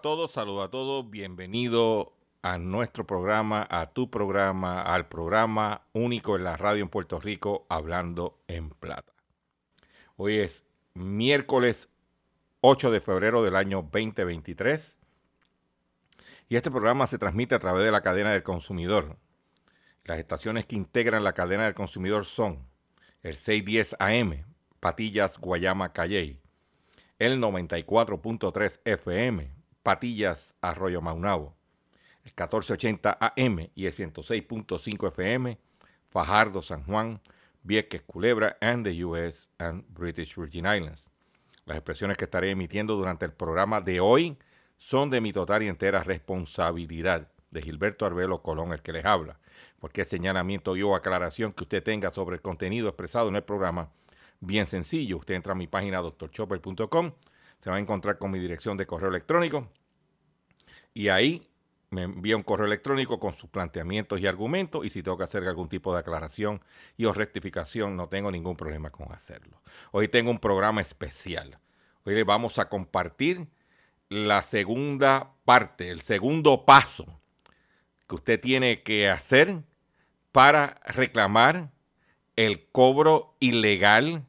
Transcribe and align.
A 0.00 0.02
todos, 0.02 0.30
saludos 0.30 0.68
a 0.68 0.70
todos, 0.70 1.10
bienvenido 1.10 2.14
a 2.40 2.56
nuestro 2.56 3.06
programa, 3.06 3.66
a 3.68 3.92
tu 3.92 4.10
programa, 4.10 4.80
al 4.80 5.08
programa 5.08 5.82
único 5.92 6.36
en 6.36 6.44
la 6.44 6.56
radio 6.56 6.82
en 6.82 6.88
Puerto 6.88 7.20
Rico, 7.20 7.66
Hablando 7.68 8.42
en 8.48 8.70
Plata. 8.70 9.12
Hoy 10.16 10.38
es 10.38 10.64
miércoles 10.94 11.90
8 12.62 12.90
de 12.92 13.00
febrero 13.02 13.42
del 13.42 13.56
año 13.56 13.82
2023 13.92 14.98
y 16.48 16.56
este 16.56 16.70
programa 16.70 17.06
se 17.06 17.18
transmite 17.18 17.56
a 17.56 17.58
través 17.58 17.84
de 17.84 17.92
la 17.92 18.00
cadena 18.00 18.32
del 18.32 18.42
consumidor. 18.42 19.18
Las 20.04 20.18
estaciones 20.18 20.64
que 20.64 20.76
integran 20.76 21.24
la 21.24 21.34
cadena 21.34 21.64
del 21.64 21.74
consumidor 21.74 22.24
son 22.24 22.66
el 23.22 23.36
610 23.36 23.96
AM, 23.98 24.46
Patillas, 24.80 25.36
Guayama, 25.36 25.92
Calley, 25.92 26.40
el 27.18 27.38
94.3 27.38 28.80
FM, 28.86 29.59
Patillas, 29.90 30.54
Arroyo 30.60 31.00
Maunabo, 31.02 31.56
el 32.22 32.30
1480 32.30 33.18
AM 33.20 33.70
y 33.74 33.86
el 33.86 33.92
106.5 33.92 35.08
FM, 35.08 35.58
Fajardo, 36.08 36.62
San 36.62 36.84
Juan, 36.84 37.20
Vieques, 37.64 38.02
Culebra, 38.02 38.56
and 38.60 38.86
the 38.86 39.04
US 39.04 39.48
and 39.58 39.82
British 39.88 40.36
Virgin 40.36 40.64
Islands. 40.64 41.10
Las 41.64 41.76
expresiones 41.76 42.16
que 42.16 42.26
estaré 42.26 42.52
emitiendo 42.52 42.94
durante 42.94 43.24
el 43.24 43.32
programa 43.32 43.80
de 43.80 43.98
hoy 43.98 44.38
son 44.78 45.10
de 45.10 45.20
mi 45.20 45.32
total 45.32 45.64
y 45.64 45.68
entera 45.68 46.04
responsabilidad 46.04 47.26
de 47.50 47.60
Gilberto 47.60 48.06
Arbelo 48.06 48.42
Colón, 48.42 48.72
el 48.72 48.82
que 48.82 48.92
les 48.92 49.04
habla. 49.04 49.40
Cualquier 49.80 50.06
señalamiento 50.06 50.70
o 50.70 50.94
aclaración 50.94 51.52
que 51.52 51.64
usted 51.64 51.82
tenga 51.82 52.12
sobre 52.12 52.36
el 52.36 52.42
contenido 52.42 52.86
expresado 52.86 53.28
en 53.28 53.34
el 53.34 53.42
programa, 53.42 53.90
bien 54.38 54.68
sencillo. 54.68 55.16
Usted 55.16 55.34
entra 55.34 55.50
a 55.50 55.56
mi 55.56 55.66
página 55.66 55.98
doctorchopper.com, 55.98 57.12
se 57.60 57.70
va 57.70 57.74
a 57.74 57.80
encontrar 57.80 58.18
con 58.18 58.30
mi 58.30 58.38
dirección 58.38 58.76
de 58.76 58.86
correo 58.86 59.10
electrónico 59.10 59.68
y 60.94 61.08
ahí 61.08 61.46
me 61.90 62.04
envía 62.04 62.36
un 62.36 62.42
correo 62.42 62.66
electrónico 62.66 63.18
con 63.18 63.34
sus 63.34 63.50
planteamientos 63.50 64.20
y 64.20 64.26
argumentos 64.26 64.86
y 64.86 64.90
si 64.90 65.02
tengo 65.02 65.18
que 65.18 65.24
hacer 65.24 65.46
algún 65.46 65.68
tipo 65.68 65.92
de 65.92 66.00
aclaración 66.00 66.60
y 66.96 67.04
o 67.04 67.12
rectificación, 67.12 67.96
no 67.96 68.08
tengo 68.08 68.30
ningún 68.30 68.56
problema 68.56 68.90
con 68.90 69.12
hacerlo. 69.12 69.60
Hoy 69.90 70.08
tengo 70.08 70.30
un 70.30 70.38
programa 70.38 70.80
especial. 70.80 71.58
Hoy 72.04 72.14
le 72.14 72.24
vamos 72.24 72.58
a 72.58 72.68
compartir 72.68 73.48
la 74.08 74.42
segunda 74.42 75.32
parte, 75.44 75.90
el 75.90 76.02
segundo 76.02 76.64
paso 76.64 77.20
que 78.08 78.14
usted 78.14 78.40
tiene 78.40 78.82
que 78.82 79.08
hacer 79.08 79.62
para 80.32 80.80
reclamar 80.84 81.70
el 82.36 82.68
cobro 82.70 83.36
ilegal 83.40 84.26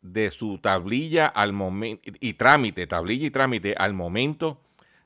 de 0.00 0.30
su 0.30 0.58
tablilla 0.58 1.26
al 1.26 1.52
momento 1.52 2.10
y 2.20 2.34
trámite, 2.34 2.86
tablilla 2.86 3.26
y 3.26 3.30
trámite 3.30 3.74
al 3.76 3.92
momento 3.92 4.60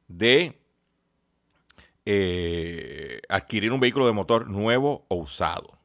de 0.09 0.62
eh, 2.05 3.21
adquirir 3.29 3.73
un 3.73 3.81
vehículo 3.81 4.07
de 4.07 4.13
motor 4.13 4.49
nuevo 4.49 5.05
o 5.09 5.17
usado. 5.17 5.79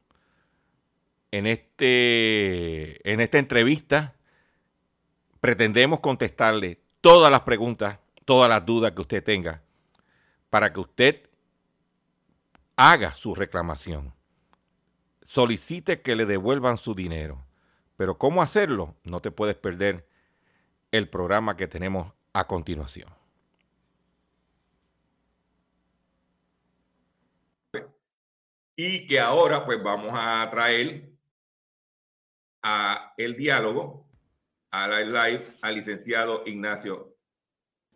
En, 1.30 1.46
este, 1.46 3.10
en 3.10 3.20
esta 3.20 3.38
entrevista 3.38 4.14
pretendemos 5.40 6.00
contestarle 6.00 6.78
todas 7.00 7.30
las 7.30 7.42
preguntas, 7.42 7.98
todas 8.24 8.48
las 8.48 8.64
dudas 8.64 8.92
que 8.92 9.02
usted 9.02 9.22
tenga, 9.22 9.62
para 10.50 10.72
que 10.72 10.80
usted 10.80 11.28
haga 12.76 13.12
su 13.12 13.34
reclamación. 13.34 14.14
Solicite 15.24 16.00
que 16.00 16.16
le 16.16 16.24
devuelvan 16.24 16.78
su 16.78 16.94
dinero. 16.94 17.44
Pero 17.96 18.16
¿cómo 18.16 18.40
hacerlo? 18.40 18.94
No 19.02 19.20
te 19.20 19.30
puedes 19.30 19.56
perder 19.56 20.08
el 20.92 21.08
programa 21.08 21.56
que 21.56 21.66
tenemos 21.66 22.12
a 22.32 22.46
continuación. 22.46 23.17
Y 28.80 29.08
que 29.08 29.18
ahora 29.18 29.66
pues 29.66 29.82
vamos 29.82 30.12
a 30.14 30.48
traer 30.52 31.10
a 32.62 33.12
el 33.16 33.34
diálogo, 33.34 34.06
a 34.70 34.86
la 34.86 35.00
live, 35.00 35.46
al 35.62 35.74
licenciado 35.74 36.44
Ignacio 36.46 37.16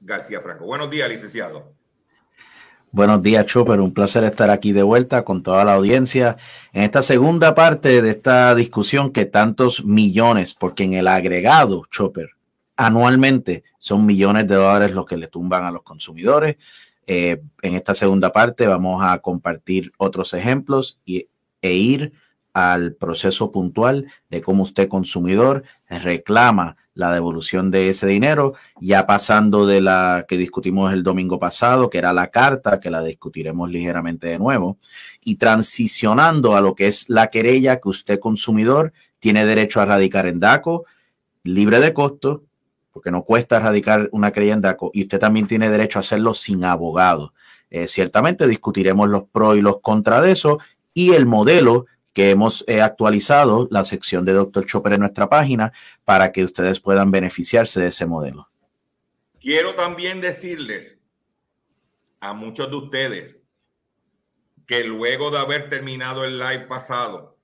García 0.01 0.41
Franco. 0.41 0.65
Buenos 0.65 0.91
días, 0.91 1.09
licenciado. 1.09 1.77
Buenos 2.91 3.23
días, 3.23 3.47
Chopper. 3.47 3.81
Un 3.81 3.95
placer 3.95 4.25
estar 4.25 4.51
aquí 4.51 4.73
de 4.73 4.83
vuelta 4.83 5.25
con 5.25 5.45
toda 5.45 5.65
la 5.65 5.75
audiencia 5.75 6.37
en 6.73 6.83
esta 6.83 7.01
segunda 7.01 7.55
parte 7.55 8.03
de 8.03 8.11
esta 8.11 8.53
discusión 8.57 9.13
que 9.13 9.25
tantos 9.25 9.85
millones, 9.85 10.53
porque 10.53 10.83
en 10.83 10.95
el 10.95 11.07
agregado, 11.07 11.85
Chopper, 11.93 12.31
anualmente 12.75 13.63
son 13.79 14.05
millones 14.05 14.49
de 14.49 14.57
dólares 14.57 14.91
los 14.91 15.07
que 15.07 15.17
le 15.17 15.29
tumban 15.29 15.65
a 15.65 15.71
los 15.71 15.85
consumidores. 15.85 16.57
Eh, 17.07 17.43
en 17.63 17.75
esta 17.75 17.95
segunda 17.95 18.33
parte 18.33 18.67
vamos 18.67 19.03
a 19.03 19.19
compartir 19.19 19.93
otros 19.99 20.35
ejemplos 20.35 21.01
y, 21.05 21.29
e 21.61 21.75
ir 21.75 22.13
al 22.53 22.95
proceso 22.95 23.51
puntual 23.51 24.07
de 24.29 24.43
cómo 24.43 24.63
usted 24.63 24.89
consumidor 24.89 25.65
reclama 25.89 26.77
la 26.95 27.13
devolución 27.13 27.71
de 27.71 27.89
ese 27.89 28.07
dinero, 28.07 28.55
ya 28.79 29.07
pasando 29.07 29.67
de 29.67 29.81
la 29.81 30.27
que 30.29 30.37
discutimos 30.37 30.93
el 30.93 31.03
domingo 31.03 31.39
pasado, 31.39 31.89
que 31.89 31.99
era 31.99 32.13
la 32.13 32.31
carta, 32.31 32.81
que 32.81 32.91
la 32.91 33.03
discutiremos 33.03 33.71
ligeramente 33.71 34.27
de 34.27 34.39
nuevo, 34.39 34.77
y 35.25 35.37
transicionando 35.37 36.55
a 36.55 36.61
lo 36.61 36.75
que 36.75 36.89
es 36.89 37.09
la 37.09 37.29
querella 37.29 37.81
que 37.81 37.89
usted 37.89 38.21
consumidor 38.21 38.93
tiene 39.19 39.47
derecho 39.47 39.81
a 39.81 39.87
radicar 39.87 40.27
en 40.27 40.41
DACO, 40.41 40.85
libre 41.45 41.81
de 41.81 41.95
costo, 41.95 42.45
porque 42.93 43.11
no 43.11 43.25
cuesta 43.25 43.59
radicar 43.59 44.09
una 44.13 44.31
DACO, 44.31 44.91
y 44.93 45.03
usted 45.03 45.19
también 45.19 45.47
tiene 45.47 45.71
derecho 45.71 45.99
a 45.99 46.01
hacerlo 46.01 46.35
sin 46.35 46.65
abogado. 46.65 47.33
Eh, 47.71 47.89
ciertamente 47.89 48.47
discutiremos 48.47 49.09
los 49.09 49.25
pros 49.25 49.57
y 49.57 49.63
los 49.63 49.81
contras 49.81 50.23
de 50.23 50.33
eso 50.33 50.59
y 50.93 51.13
el 51.13 51.25
modelo 51.25 51.87
que 52.13 52.31
hemos 52.31 52.65
eh, 52.69 52.83
actualizado 52.83 53.67
la 53.71 53.85
sección 53.85 54.27
de 54.27 54.35
Dr. 54.35 54.67
Chopper 54.67 54.93
en 54.93 55.01
nuestra 55.01 55.29
página 55.31 55.73
para 56.05 56.33
que 56.33 56.45
ustedes 56.45 56.81
puedan 56.81 57.11
beneficiarse 57.11 57.81
de 57.81 57.89
ese 57.89 58.05
modelo. 58.05 58.49
Quiero 59.41 59.75
también 59.75 60.21
decirles 60.21 60.99
a 62.21 62.35
muchos 62.35 62.71
de 62.71 62.77
ustedes 62.77 63.43
que 64.67 64.85
luego 64.85 65.31
de 65.31 65.39
haber 65.39 65.69
terminado 65.69 66.25
el 66.25 66.39
live 66.39 66.67
pasado, 66.67 67.39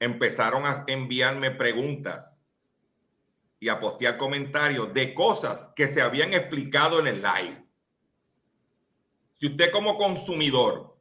empezaron 0.00 0.66
a 0.66 0.84
enviarme 0.86 1.50
preguntas 1.50 2.33
y 3.64 3.70
a 3.70 3.80
postear 3.80 4.18
comentarios 4.18 4.92
de 4.92 5.14
cosas 5.14 5.72
que 5.74 5.88
se 5.88 6.02
habían 6.02 6.34
explicado 6.34 7.00
en 7.00 7.06
el 7.06 7.22
live. 7.22 7.66
Si 9.32 9.46
usted 9.46 9.72
como 9.72 9.96
consumidor 9.96 11.00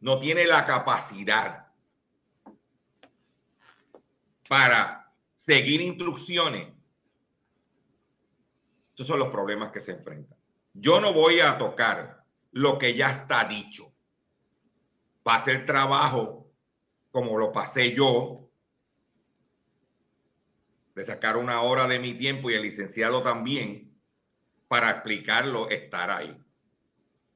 no 0.00 0.18
tiene 0.18 0.44
la 0.44 0.66
capacidad 0.66 1.68
para 4.48 5.14
seguir 5.36 5.80
instrucciones, 5.80 6.74
esos 8.92 9.06
son 9.06 9.20
los 9.20 9.28
problemas 9.28 9.70
que 9.70 9.80
se 9.80 9.92
enfrentan. 9.92 10.36
Yo 10.74 11.00
no 11.00 11.12
voy 11.12 11.38
a 11.38 11.58
tocar 11.58 12.24
lo 12.50 12.76
que 12.76 12.96
ya 12.96 13.08
está 13.08 13.44
dicho. 13.44 13.92
Va 15.24 15.36
a 15.36 15.44
ser 15.44 15.64
trabajo 15.64 16.50
como 17.12 17.38
lo 17.38 17.52
pasé 17.52 17.94
yo, 17.94 18.49
de 20.94 21.04
sacar 21.04 21.36
una 21.36 21.62
hora 21.62 21.86
de 21.86 21.98
mi 21.98 22.14
tiempo 22.14 22.50
y 22.50 22.54
el 22.54 22.62
licenciado 22.62 23.22
también, 23.22 23.90
para 24.68 24.90
explicarlo, 24.90 25.68
estar 25.68 26.10
ahí. 26.10 26.36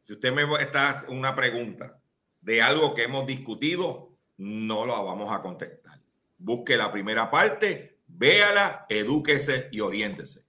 Si 0.02 0.12
usted 0.12 0.32
me 0.32 0.44
está 0.62 1.04
una 1.08 1.34
pregunta 1.34 1.98
de 2.40 2.62
algo 2.62 2.94
que 2.94 3.04
hemos 3.04 3.26
discutido, 3.26 4.12
no 4.36 4.86
la 4.86 5.00
vamos 5.00 5.32
a 5.32 5.40
contestar. 5.40 5.98
Busque 6.36 6.76
la 6.76 6.92
primera 6.92 7.30
parte, 7.30 7.98
véala, 8.06 8.86
edúquese 8.88 9.68
y 9.72 9.80
oriéntese. 9.80 10.44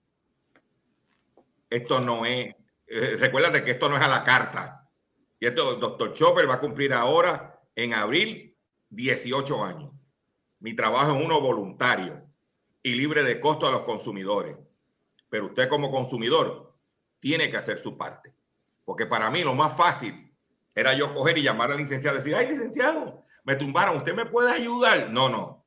Esto 1.69 2.01
no 2.01 2.25
es, 2.25 2.53
eh, 2.87 3.17
recuérdate 3.17 3.63
que 3.63 3.71
esto 3.71 3.89
no 3.89 3.95
es 3.95 4.03
a 4.03 4.07
la 4.07 4.23
carta. 4.23 4.87
Y 5.39 5.45
esto, 5.45 5.75
doctor 5.75 6.13
Chopper 6.13 6.49
va 6.49 6.55
a 6.55 6.59
cumplir 6.59 6.93
ahora 6.93 7.61
en 7.75 7.93
abril 7.93 8.55
18 8.89 9.63
años. 9.63 9.91
Mi 10.59 10.75
trabajo 10.75 11.15
es 11.15 11.23
uno 11.23 11.41
voluntario 11.41 12.25
y 12.85 12.93
libre 12.93 13.23
de 13.23 13.39
costo 13.39 13.67
a 13.67 13.71
los 13.71 13.81
consumidores. 13.81 14.55
Pero 15.27 15.47
usted 15.47 15.67
como 15.67 15.89
consumidor 15.89 16.77
tiene 17.19 17.49
que 17.49 17.57
hacer 17.57 17.79
su 17.79 17.97
parte. 17.97 18.35
Porque 18.83 19.07
para 19.07 19.31
mí 19.31 19.43
lo 19.43 19.55
más 19.55 19.75
fácil 19.75 20.31
era 20.75 20.93
yo 20.93 21.11
coger 21.15 21.39
y 21.39 21.41
llamar 21.41 21.71
al 21.71 21.79
licenciado 21.79 22.15
y 22.15 22.19
decir, 22.19 22.35
ay, 22.35 22.47
licenciado, 22.47 23.25
me 23.43 23.55
tumbaron, 23.55 23.97
¿usted 23.97 24.13
me 24.13 24.27
puede 24.27 24.51
ayudar? 24.51 25.09
No, 25.09 25.29
no. 25.29 25.65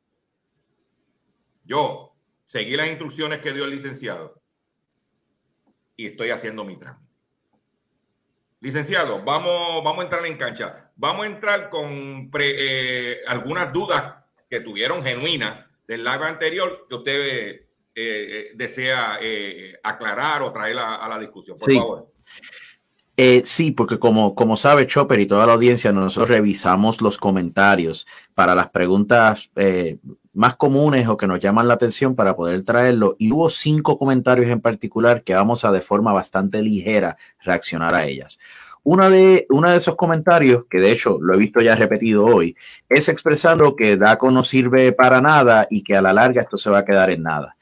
Yo 1.65 2.15
seguí 2.45 2.77
las 2.77 2.87
instrucciones 2.87 3.41
que 3.41 3.53
dio 3.53 3.65
el 3.65 3.71
licenciado 3.71 4.41
y 5.97 6.07
estoy 6.07 6.31
haciendo 6.31 6.63
mi 6.63 6.77
trámite. 6.77 7.13
Licenciado, 8.61 9.25
vamos, 9.25 9.83
vamos 9.83 9.99
a 9.99 10.05
entrar 10.05 10.25
en 10.25 10.39
cancha. 10.39 10.93
Vamos 10.95 11.25
a 11.25 11.27
entrar 11.27 11.69
con 11.69 12.31
eh, 12.39 13.23
algunas 13.27 13.73
dudas 13.73 14.25
que 14.49 14.61
tuvieron 14.61 15.03
genuinas 15.03 15.68
del 15.89 16.05
live 16.05 16.25
anterior 16.25 16.87
que 16.89 16.95
usted 16.95 17.13
eh, 17.15 17.69
eh, 17.97 18.51
desea 18.55 19.19
aclarar 19.83 20.43
o 20.43 20.53
traer 20.53 20.79
a, 20.79 21.09
la 21.09 21.19
discusión. 21.19 21.57
Por 21.59 21.73
favor. 21.73 22.13
sí, 23.43 23.73
porque 23.73 23.99
como, 23.99 24.37
como 24.37 24.57
sabe 24.57 24.87
Chopper 24.87 25.19
y 25.19 25.27
toda 25.27 25.47
la 25.47 25.55
audiencia, 25.55 25.91
nosotros 25.91 26.29
revisamos 26.29 27.01
los 27.01 27.19
comentarios 27.19 28.07
para 28.35 28.55
las 28.55 28.69
preguntas 28.71 29.51
más 30.39 30.55
comunes 30.55 31.09
o 31.09 31.17
que 31.17 31.27
nos 31.27 31.41
llaman 31.41 31.67
la 31.67 31.75
atención 31.75 32.15
para 32.15 32.37
poder 32.37 32.63
traerlo. 32.63 33.17
Y 33.19 33.33
hubo 33.33 33.51
cinco 33.51 33.99
comentarios 33.99 34.47
en 34.47 34.61
particular 34.61 35.25
que 35.25 35.35
vamos 35.35 35.65
a 35.65 35.73
de 35.73 35.81
forma 35.81 36.13
bastante 36.13 36.63
ligera 36.63 37.17
reaccionar 37.41 37.97
a 37.97 38.07
ellas. 38.07 38.39
Una 38.83 39.11
de, 39.11 39.47
uno 39.51 39.71
de 39.71 39.77
esos 39.77 39.97
comentarios, 39.97 40.65
que 40.71 40.81
de 40.81 40.93
hecho 40.93 41.19
lo 41.21 41.35
he 41.35 41.39
visto 41.39 41.61
ya 41.61 41.75
repetido 41.75 42.25
hoy, 42.25 42.57
es 42.89 43.09
expresando 43.09 43.77
que 43.77 43.97
DACO 43.97 44.31
no 44.31 44.45
sirve 44.45 44.93
para 44.93 45.21
nada 45.21 45.67
y 45.71 45.83
que 45.83 45.97
a 45.97 46.03
la 46.03 46.13
larga 46.13 46.43
esto 46.43 46.59
se 46.59 46.71
va 46.71 46.79
a 46.79 46.85
quedar 46.85 47.11
en 47.11 47.23
nada. 47.23 47.57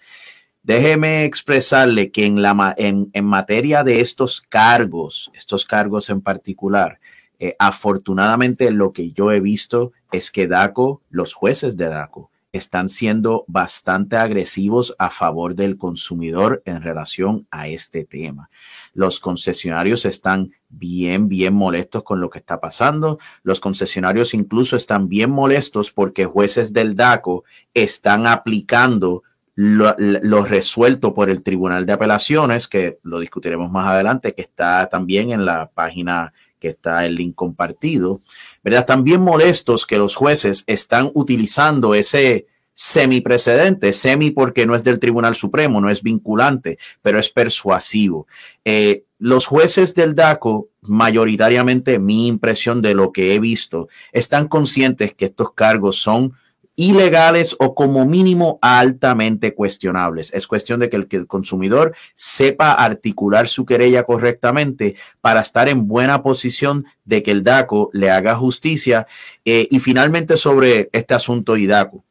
Déjeme 0.62 1.24
expresarle 1.24 2.10
que 2.10 2.26
en, 2.26 2.42
la, 2.42 2.74
en, 2.76 3.10
en 3.12 3.24
materia 3.24 3.84
de 3.84 4.00
estos 4.00 4.40
cargos, 4.40 5.30
estos 5.34 5.64
cargos 5.64 6.10
en 6.10 6.20
particular, 6.20 6.98
eh, 7.38 7.54
afortunadamente 7.58 8.70
lo 8.70 8.92
que 8.92 9.12
yo 9.12 9.30
he 9.30 9.40
visto 9.40 9.92
es 10.10 10.30
que 10.30 10.48
DACO, 10.48 11.02
los 11.10 11.34
jueces 11.34 11.76
de 11.76 11.88
DACO, 11.88 12.30
están 12.56 12.88
siendo 12.88 13.44
bastante 13.46 14.16
agresivos 14.16 14.94
a 14.98 15.10
favor 15.10 15.54
del 15.54 15.76
consumidor 15.76 16.62
en 16.64 16.82
relación 16.82 17.46
a 17.50 17.68
este 17.68 18.04
tema. 18.04 18.50
Los 18.92 19.20
concesionarios 19.20 20.04
están 20.04 20.52
bien, 20.68 21.28
bien 21.28 21.54
molestos 21.54 22.02
con 22.02 22.20
lo 22.20 22.30
que 22.30 22.38
está 22.38 22.60
pasando. 22.60 23.18
Los 23.42 23.60
concesionarios 23.60 24.34
incluso 24.34 24.76
están 24.76 25.08
bien 25.08 25.30
molestos 25.30 25.92
porque 25.92 26.24
jueces 26.24 26.72
del 26.72 26.96
DACO 26.96 27.44
están 27.74 28.26
aplicando 28.26 29.22
lo, 29.56 30.44
resuelto 30.44 31.14
por 31.14 31.30
el 31.30 31.42
Tribunal 31.42 31.86
de 31.86 31.94
Apelaciones, 31.94 32.68
que 32.68 32.98
lo 33.02 33.18
discutiremos 33.18 33.70
más 33.70 33.88
adelante, 33.88 34.34
que 34.34 34.42
está 34.42 34.86
también 34.88 35.30
en 35.30 35.46
la 35.46 35.70
página 35.70 36.34
que 36.58 36.68
está 36.68 37.06
el 37.06 37.14
link 37.14 37.34
compartido. 37.34 38.20
¿Verdad? 38.66 38.84
También 38.84 39.20
molestos 39.20 39.86
que 39.86 39.96
los 39.96 40.16
jueces 40.16 40.64
están 40.66 41.12
utilizando 41.14 41.94
ese 41.94 42.48
semiprecedente, 42.74 43.92
semi 43.92 44.32
porque 44.32 44.66
no 44.66 44.74
es 44.74 44.82
del 44.82 44.98
Tribunal 44.98 45.36
Supremo, 45.36 45.80
no 45.80 45.88
es 45.88 46.02
vinculante, 46.02 46.76
pero 47.00 47.20
es 47.20 47.30
persuasivo. 47.30 48.26
Eh, 48.64 49.04
los 49.20 49.46
jueces 49.46 49.94
del 49.94 50.16
DACO, 50.16 50.66
mayoritariamente 50.80 52.00
mi 52.00 52.26
impresión 52.26 52.82
de 52.82 52.94
lo 52.94 53.12
que 53.12 53.36
he 53.36 53.38
visto, 53.38 53.88
están 54.10 54.48
conscientes 54.48 55.14
que 55.14 55.26
estos 55.26 55.52
cargos 55.52 56.02
son 56.02 56.32
ilegales 56.76 57.56
o 57.58 57.74
como 57.74 58.04
mínimo 58.04 58.58
altamente 58.60 59.54
cuestionables. 59.54 60.32
Es 60.32 60.46
cuestión 60.46 60.78
de 60.80 60.90
que 60.90 60.96
el, 60.96 61.26
consumidor 61.26 61.94
sepa 62.14 62.72
articular 62.72 63.48
su 63.48 63.64
querella 63.64 64.04
correctamente 64.04 64.94
para 65.20 65.40
estar 65.40 65.68
en 65.68 65.88
buena 65.88 66.22
posición 66.22 66.84
de 67.04 67.22
que 67.22 67.30
el 67.30 67.42
DACO 67.42 67.90
le 67.92 68.10
haga 68.10 68.36
justicia. 68.36 69.06
Eh, 69.44 69.66
y 69.70 69.80
finalmente 69.80 70.36
sobre 70.36 70.90
este 70.92 71.14
asunto 71.14 71.56
y 71.56 71.66
DACO. 71.66 72.04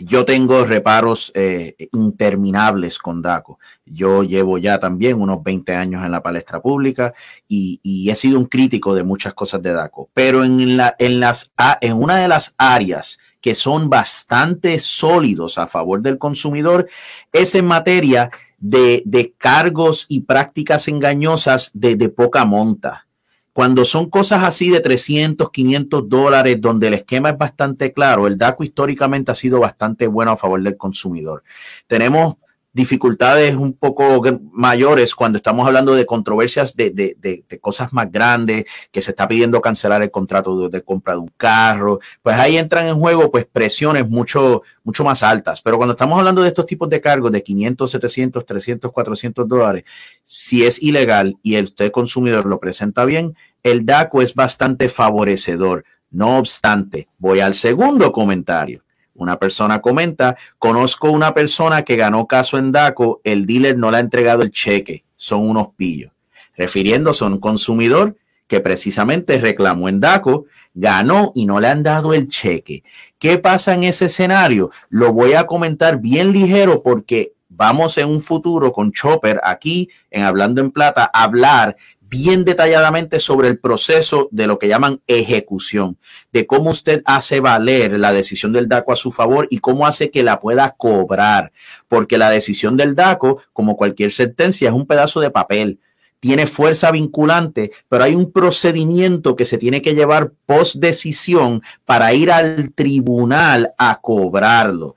Yo 0.00 0.24
tengo 0.24 0.64
reparos 0.64 1.30
eh, 1.36 1.76
interminables 1.92 2.98
con 2.98 3.22
DACO. 3.22 3.60
Yo 3.86 4.24
llevo 4.24 4.58
ya 4.58 4.80
también 4.80 5.20
unos 5.20 5.40
20 5.44 5.72
años 5.76 6.04
en 6.04 6.10
la 6.10 6.20
palestra 6.20 6.60
pública 6.60 7.14
y, 7.46 7.78
y 7.84 8.10
he 8.10 8.14
sido 8.16 8.40
un 8.40 8.46
crítico 8.46 8.92
de 8.92 9.04
muchas 9.04 9.34
cosas 9.34 9.62
de 9.62 9.72
DACO. 9.72 10.10
Pero 10.12 10.42
en, 10.42 10.76
la, 10.76 10.96
en, 10.98 11.20
las, 11.20 11.52
en 11.80 11.92
una 11.92 12.16
de 12.16 12.26
las 12.26 12.56
áreas 12.58 13.20
que 13.44 13.54
son 13.54 13.90
bastante 13.90 14.78
sólidos 14.78 15.58
a 15.58 15.66
favor 15.66 16.00
del 16.00 16.16
consumidor 16.16 16.88
es 17.30 17.54
en 17.54 17.66
materia 17.66 18.30
de, 18.56 19.02
de 19.04 19.34
cargos 19.36 20.06
y 20.08 20.22
prácticas 20.22 20.88
engañosas 20.88 21.70
de, 21.74 21.94
de 21.96 22.08
poca 22.08 22.46
monta. 22.46 23.06
Cuando 23.52 23.84
son 23.84 24.08
cosas 24.08 24.44
así 24.44 24.70
de 24.70 24.80
300, 24.80 25.50
500 25.50 26.08
dólares, 26.08 26.58
donde 26.58 26.86
el 26.86 26.94
esquema 26.94 27.28
es 27.28 27.36
bastante 27.36 27.92
claro, 27.92 28.26
el 28.26 28.38
DACO 28.38 28.64
históricamente 28.64 29.30
ha 29.30 29.34
sido 29.34 29.60
bastante 29.60 30.06
bueno 30.06 30.30
a 30.30 30.38
favor 30.38 30.62
del 30.62 30.78
consumidor. 30.78 31.42
Tenemos 31.86 32.36
dificultades 32.74 33.54
un 33.54 33.72
poco 33.72 34.20
mayores 34.52 35.14
cuando 35.14 35.36
estamos 35.36 35.66
hablando 35.66 35.94
de 35.94 36.04
controversias 36.04 36.74
de, 36.76 36.90
de, 36.90 37.16
de, 37.20 37.58
cosas 37.60 37.92
más 37.92 38.10
grandes, 38.10 38.64
que 38.90 39.00
se 39.00 39.12
está 39.12 39.28
pidiendo 39.28 39.60
cancelar 39.60 40.02
el 40.02 40.10
contrato 40.10 40.68
de, 40.68 40.82
compra 40.82 41.14
de 41.14 41.20
un 41.20 41.32
carro, 41.36 42.00
pues 42.20 42.36
ahí 42.36 42.58
entran 42.58 42.88
en 42.88 42.98
juego 42.98 43.30
pues 43.30 43.46
presiones 43.46 44.08
mucho, 44.08 44.62
mucho 44.82 45.04
más 45.04 45.22
altas. 45.22 45.62
Pero 45.62 45.76
cuando 45.76 45.92
estamos 45.92 46.18
hablando 46.18 46.42
de 46.42 46.48
estos 46.48 46.66
tipos 46.66 46.88
de 46.88 47.00
cargos 47.00 47.30
de 47.30 47.44
500, 47.44 47.90
700, 47.90 48.44
300, 48.44 48.92
400 48.92 49.48
dólares, 49.48 49.84
si 50.24 50.66
es 50.66 50.82
ilegal 50.82 51.38
y 51.42 51.54
el 51.54 51.64
usted 51.64 51.92
consumidor 51.92 52.44
lo 52.44 52.58
presenta 52.58 53.04
bien, 53.04 53.36
el 53.62 53.86
DACO 53.86 54.20
es 54.20 54.34
bastante 54.34 54.88
favorecedor. 54.88 55.84
No 56.10 56.38
obstante, 56.38 57.08
voy 57.18 57.38
al 57.38 57.54
segundo 57.54 58.10
comentario 58.10 58.84
una 59.14 59.38
persona 59.38 59.80
comenta, 59.80 60.36
conozco 60.58 61.10
una 61.10 61.34
persona 61.34 61.82
que 61.82 61.96
ganó 61.96 62.26
caso 62.26 62.58
en 62.58 62.72
DACO, 62.72 63.20
el 63.24 63.46
dealer 63.46 63.78
no 63.78 63.90
le 63.90 63.98
ha 63.98 64.00
entregado 64.00 64.42
el 64.42 64.50
cheque, 64.50 65.04
son 65.16 65.48
unos 65.48 65.68
pillos. 65.76 66.12
Refiriéndose 66.56 67.24
a 67.24 67.28
un 67.28 67.38
consumidor 67.38 68.16
que 68.46 68.60
precisamente 68.60 69.38
reclamó 69.38 69.88
en 69.88 70.00
DACO, 70.00 70.46
ganó 70.74 71.32
y 71.34 71.46
no 71.46 71.60
le 71.60 71.68
han 71.68 71.82
dado 71.82 72.12
el 72.12 72.28
cheque. 72.28 72.82
¿Qué 73.18 73.38
pasa 73.38 73.74
en 73.74 73.84
ese 73.84 74.06
escenario? 74.06 74.70
Lo 74.88 75.12
voy 75.12 75.32
a 75.34 75.46
comentar 75.46 76.00
bien 76.00 76.32
ligero 76.32 76.82
porque 76.82 77.32
vamos 77.48 77.96
en 77.98 78.08
un 78.08 78.20
futuro 78.20 78.72
con 78.72 78.92
Chopper 78.92 79.40
aquí 79.44 79.88
en 80.10 80.24
Hablando 80.24 80.60
en 80.60 80.70
Plata 80.70 81.10
a 81.12 81.24
hablar 81.24 81.76
bien 82.14 82.44
detalladamente 82.44 83.18
sobre 83.18 83.48
el 83.48 83.58
proceso 83.58 84.28
de 84.30 84.46
lo 84.46 84.58
que 84.58 84.68
llaman 84.68 85.00
ejecución, 85.06 85.98
de 86.32 86.46
cómo 86.46 86.70
usted 86.70 87.02
hace 87.04 87.40
valer 87.40 87.98
la 87.98 88.12
decisión 88.12 88.52
del 88.52 88.68
DACO 88.68 88.92
a 88.92 88.96
su 88.96 89.10
favor 89.10 89.48
y 89.50 89.58
cómo 89.58 89.86
hace 89.86 90.10
que 90.10 90.22
la 90.22 90.38
pueda 90.38 90.74
cobrar, 90.76 91.52
porque 91.88 92.18
la 92.18 92.30
decisión 92.30 92.76
del 92.76 92.94
DACO, 92.94 93.42
como 93.52 93.76
cualquier 93.76 94.12
sentencia, 94.12 94.68
es 94.68 94.74
un 94.74 94.86
pedazo 94.86 95.20
de 95.20 95.30
papel 95.30 95.80
tiene 96.20 96.46
fuerza 96.46 96.90
vinculante, 96.90 97.70
pero 97.86 98.04
hay 98.04 98.14
un 98.14 98.32
procedimiento 98.32 99.36
que 99.36 99.44
se 99.44 99.58
tiene 99.58 99.82
que 99.82 99.94
llevar 99.94 100.32
post 100.46 100.76
decisión 100.76 101.60
para 101.84 102.14
ir 102.14 102.30
al 102.30 102.72
tribunal 102.72 103.74
a 103.76 104.00
cobrarlo. 104.00 104.94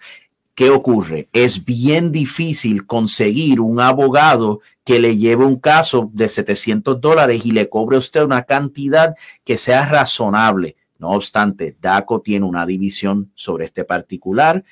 ¿Qué 0.57 0.71
ocurre? 0.71 1.29
Es 1.33 1.65
bien 1.65 2.11
difícil 2.11 2.87
conseguir 2.87 3.59
un 3.59 3.79
abogado 3.79 4.61
que 4.83 4.99
le 4.99 5.15
lleve 5.15 5.45
un 5.45 5.59
caso 5.59 6.09
de 6.13 6.27
700 6.27 6.99
dólares 6.99 7.45
y 7.45 7.51
le 7.51 7.69
cobre 7.69 7.95
a 7.95 7.99
usted 7.99 8.23
una 8.23 8.41
cantidad 8.41 9.13
que 9.43 9.55
sea 9.55 9.87
razonable. 9.87 10.75
No 10.97 11.09
obstante, 11.09 11.77
DACO 11.79 12.21
tiene 12.21 12.47
una 12.47 12.65
división 12.65 13.31
sobre 13.35 13.65
este 13.65 13.83
particular. 13.83 14.63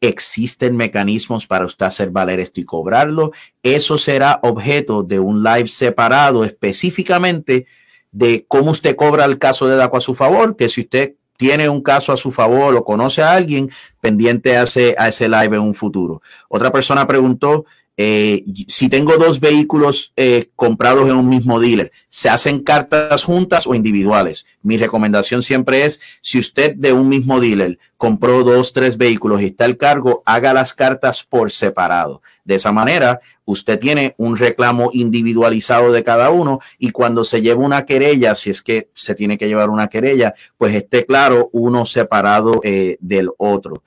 Existen 0.00 0.76
mecanismos 0.76 1.48
para 1.48 1.64
usted 1.64 1.86
hacer 1.86 2.10
valer 2.10 2.38
esto 2.38 2.60
y 2.60 2.64
cobrarlo. 2.64 3.32
Eso 3.60 3.98
será 3.98 4.38
objeto 4.40 5.02
de 5.02 5.18
un 5.18 5.42
live 5.42 5.66
separado 5.66 6.44
específicamente 6.44 7.66
de 8.12 8.44
cómo 8.46 8.70
usted 8.70 8.94
cobra 8.94 9.24
el 9.24 9.40
caso 9.40 9.66
de 9.66 9.74
DACO 9.74 9.96
a 9.96 10.00
su 10.00 10.14
favor, 10.14 10.54
que 10.54 10.68
si 10.68 10.82
usted 10.82 11.16
tiene 11.36 11.68
un 11.68 11.82
caso 11.82 12.12
a 12.12 12.16
su 12.16 12.30
favor 12.30 12.74
o 12.76 12.84
conoce 12.84 13.22
a 13.22 13.32
alguien, 13.32 13.70
pendiente 14.00 14.56
a 14.56 14.62
ese, 14.62 14.94
a 14.98 15.08
ese 15.08 15.28
live 15.28 15.56
en 15.56 15.62
un 15.62 15.74
futuro. 15.74 16.22
Otra 16.48 16.70
persona 16.70 17.06
preguntó 17.06 17.64
eh, 17.96 18.42
si 18.66 18.88
tengo 18.88 19.16
dos 19.18 19.38
vehículos 19.38 20.12
eh, 20.16 20.50
comprados 20.56 21.08
en 21.08 21.14
un 21.14 21.28
mismo 21.28 21.60
dealer, 21.60 21.92
¿se 22.08 22.28
hacen 22.28 22.64
cartas 22.64 23.22
juntas 23.22 23.68
o 23.68 23.74
individuales? 23.74 24.46
Mi 24.62 24.76
recomendación 24.76 25.42
siempre 25.42 25.84
es, 25.84 26.00
si 26.20 26.40
usted 26.40 26.74
de 26.74 26.92
un 26.92 27.08
mismo 27.08 27.40
dealer 27.40 27.78
compró 27.96 28.42
dos, 28.42 28.72
tres 28.72 28.96
vehículos 28.96 29.42
y 29.42 29.46
está 29.46 29.64
el 29.64 29.76
cargo, 29.76 30.24
haga 30.26 30.52
las 30.52 30.74
cartas 30.74 31.22
por 31.22 31.52
separado. 31.52 32.20
De 32.44 32.56
esa 32.56 32.72
manera, 32.72 33.20
usted 33.44 33.78
tiene 33.78 34.14
un 34.18 34.36
reclamo 34.36 34.90
individualizado 34.92 35.92
de 35.92 36.02
cada 36.02 36.30
uno 36.30 36.58
y 36.78 36.90
cuando 36.90 37.22
se 37.22 37.42
lleva 37.42 37.64
una 37.64 37.84
querella, 37.84 38.34
si 38.34 38.50
es 38.50 38.60
que 38.60 38.88
se 38.92 39.14
tiene 39.14 39.38
que 39.38 39.46
llevar 39.46 39.70
una 39.70 39.88
querella, 39.88 40.34
pues 40.58 40.74
esté 40.74 41.06
claro 41.06 41.48
uno 41.52 41.86
separado 41.86 42.60
eh, 42.64 42.96
del 43.00 43.30
otro. 43.38 43.84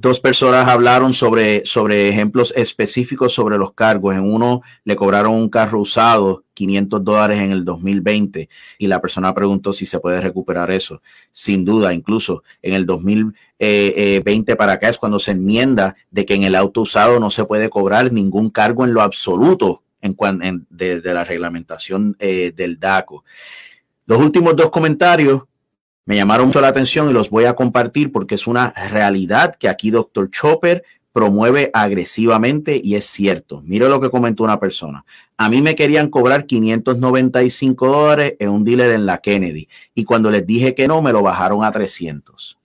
Dos 0.00 0.18
personas 0.18 0.68
hablaron 0.68 1.12
sobre, 1.12 1.64
sobre 1.64 2.08
ejemplos 2.08 2.52
específicos 2.56 3.32
sobre 3.32 3.58
los 3.58 3.74
cargos. 3.74 4.16
En 4.16 4.24
uno 4.24 4.60
le 4.84 4.96
cobraron 4.96 5.34
un 5.34 5.48
carro 5.48 5.80
usado, 5.80 6.44
500 6.54 7.04
dólares 7.04 7.38
en 7.38 7.52
el 7.52 7.64
2020, 7.64 8.48
y 8.78 8.86
la 8.88 9.00
persona 9.00 9.32
preguntó 9.34 9.72
si 9.72 9.86
se 9.86 10.00
puede 10.00 10.20
recuperar 10.20 10.72
eso. 10.72 11.00
Sin 11.30 11.64
duda, 11.64 11.94
incluso 11.94 12.42
en 12.60 12.74
el 12.74 12.86
2020 12.86 14.56
para 14.56 14.72
acá 14.72 14.88
es 14.88 14.98
cuando 14.98 15.20
se 15.20 15.30
enmienda 15.30 15.94
de 16.10 16.26
que 16.26 16.34
en 16.34 16.42
el 16.42 16.56
auto 16.56 16.80
usado 16.80 17.20
no 17.20 17.30
se 17.30 17.44
puede 17.44 17.70
cobrar 17.70 18.12
ningún 18.12 18.50
cargo 18.50 18.84
en 18.84 18.94
lo 18.94 19.00
absoluto 19.00 19.82
en, 20.00 20.16
en 20.42 20.66
de, 20.70 21.00
la 21.02 21.24
reglamentación 21.24 22.16
eh, 22.18 22.52
del 22.54 22.80
DACO. 22.80 23.24
Los 24.06 24.20
últimos 24.20 24.56
dos 24.56 24.70
comentarios 24.70 25.44
me 26.06 26.16
llamaron 26.16 26.48
mucho 26.48 26.60
la 26.60 26.68
atención 26.68 27.08
y 27.08 27.12
los 27.12 27.30
voy 27.30 27.44
a 27.44 27.54
compartir 27.54 28.12
porque 28.12 28.34
es 28.34 28.46
una 28.46 28.72
realidad 28.90 29.56
que 29.56 29.68
aquí 29.68 29.90
Dr. 29.90 30.30
Chopper 30.30 30.84
promueve 31.12 31.70
agresivamente 31.72 32.80
y 32.82 32.96
es 32.96 33.06
cierto. 33.06 33.62
Mire 33.62 33.88
lo 33.88 34.00
que 34.00 34.10
comentó 34.10 34.42
una 34.42 34.58
persona. 34.58 35.04
A 35.36 35.48
mí 35.48 35.62
me 35.62 35.74
querían 35.76 36.10
cobrar 36.10 36.44
595 36.44 37.86
dólares 37.86 38.34
en 38.38 38.50
un 38.50 38.64
dealer 38.64 38.90
en 38.90 39.06
la 39.06 39.18
Kennedy 39.18 39.68
y 39.94 40.04
cuando 40.04 40.30
les 40.30 40.46
dije 40.46 40.74
que 40.74 40.88
no, 40.88 41.00
me 41.00 41.12
lo 41.12 41.22
bajaron 41.22 41.64
a 41.64 41.70
300. 41.70 42.58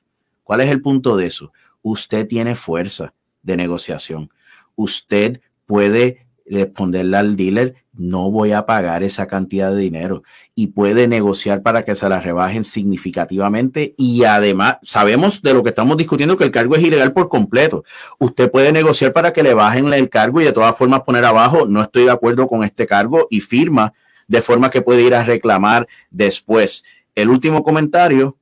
¿Cuál 0.44 0.62
es 0.62 0.72
el 0.72 0.82
punto 0.82 1.16
de 1.16 1.28
eso? 1.28 1.54
Usted 1.82 2.28
tiene 2.28 2.56
fuerza 2.56 3.14
de 3.44 3.56
negociación. 3.56 4.32
Usted 4.76 5.42
puede 5.66 6.26
responderle 6.46 7.18
al 7.18 7.36
dealer, 7.36 7.76
no 8.00 8.32
voy 8.32 8.54
a 8.54 8.66
pagar 8.66 9.04
esa 9.04 9.28
cantidad 9.28 9.72
de 9.72 9.78
dinero 9.78 10.24
y 10.56 10.68
puede 10.68 11.08
negociar 11.08 11.62
para 11.62 11.84
que 11.84 11.96
se 11.96 12.08
la 12.08 12.22
rebajen 12.22 12.64
significativamente 12.64 13.94
y 13.98 14.24
además 14.24 14.78
sabemos 14.82 15.42
de 15.42 15.54
lo 15.54 15.64
que 15.64 15.70
estamos 15.70 15.98
discutiendo 15.98 16.38
que 16.38 16.46
el 16.46 16.52
cargo 16.52 16.76
es 16.76 16.82
ilegal 16.82 17.12
por 17.12 17.28
completo. 17.28 17.84
Usted 18.18 18.50
puede 18.50 18.72
negociar 18.72 19.12
para 19.12 19.34
que 19.34 19.44
le 19.44 19.54
bajen 19.54 19.94
el 19.94 20.10
cargo 20.10 20.40
y 20.40 20.46
de 20.46 20.54
todas 20.54 20.78
formas 20.78 21.02
poner 21.02 21.26
abajo, 21.26 21.66
no 21.68 21.82
estoy 21.82 22.06
de 22.06 22.12
acuerdo 22.12 22.48
con 22.48 22.64
este 22.64 22.88
cargo 22.88 23.28
y 23.30 23.42
firma 23.42 23.94
de 24.28 24.42
forma 24.42 24.70
que 24.70 24.82
puede 24.82 25.02
ir 25.02 25.14
a 25.14 25.24
reclamar 25.24 25.88
después. 26.10 26.86
El 27.16 27.30
último 27.30 27.64
comentario 27.64 28.38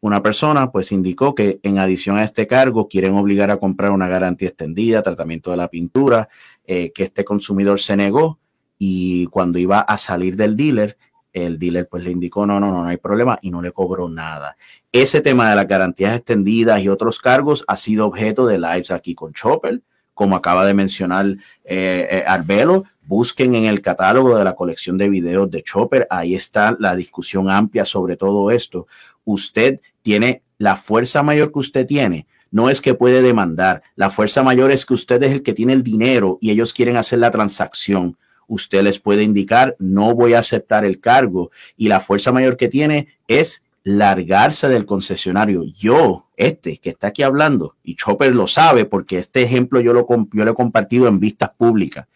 una 0.00 0.22
persona 0.22 0.70
pues 0.70 0.92
indicó 0.92 1.34
que 1.34 1.60
en 1.62 1.78
adición 1.78 2.16
a 2.16 2.24
este 2.24 2.46
cargo 2.46 2.88
quieren 2.88 3.14
obligar 3.14 3.50
a 3.50 3.58
comprar 3.58 3.90
una 3.90 4.08
garantía 4.08 4.48
extendida, 4.48 5.02
tratamiento 5.02 5.50
de 5.50 5.58
la 5.58 5.68
pintura, 5.68 6.28
eh, 6.64 6.90
que 6.92 7.04
este 7.04 7.24
consumidor 7.24 7.80
se 7.80 7.96
negó 7.96 8.38
y 8.78 9.26
cuando 9.26 9.58
iba 9.58 9.80
a 9.80 9.98
salir 9.98 10.36
del 10.36 10.56
dealer, 10.56 10.96
el 11.32 11.58
dealer 11.58 11.86
pues 11.88 12.02
le 12.02 12.10
indicó 12.10 12.46
no, 12.46 12.58
no, 12.58 12.72
no, 12.72 12.82
no 12.82 12.88
hay 12.88 12.96
problema 12.96 13.38
y 13.42 13.50
no 13.50 13.60
le 13.60 13.72
cobró 13.72 14.08
nada. 14.08 14.56
Ese 14.90 15.20
tema 15.20 15.50
de 15.50 15.56
las 15.56 15.68
garantías 15.68 16.16
extendidas 16.16 16.80
y 16.80 16.88
otros 16.88 17.18
cargos 17.20 17.64
ha 17.68 17.76
sido 17.76 18.06
objeto 18.06 18.46
de 18.46 18.58
lives 18.58 18.90
aquí 18.90 19.14
con 19.14 19.32
Chopper, 19.32 19.82
como 20.14 20.36
acaba 20.36 20.66
de 20.66 20.74
mencionar 20.74 21.26
eh, 21.64 22.08
eh, 22.10 22.24
Arbelo, 22.26 22.84
busquen 23.02 23.54
en 23.54 23.64
el 23.64 23.80
catálogo 23.80 24.36
de 24.36 24.44
la 24.44 24.54
colección 24.54 24.98
de 24.98 25.08
videos 25.08 25.50
de 25.50 25.62
Chopper, 25.62 26.06
ahí 26.10 26.34
está 26.34 26.76
la 26.78 26.94
discusión 26.94 27.48
amplia 27.48 27.84
sobre 27.84 28.16
todo 28.16 28.50
esto. 28.50 28.86
Usted 29.24 29.80
tiene 30.02 30.42
la 30.58 30.76
fuerza 30.76 31.22
mayor 31.22 31.52
que 31.52 31.58
usted 31.58 31.86
tiene. 31.86 32.26
No 32.50 32.68
es 32.68 32.80
que 32.80 32.94
puede 32.94 33.22
demandar, 33.22 33.82
la 33.94 34.10
fuerza 34.10 34.42
mayor 34.42 34.72
es 34.72 34.84
que 34.84 34.94
usted 34.94 35.22
es 35.22 35.32
el 35.32 35.42
que 35.42 35.52
tiene 35.52 35.72
el 35.72 35.82
dinero 35.82 36.38
y 36.40 36.50
ellos 36.50 36.72
quieren 36.72 36.96
hacer 36.96 37.20
la 37.20 37.30
transacción. 37.30 38.16
Usted 38.48 38.82
les 38.82 38.98
puede 38.98 39.22
indicar, 39.22 39.76
no 39.78 40.14
voy 40.14 40.34
a 40.34 40.40
aceptar 40.40 40.84
el 40.84 40.98
cargo 40.98 41.52
y 41.76 41.86
la 41.86 42.00
fuerza 42.00 42.32
mayor 42.32 42.56
que 42.56 42.68
tiene 42.68 43.06
es 43.28 43.64
largarse 43.84 44.68
del 44.68 44.84
concesionario. 44.84 45.62
Yo, 45.64 46.26
este 46.36 46.78
que 46.78 46.90
está 46.90 47.08
aquí 47.08 47.22
hablando, 47.22 47.76
y 47.84 47.94
Chopper 47.94 48.34
lo 48.34 48.46
sabe 48.46 48.84
porque 48.84 49.18
este 49.18 49.42
ejemplo 49.42 49.80
yo 49.80 49.92
lo, 49.92 50.06
yo 50.32 50.44
lo 50.44 50.50
he 50.50 50.54
compartido 50.54 51.06
en 51.06 51.20
vistas 51.20 51.50
públicas. 51.56 52.06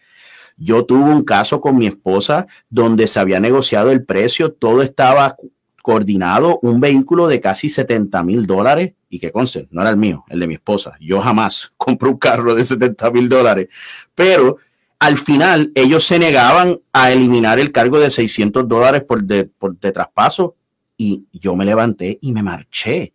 Yo 0.57 0.85
tuve 0.85 1.09
un 1.09 1.23
caso 1.23 1.59
con 1.59 1.77
mi 1.77 1.87
esposa 1.87 2.47
donde 2.69 3.07
se 3.07 3.19
había 3.19 3.39
negociado 3.39 3.91
el 3.91 4.05
precio, 4.05 4.53
todo 4.53 4.81
estaba 4.81 5.37
coordinado, 5.85 6.57
un 6.63 6.79
vehículo 6.79 7.27
de 7.27 7.39
casi 7.39 7.69
70 7.69 8.23
mil 8.23 8.47
dólares 8.47 8.93
y 9.07 9.19
que 9.19 9.31
conste, 9.31 9.67
no 9.69 9.81
era 9.81 9.91
el 9.91 9.97
mío, 9.97 10.25
el 10.29 10.39
de 10.39 10.47
mi 10.47 10.55
esposa. 10.55 10.95
Yo 10.99 11.21
jamás 11.21 11.73
compré 11.77 12.09
un 12.09 12.17
carro 12.17 12.55
de 12.55 12.63
70 12.63 13.11
mil 13.11 13.29
dólares, 13.29 13.67
pero 14.15 14.57
al 14.97 15.19
final 15.19 15.71
ellos 15.75 16.03
se 16.03 16.17
negaban 16.17 16.79
a 16.91 17.11
eliminar 17.11 17.59
el 17.59 17.71
cargo 17.71 17.99
de 17.99 18.09
600 18.09 18.67
dólares 18.67 19.03
por 19.03 19.23
de, 19.23 19.45
por 19.45 19.79
de 19.79 19.91
traspaso 19.91 20.55
y 20.97 21.25
yo 21.31 21.55
me 21.55 21.65
levanté 21.65 22.17
y 22.19 22.31
me 22.31 22.41
marché 22.41 23.13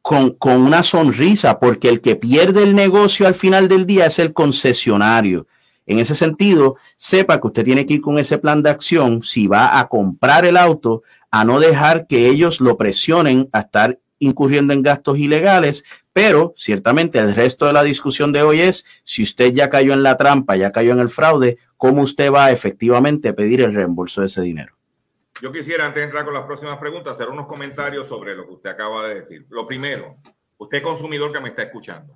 con, 0.00 0.30
con, 0.30 0.62
una 0.62 0.82
sonrisa, 0.82 1.60
porque 1.60 1.90
el 1.90 2.00
que 2.00 2.16
pierde 2.16 2.62
el 2.62 2.74
negocio 2.74 3.26
al 3.26 3.34
final 3.34 3.68
del 3.68 3.84
día 3.84 4.06
es 4.06 4.18
el 4.18 4.32
concesionario. 4.32 5.46
En 5.88 5.98
ese 5.98 6.14
sentido, 6.14 6.76
sepa 6.96 7.40
que 7.40 7.46
usted 7.46 7.64
tiene 7.64 7.86
que 7.86 7.94
ir 7.94 8.02
con 8.02 8.18
ese 8.18 8.36
plan 8.36 8.62
de 8.62 8.68
acción 8.68 9.22
si 9.22 9.46
va 9.46 9.80
a 9.80 9.88
comprar 9.88 10.44
el 10.44 10.58
auto, 10.58 11.02
a 11.30 11.46
no 11.46 11.58
dejar 11.60 12.06
que 12.06 12.28
ellos 12.28 12.60
lo 12.60 12.76
presionen 12.76 13.48
a 13.52 13.60
estar 13.60 13.98
incurriendo 14.18 14.74
en 14.74 14.82
gastos 14.82 15.18
ilegales, 15.18 15.84
pero 16.12 16.52
ciertamente 16.58 17.18
el 17.18 17.34
resto 17.34 17.66
de 17.66 17.72
la 17.72 17.82
discusión 17.82 18.32
de 18.32 18.42
hoy 18.42 18.60
es 18.60 18.84
si 19.02 19.22
usted 19.22 19.54
ya 19.54 19.70
cayó 19.70 19.94
en 19.94 20.02
la 20.02 20.18
trampa, 20.18 20.56
ya 20.56 20.72
cayó 20.72 20.92
en 20.92 21.00
el 21.00 21.08
fraude, 21.08 21.56
cómo 21.78 22.02
usted 22.02 22.30
va 22.30 22.46
a 22.46 22.52
efectivamente 22.52 23.32
pedir 23.32 23.62
el 23.62 23.74
reembolso 23.74 24.20
de 24.20 24.26
ese 24.26 24.42
dinero. 24.42 24.74
Yo 25.40 25.50
quisiera, 25.50 25.86
antes 25.86 26.00
de 26.00 26.04
entrar 26.04 26.26
con 26.26 26.34
las 26.34 26.42
próximas 26.42 26.76
preguntas, 26.76 27.14
hacer 27.14 27.30
unos 27.30 27.46
comentarios 27.46 28.08
sobre 28.08 28.34
lo 28.34 28.44
que 28.46 28.52
usted 28.52 28.70
acaba 28.70 29.08
de 29.08 29.20
decir. 29.20 29.46
Lo 29.48 29.64
primero, 29.64 30.16
usted 30.58 30.82
consumidor 30.82 31.32
que 31.32 31.40
me 31.40 31.48
está 31.48 31.62
escuchando. 31.62 32.12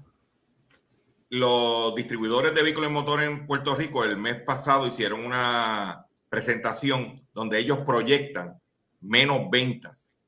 Los 1.35 1.95
distribuidores 1.95 2.55
de 2.55 2.63
vehículos 2.63 2.91
y 2.91 2.93
motores 2.93 3.27
en 3.27 3.47
Puerto 3.47 3.75
Rico 3.75 4.05
el 4.05 4.19
mes 4.19 4.43
pasado 4.43 4.87
hicieron 4.87 5.25
una 5.25 6.05
presentación 6.29 7.27
donde 7.33 7.59
ellos 7.59 7.79
proyectan 7.87 8.61
menos 9.01 9.49
ventas 9.51 10.19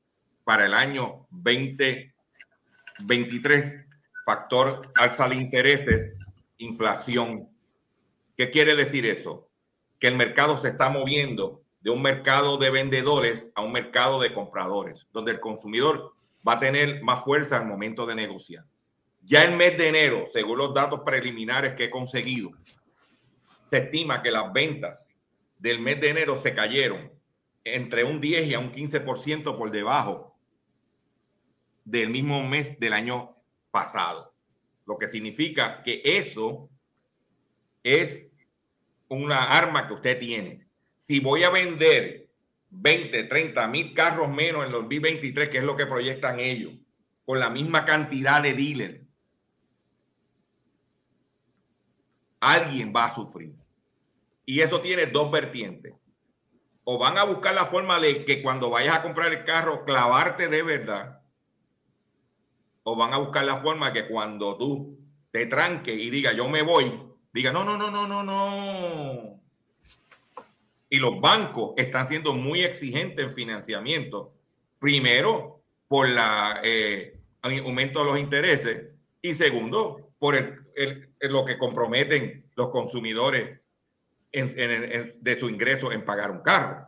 para 0.43 0.65
el 0.65 0.73
año 0.73 1.27
2023. 1.29 3.85
Factor 4.25 4.81
alza 4.95 5.29
de 5.29 5.35
intereses, 5.35 6.15
inflación. 6.57 7.49
¿Qué 8.35 8.49
quiere 8.49 8.75
decir 8.75 9.05
eso? 9.05 9.47
Que 9.99 10.07
el 10.07 10.15
mercado 10.15 10.57
se 10.57 10.69
está 10.69 10.89
moviendo 10.89 11.61
de 11.81 11.91
un 11.91 12.01
mercado 12.01 12.57
de 12.57 12.71
vendedores 12.71 13.51
a 13.53 13.61
un 13.61 13.73
mercado 13.73 14.19
de 14.19 14.33
compradores, 14.33 15.05
donde 15.13 15.33
el 15.33 15.39
consumidor 15.39 16.15
va 16.47 16.53
a 16.53 16.59
tener 16.59 17.03
más 17.03 17.23
fuerza 17.23 17.57
al 17.57 17.67
momento 17.67 18.07
de 18.07 18.15
negociar. 18.15 18.65
Ya 19.25 19.43
el 19.43 19.55
mes 19.55 19.77
de 19.77 19.89
enero, 19.89 20.27
según 20.31 20.59
los 20.59 20.73
datos 20.73 21.01
preliminares 21.03 21.73
que 21.73 21.85
he 21.85 21.89
conseguido, 21.89 22.51
se 23.67 23.79
estima 23.79 24.21
que 24.21 24.31
las 24.31 24.53
ventas 24.53 25.09
del 25.57 25.79
mes 25.79 25.99
de 25.99 26.09
enero 26.09 26.37
se 26.37 26.53
cayeron 26.53 27.11
entre 27.63 28.03
un 28.03 28.21
10 28.21 28.47
y 28.47 28.53
a 28.53 28.59
un 28.59 28.71
15% 28.71 29.57
por 29.57 29.71
debajo 29.71 30.37
del 31.83 32.09
mismo 32.09 32.43
mes 32.47 32.79
del 32.79 32.93
año 32.93 33.35
pasado. 33.71 34.31
Lo 34.85 34.97
que 34.97 35.09
significa 35.09 35.81
que 35.81 36.01
eso 36.03 36.69
es 37.83 38.31
una 39.07 39.57
arma 39.57 39.87
que 39.87 39.93
usted 39.95 40.19
tiene 40.19 40.65
si 40.95 41.19
voy 41.19 41.43
a 41.43 41.51
vender 41.51 42.29
20, 42.71 43.25
30 43.25 43.67
mil 43.67 43.93
carros 43.93 44.27
menos 44.29 44.61
en 44.61 44.67
el 44.67 44.71
2023, 44.71 45.49
que 45.49 45.59
es 45.59 45.63
lo 45.63 45.75
que 45.77 45.85
proyectan 45.85 46.39
ellos, 46.39 46.73
con 47.25 47.39
la 47.39 47.49
misma 47.49 47.85
cantidad 47.85 48.41
de 48.41 48.53
dealers, 48.53 49.04
alguien 52.53 52.93
va 52.95 53.05
a 53.05 53.15
sufrir. 53.15 53.55
Y 54.45 54.61
eso 54.61 54.81
tiene 54.81 55.07
dos 55.07 55.31
vertientes. 55.31 55.93
o 56.85 56.97
van 56.99 57.17
a 57.17 57.23
buscar 57.25 57.53
la 57.55 57.65
forma 57.65 57.99
de 57.99 58.25
que 58.25 58.41
cuando 58.43 58.69
vayas 58.71 58.97
a 58.97 59.03
comprar 59.03 59.31
el 59.33 59.43
carro, 59.45 59.85
clavarte 59.85 60.47
de 60.49 60.63
verdad, 60.63 61.21
o 62.83 62.95
van 62.95 63.13
a 63.13 63.17
buscar 63.17 63.43
la 63.45 63.57
forma 63.57 63.91
que 63.93 64.07
cuando 64.07 64.57
tú 64.57 64.97
te 65.31 65.45
tranques 65.47 65.97
y 65.97 66.09
diga 66.09 66.33
yo 66.33 66.47
me 66.47 66.61
voy, 66.61 67.01
diga 67.33 67.51
no, 67.51 67.63
no, 67.65 67.77
no, 67.77 67.91
no, 67.91 68.07
no, 68.07 68.23
no. 68.23 69.41
Y 70.89 70.97
los 70.99 71.19
bancos 71.19 71.73
están 71.77 72.07
siendo 72.07 72.33
muy 72.33 72.63
exigentes 72.63 73.25
en 73.27 73.33
financiamiento. 73.33 74.33
Primero, 74.79 75.63
por 75.87 76.07
la 76.09 76.59
eh, 76.63 77.19
aumento 77.41 77.99
de 77.99 78.05
los 78.05 78.19
intereses 78.19 78.93
y 79.21 79.33
segundo, 79.33 80.11
por 80.19 80.35
el, 80.35 80.55
el- 80.75 81.04
lo 81.19 81.45
que 81.45 81.57
comprometen 81.57 82.49
los 82.55 82.69
consumidores 82.69 83.59
de 84.31 85.37
su 85.39 85.49
ingreso 85.49 85.91
en 85.91 86.05
pagar 86.05 86.31
un 86.31 86.41
carro. 86.41 86.85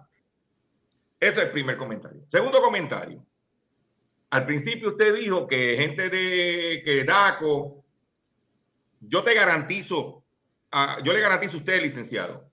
Ese 1.20 1.40
es 1.40 1.46
el 1.46 1.52
primer 1.52 1.78
comentario. 1.78 2.22
Segundo 2.30 2.62
comentario. 2.62 3.26
Al 4.30 4.46
principio 4.46 4.90
usted 4.90 5.16
dijo 5.16 5.48
que 5.48 5.78
gente 5.78 6.10
de 6.10 6.82
que 6.84 7.04
DACO, 7.06 7.86
yo 9.00 9.24
te 9.24 9.34
garantizo, 9.34 10.26
yo 11.04 11.14
le 11.14 11.22
garantizo 11.22 11.56
a 11.56 11.60
usted, 11.60 11.82
licenciado, 11.82 12.52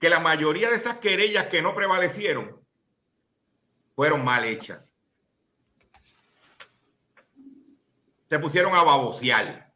que 0.00 0.10
la 0.10 0.18
mayoría 0.18 0.68
de 0.68 0.76
esas 0.76 0.98
querellas 0.98 1.46
que 1.46 1.62
no 1.62 1.74
prevalecieron 1.74 2.60
fueron 3.94 4.24
mal 4.24 4.44
hechas. 4.44 4.82
Se 8.28 8.38
pusieron 8.38 8.74
a 8.74 8.82
babosear. 8.82 9.71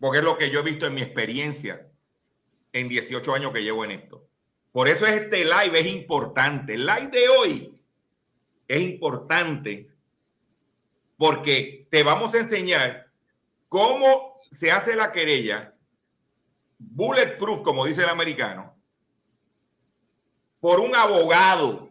Porque 0.00 0.18
es 0.18 0.24
lo 0.24 0.36
que 0.36 0.50
yo 0.50 0.60
he 0.60 0.64
visto 0.64 0.86
en 0.86 0.94
mi 0.94 1.02
experiencia 1.02 1.86
en 2.72 2.88
18 2.88 3.34
años 3.34 3.52
que 3.52 3.62
llevo 3.62 3.84
en 3.84 3.92
esto. 3.92 4.26
Por 4.72 4.88
eso 4.88 5.06
este 5.06 5.44
live 5.44 5.78
es 5.78 5.86
importante. 5.86 6.74
El 6.74 6.86
live 6.86 7.08
de 7.08 7.28
hoy 7.28 7.80
es 8.66 8.80
importante 8.80 9.90
porque 11.16 11.86
te 11.90 12.02
vamos 12.02 12.32
a 12.34 12.38
enseñar 12.38 13.10
cómo 13.68 14.40
se 14.50 14.72
hace 14.72 14.96
la 14.96 15.12
querella 15.12 15.74
bulletproof, 16.78 17.62
como 17.62 17.84
dice 17.84 18.02
el 18.02 18.08
americano, 18.08 18.74
por 20.60 20.80
un 20.80 20.94
abogado 20.94 21.90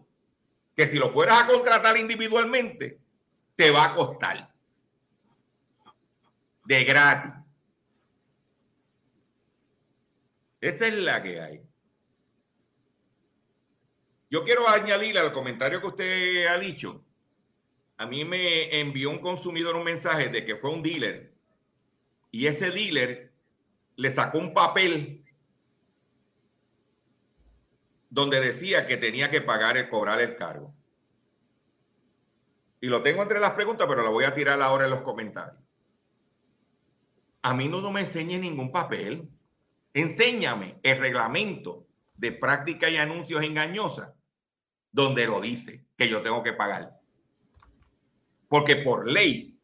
que 0.75 0.87
si 0.87 0.97
lo 0.97 1.09
fueras 1.09 1.43
a 1.43 1.47
contratar 1.47 1.97
individualmente, 1.97 2.99
te 3.55 3.71
va 3.71 3.85
a 3.85 3.93
costar 3.93 4.49
de 6.65 6.83
gratis. 6.83 7.33
Esa 10.61 10.87
es 10.87 10.93
la 10.93 11.23
que 11.23 11.39
hay. 11.39 11.61
Yo 14.29 14.43
quiero 14.43 14.67
añadir 14.67 15.17
al 15.17 15.31
comentario 15.31 15.81
que 15.81 15.87
usted 15.87 16.47
ha 16.47 16.57
dicho. 16.59 17.03
A 17.97 18.05
mí 18.05 18.23
me 18.23 18.79
envió 18.79 19.09
un 19.09 19.19
consumidor 19.19 19.75
un 19.75 19.83
mensaje 19.83 20.29
de 20.29 20.45
que 20.45 20.55
fue 20.55 20.71
un 20.71 20.83
dealer 20.83 21.33
y 22.31 22.47
ese 22.47 22.71
dealer 22.71 23.33
le 23.95 24.09
sacó 24.11 24.37
un 24.37 24.53
papel 24.53 25.25
donde 28.09 28.39
decía 28.39 28.85
que 28.85 28.97
tenía 28.97 29.29
que 29.29 29.41
pagar 29.41 29.77
el 29.77 29.89
cobrar 29.89 30.21
el 30.21 30.35
cargo. 30.35 30.73
Y 32.81 32.87
lo 32.87 33.03
tengo 33.03 33.21
entre 33.21 33.39
las 33.39 33.51
preguntas, 33.51 33.87
pero 33.87 34.03
lo 34.03 34.11
voy 34.11 34.23
a 34.23 34.33
tirar 34.33 34.61
ahora 34.61 34.85
en 34.85 34.91
los 34.91 35.01
comentarios. 35.01 35.61
A 37.41 37.53
mí 37.53 37.67
no, 37.67 37.81
no 37.81 37.91
me 37.91 38.01
enseñe 38.01 38.39
ningún 38.39 38.71
papel. 38.71 39.29
Enséñame 39.93 40.79
el 40.84 40.98
reglamento 40.98 41.88
de 42.15 42.31
práctica 42.31 42.89
y 42.89 42.98
anuncios 42.98 43.43
engañosas 43.43 44.13
donde 44.91 45.25
lo 45.25 45.41
dice 45.41 45.86
que 45.98 46.10
yo 46.10 46.22
tengo 46.22 46.43
que 46.43 46.53
pagar. 46.53 47.00
Porque 48.47 48.78
por 48.78 49.08
ley 49.10 49.58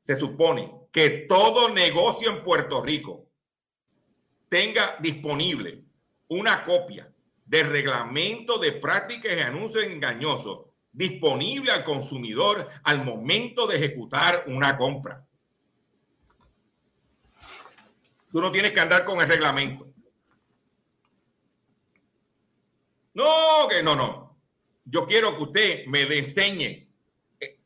se 0.00 0.18
supone 0.18 0.72
que 0.92 1.26
todo 1.28 1.68
negocio 1.68 2.30
en 2.30 2.42
Puerto 2.42 2.82
Rico 2.82 3.28
tenga 4.48 4.96
disponible 5.00 5.84
una 6.28 6.64
copia 6.64 7.12
del 7.44 7.68
reglamento 7.68 8.58
de 8.58 8.72
prácticas 8.72 9.36
y 9.36 9.40
anuncios 9.40 9.84
engañosos 9.84 10.66
disponible 10.92 11.70
al 11.70 11.84
consumidor 11.84 12.68
al 12.82 13.04
momento 13.04 13.66
de 13.66 13.76
ejecutar 13.76 14.44
una 14.46 14.78
compra. 14.78 15.26
Tú 18.36 18.42
no 18.42 18.52
tienes 18.52 18.72
que 18.72 18.80
andar 18.80 19.06
con 19.06 19.18
el 19.18 19.28
reglamento. 19.28 19.88
No, 23.14 23.66
que 23.66 23.82
no, 23.82 23.96
no. 23.96 24.38
Yo 24.84 25.06
quiero 25.06 25.34
que 25.38 25.42
usted 25.42 25.86
me 25.86 26.02
enseñe, 26.02 26.86
eh, 27.40 27.58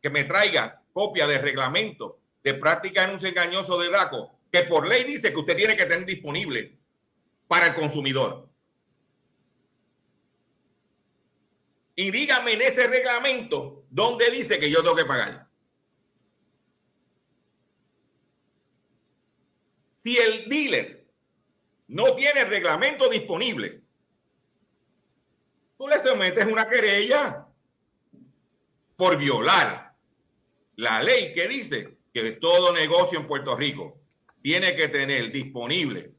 que 0.00 0.10
me 0.10 0.22
traiga 0.22 0.80
copia 0.92 1.26
de 1.26 1.38
reglamento 1.38 2.20
de 2.44 2.54
práctica 2.54 3.00
de 3.00 3.08
anuncio 3.08 3.28
engañoso 3.28 3.76
de 3.76 3.90
DACO, 3.90 4.38
que 4.52 4.62
por 4.62 4.86
ley 4.86 5.02
dice 5.02 5.32
que 5.32 5.40
usted 5.40 5.56
tiene 5.56 5.76
que 5.76 5.86
tener 5.86 6.06
disponible 6.06 6.78
para 7.48 7.66
el 7.66 7.74
consumidor. 7.74 8.48
Y 11.96 12.12
dígame 12.12 12.52
en 12.52 12.62
ese 12.62 12.86
reglamento 12.86 13.84
dónde 13.90 14.30
dice 14.30 14.60
que 14.60 14.70
yo 14.70 14.80
tengo 14.80 14.94
que 14.94 15.06
pagar. 15.06 15.43
Si 20.04 20.18
el 20.18 20.50
dealer 20.50 21.06
no 21.88 22.14
tiene 22.14 22.44
reglamento 22.44 23.08
disponible, 23.08 23.80
tú 25.78 25.88
le 25.88 26.02
sometes 26.02 26.44
una 26.44 26.68
querella 26.68 27.46
por 28.96 29.16
violar 29.16 29.94
la 30.76 31.02
ley 31.02 31.32
que 31.32 31.48
dice 31.48 31.96
que 32.12 32.32
todo 32.32 32.74
negocio 32.74 33.18
en 33.18 33.26
Puerto 33.26 33.56
Rico 33.56 34.02
tiene 34.42 34.76
que 34.76 34.88
tener 34.88 35.32
disponible 35.32 36.12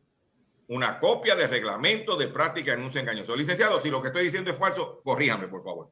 una 0.67 0.99
copia 0.99 1.35
de 1.35 1.45
reglamento 1.45 2.17
de 2.17 2.27
práctica 2.29 2.71
de 2.71 2.77
anuncio 2.79 2.99
engañoso. 2.99 3.35
Licenciado, 3.35 3.79
si 3.79 3.91
lo 3.91 4.01
que 4.01 4.07
estoy 4.07 4.23
diciendo 4.25 4.49
es 4.49 4.57
falso, 4.57 4.99
corríjame, 5.03 5.47
por 5.47 5.63
favor. 5.63 5.91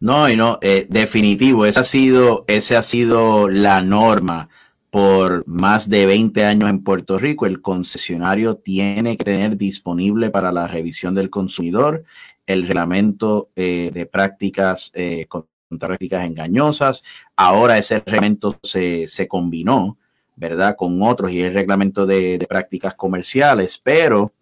No, 0.00 0.28
y 0.28 0.34
no, 0.34 0.58
eh, 0.62 0.84
definitivo, 0.88 1.64
esa 1.64 1.82
ha 1.82 1.84
sido, 1.84 2.44
esa 2.48 2.80
ha 2.80 2.82
sido 2.82 3.48
la 3.48 3.82
norma 3.82 4.48
por 4.90 5.46
más 5.46 5.88
de 5.88 6.06
20 6.06 6.44
años 6.44 6.68
en 6.68 6.82
Puerto 6.82 7.18
Rico. 7.18 7.46
El 7.46 7.62
concesionario 7.62 8.56
tiene 8.56 9.16
que 9.16 9.24
tener 9.24 9.56
disponible 9.56 10.30
para 10.30 10.52
la 10.52 10.66
revisión 10.66 11.14
del 11.14 11.30
consumidor 11.30 12.04
el 12.46 12.66
reglamento 12.66 13.50
eh, 13.54 13.90
de 13.94 14.06
prácticas 14.06 14.90
eh, 14.94 15.26
prácticas 15.78 16.24
engañosas. 16.24 17.04
Ahora 17.36 17.78
ese 17.78 18.00
reglamento 18.00 18.58
se, 18.62 19.06
se 19.06 19.28
combinó, 19.28 19.98
¿verdad? 20.34 20.74
Con 20.76 21.00
otros 21.02 21.30
y 21.30 21.42
el 21.42 21.54
reglamento 21.54 22.06
de, 22.06 22.38
de 22.38 22.46
prácticas 22.46 22.94
comerciales, 22.94 23.78
pero 23.78 24.32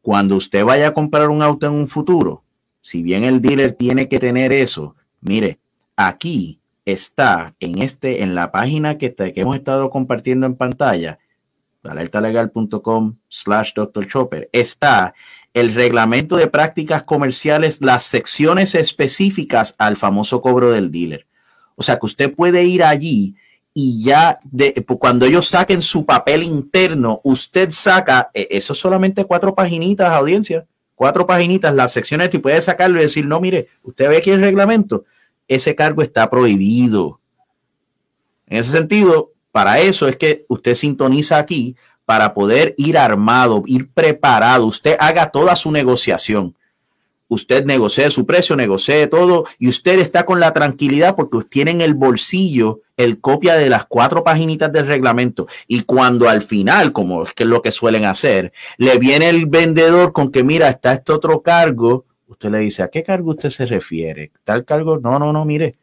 cuando 0.00 0.36
usted 0.36 0.64
vaya 0.64 0.88
a 0.88 0.94
comprar 0.94 1.28
un 1.28 1.42
auto 1.42 1.66
en 1.66 1.72
un 1.72 1.86
futuro, 1.86 2.44
si 2.80 3.02
bien 3.02 3.24
el 3.24 3.42
dealer 3.42 3.72
tiene 3.72 4.08
que 4.08 4.20
tener 4.20 4.52
eso, 4.52 4.94
mire, 5.20 5.58
aquí 5.96 6.57
está 6.92 7.54
en 7.60 7.82
este, 7.82 8.22
en 8.22 8.34
la 8.34 8.50
página 8.50 8.98
que, 8.98 9.06
está, 9.06 9.32
que 9.32 9.42
hemos 9.42 9.56
estado 9.56 9.90
compartiendo 9.90 10.46
en 10.46 10.56
pantalla, 10.56 11.18
alertalegal.com 11.82 13.16
slash 13.28 13.72
Dr. 13.74 14.06
Chopper, 14.06 14.48
está 14.52 15.14
el 15.54 15.74
reglamento 15.74 16.36
de 16.36 16.46
prácticas 16.46 17.02
comerciales, 17.02 17.80
las 17.80 18.04
secciones 18.04 18.74
específicas 18.74 19.74
al 19.78 19.96
famoso 19.96 20.40
cobro 20.40 20.70
del 20.70 20.90
dealer. 20.90 21.26
O 21.76 21.82
sea 21.82 21.98
que 21.98 22.06
usted 22.06 22.34
puede 22.34 22.64
ir 22.64 22.82
allí 22.82 23.36
y 23.74 24.02
ya 24.02 24.40
de, 24.44 24.72
cuando 24.98 25.26
ellos 25.26 25.46
saquen 25.46 25.82
su 25.82 26.04
papel 26.04 26.42
interno, 26.42 27.20
usted 27.22 27.70
saca, 27.70 28.30
eh, 28.34 28.48
eso 28.50 28.74
solamente 28.74 29.24
cuatro 29.24 29.54
paginitas, 29.54 30.10
audiencia, 30.10 30.66
cuatro 30.94 31.26
paginitas, 31.26 31.72
las 31.72 31.92
secciones, 31.92 32.34
y 32.34 32.38
puede 32.38 32.60
sacarlo 32.60 32.98
y 32.98 33.02
decir, 33.02 33.24
no, 33.24 33.40
mire, 33.40 33.68
usted 33.84 34.08
ve 34.08 34.16
aquí 34.16 34.30
el 34.30 34.40
reglamento, 34.40 35.04
ese 35.48 35.74
cargo 35.74 36.02
está 36.02 36.30
prohibido. 36.30 37.20
En 38.46 38.58
ese 38.58 38.70
sentido, 38.70 39.32
para 39.50 39.80
eso 39.80 40.06
es 40.06 40.16
que 40.16 40.44
usted 40.48 40.74
sintoniza 40.74 41.38
aquí 41.38 41.76
para 42.04 42.32
poder 42.32 42.74
ir 42.78 42.96
armado, 42.96 43.62
ir 43.66 43.90
preparado. 43.90 44.66
Usted 44.66 44.96
haga 44.98 45.30
toda 45.30 45.56
su 45.56 45.70
negociación. 45.70 46.54
Usted 47.30 47.66
negocie 47.66 48.08
su 48.10 48.24
precio, 48.24 48.56
negocie 48.56 49.06
todo 49.06 49.44
y 49.58 49.68
usted 49.68 49.98
está 49.98 50.24
con 50.24 50.40
la 50.40 50.54
tranquilidad 50.54 51.14
porque 51.14 51.38
tiene 51.46 51.72
en 51.72 51.82
el 51.82 51.92
bolsillo 51.92 52.80
el 52.96 53.20
copia 53.20 53.54
de 53.54 53.68
las 53.68 53.84
cuatro 53.84 54.24
paginitas 54.24 54.72
del 54.72 54.86
reglamento. 54.86 55.46
Y 55.66 55.82
cuando 55.82 56.30
al 56.30 56.40
final, 56.40 56.92
como 56.92 57.24
es 57.24 57.34
que 57.34 57.42
es 57.42 57.48
lo 57.48 57.60
que 57.60 57.70
suelen 57.70 58.06
hacer, 58.06 58.52
le 58.78 58.96
viene 58.98 59.28
el 59.28 59.44
vendedor 59.44 60.14
con 60.14 60.32
que 60.32 60.42
mira, 60.42 60.70
está 60.70 60.94
este 60.94 61.12
otro 61.12 61.42
cargo, 61.42 62.06
usted 62.28 62.50
le 62.50 62.58
dice, 62.58 62.82
¿a 62.82 62.88
qué 62.88 63.02
cargo 63.02 63.30
usted 63.30 63.50
se 63.50 63.66
refiere? 63.66 64.30
¿Tal 64.44 64.64
cargo? 64.64 64.98
No, 64.98 65.18
no, 65.18 65.32
no, 65.32 65.44
mire, 65.44 65.76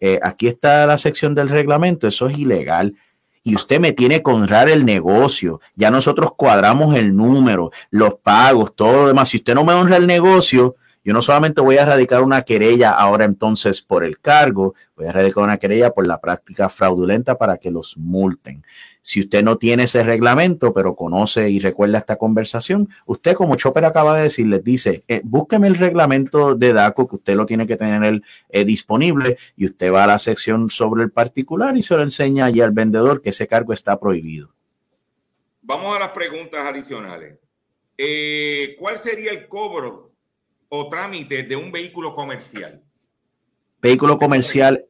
eh, 0.00 0.18
aquí 0.22 0.48
está 0.48 0.86
la 0.86 0.98
sección 0.98 1.34
del 1.34 1.48
reglamento, 1.48 2.08
eso 2.08 2.28
es 2.28 2.38
ilegal. 2.38 2.96
y 3.42 3.54
usted 3.54 3.80
me 3.80 3.92
tiene 3.92 4.22
que 4.22 4.30
honrar 4.30 4.68
el 4.68 4.84
negocio. 4.84 5.60
Ya 5.74 5.90
nosotros 5.90 6.32
cuadramos 6.36 6.94
el 6.94 7.16
número, 7.16 7.70
los 7.90 8.14
pagos, 8.16 8.74
todo 8.76 9.02
lo 9.02 9.08
demás. 9.08 9.30
Si 9.30 9.38
usted 9.38 9.54
no 9.54 9.64
me 9.64 9.72
honra 9.72 9.96
el 9.96 10.06
negocio, 10.06 10.76
yo 11.02 11.14
no 11.14 11.22
solamente 11.22 11.62
voy 11.62 11.78
a 11.78 11.86
radicar 11.86 12.22
una 12.22 12.42
querella 12.42 12.90
ahora 12.90 13.24
entonces 13.24 13.80
por 13.80 14.04
el 14.04 14.20
cargo, 14.20 14.74
voy 14.96 15.06
a 15.06 15.12
radicar 15.12 15.42
una 15.42 15.56
querella 15.56 15.92
por 15.92 16.06
la 16.06 16.20
práctica 16.20 16.68
fraudulenta 16.68 17.38
para 17.38 17.56
que 17.56 17.70
los 17.70 17.96
multen. 17.96 18.64
Si 19.00 19.20
usted 19.20 19.42
no 19.42 19.56
tiene 19.56 19.84
ese 19.84 20.02
reglamento, 20.02 20.74
pero 20.74 20.94
conoce 20.94 21.48
y 21.48 21.58
recuerda 21.58 21.98
esta 21.98 22.16
conversación, 22.16 22.90
usted 23.06 23.34
como 23.34 23.54
Chopper 23.54 23.86
acaba 23.86 24.14
de 24.16 24.24
decir, 24.24 24.46
les 24.46 24.62
dice, 24.62 25.04
eh, 25.08 25.22
búsqueme 25.24 25.68
el 25.68 25.76
reglamento 25.76 26.54
de 26.54 26.74
DACO 26.74 27.08
que 27.08 27.16
usted 27.16 27.34
lo 27.34 27.46
tiene 27.46 27.66
que 27.66 27.76
tener 27.76 28.20
eh, 28.50 28.64
disponible 28.64 29.38
y 29.56 29.64
usted 29.64 29.90
va 29.90 30.04
a 30.04 30.08
la 30.08 30.18
sección 30.18 30.68
sobre 30.68 31.02
el 31.02 31.10
particular 31.10 31.78
y 31.78 31.82
se 31.82 31.96
lo 31.96 32.02
enseña 32.02 32.44
allí 32.44 32.60
al 32.60 32.72
vendedor 32.72 33.22
que 33.22 33.30
ese 33.30 33.46
cargo 33.46 33.72
está 33.72 33.98
prohibido. 33.98 34.52
Vamos 35.62 35.96
a 35.96 36.00
las 36.00 36.10
preguntas 36.10 36.60
adicionales. 36.66 37.38
Eh, 37.96 38.76
¿Cuál 38.78 38.98
sería 38.98 39.30
el 39.30 39.48
cobro 39.48 40.09
o 40.70 40.88
trámite 40.88 41.42
de 41.42 41.56
un 41.56 41.70
vehículo 41.70 42.14
comercial? 42.14 42.80
Vehículo 43.82 44.18
comercial 44.18 44.86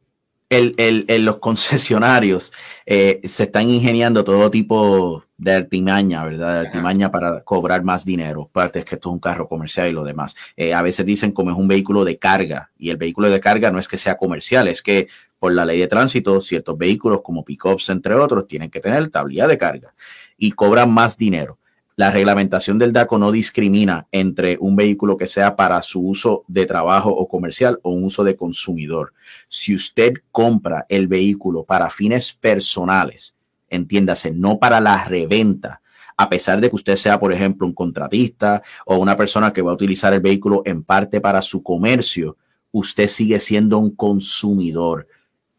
el, 0.51 0.75
el, 0.79 1.05
el, 1.07 1.25
los 1.25 1.39
concesionarios 1.39 2.53
eh, 2.85 3.21
se 3.23 3.45
están 3.45 3.71
ingeniando 3.71 4.25
todo 4.25 4.51
tipo 4.51 5.25
de 5.39 5.55
artimaña, 5.55 6.25
¿verdad? 6.25 6.55
De 6.55 6.67
artimaña 6.67 7.11
para 7.11 7.43
cobrar 7.43 7.85
más 7.85 8.05
dinero. 8.05 8.49
Aparte 8.51 8.81
es 8.81 8.85
que 8.85 8.97
esto 8.97 9.11
es 9.11 9.13
un 9.15 9.21
carro 9.21 9.49
comercial 9.49 9.89
y 9.89 9.93
lo 9.93 10.03
demás. 10.03 10.35
Eh, 10.57 10.75
a 10.75 10.83
veces 10.83 11.07
dicen 11.07 11.31
como 11.31 11.53
es 11.53 11.57
un 11.57 11.69
vehículo 11.69 12.05
de 12.05 12.19
carga 12.19 12.73
y 12.77 12.91
el 12.91 12.97
vehículo 12.97 13.31
de 13.31 13.39
carga 13.39 13.71
no 13.71 13.79
es 13.79 13.87
que 13.87 13.97
sea 13.97 14.17
comercial, 14.17 14.67
es 14.67 14.83
que 14.83 15.07
por 15.39 15.53
la 15.53 15.65
ley 15.65 15.79
de 15.79 15.87
tránsito 15.87 16.41
ciertos 16.41 16.77
vehículos 16.77 17.21
como 17.23 17.45
pickups, 17.45 17.89
entre 17.89 18.15
otros, 18.15 18.49
tienen 18.49 18.71
que 18.71 18.81
tener 18.81 19.09
tablilla 19.09 19.47
de 19.47 19.57
carga 19.57 19.95
y 20.37 20.51
cobran 20.51 20.93
más 20.93 21.17
dinero 21.17 21.60
la 22.01 22.11
reglamentación 22.11 22.79
del 22.79 22.95
DACO 22.95 23.19
no 23.19 23.31
discrimina 23.31 24.09
entre 24.11 24.57
un 24.59 24.75
vehículo 24.75 25.19
que 25.19 25.27
sea 25.27 25.55
para 25.55 25.83
su 25.83 26.01
uso 26.01 26.45
de 26.49 26.65
trabajo 26.65 27.11
o 27.11 27.29
comercial 27.29 27.79
o 27.83 27.91
un 27.91 28.05
uso 28.05 28.25
de 28.25 28.37
consumidor. 28.37 29.13
Si 29.49 29.75
usted 29.75 30.15
compra 30.33 30.87
el 30.89 31.09
vehículo 31.09 31.63
para 31.63 31.91
fines 31.91 32.33
personales, 32.33 33.37
entiéndase, 33.69 34.31
no 34.31 34.59
para 34.59 34.81
la 34.81 35.05
reventa, 35.05 35.83
a 36.17 36.31
pesar 36.31 36.63
de 36.63 36.71
que 36.71 36.77
usted 36.77 36.97
sea, 36.97 37.21
por 37.21 37.35
ejemplo, 37.35 37.67
un 37.67 37.75
contratista 37.75 38.63
o 38.87 38.97
una 38.97 39.15
persona 39.15 39.53
que 39.53 39.61
va 39.61 39.73
a 39.73 39.75
utilizar 39.75 40.15
el 40.15 40.21
vehículo 40.21 40.63
en 40.65 40.83
parte 40.83 41.21
para 41.21 41.43
su 41.43 41.63
comercio, 41.63 42.39
usted 42.73 43.09
sigue 43.09 43.39
siendo 43.41 43.79
un 43.79 43.95
consumidor. 43.95 45.07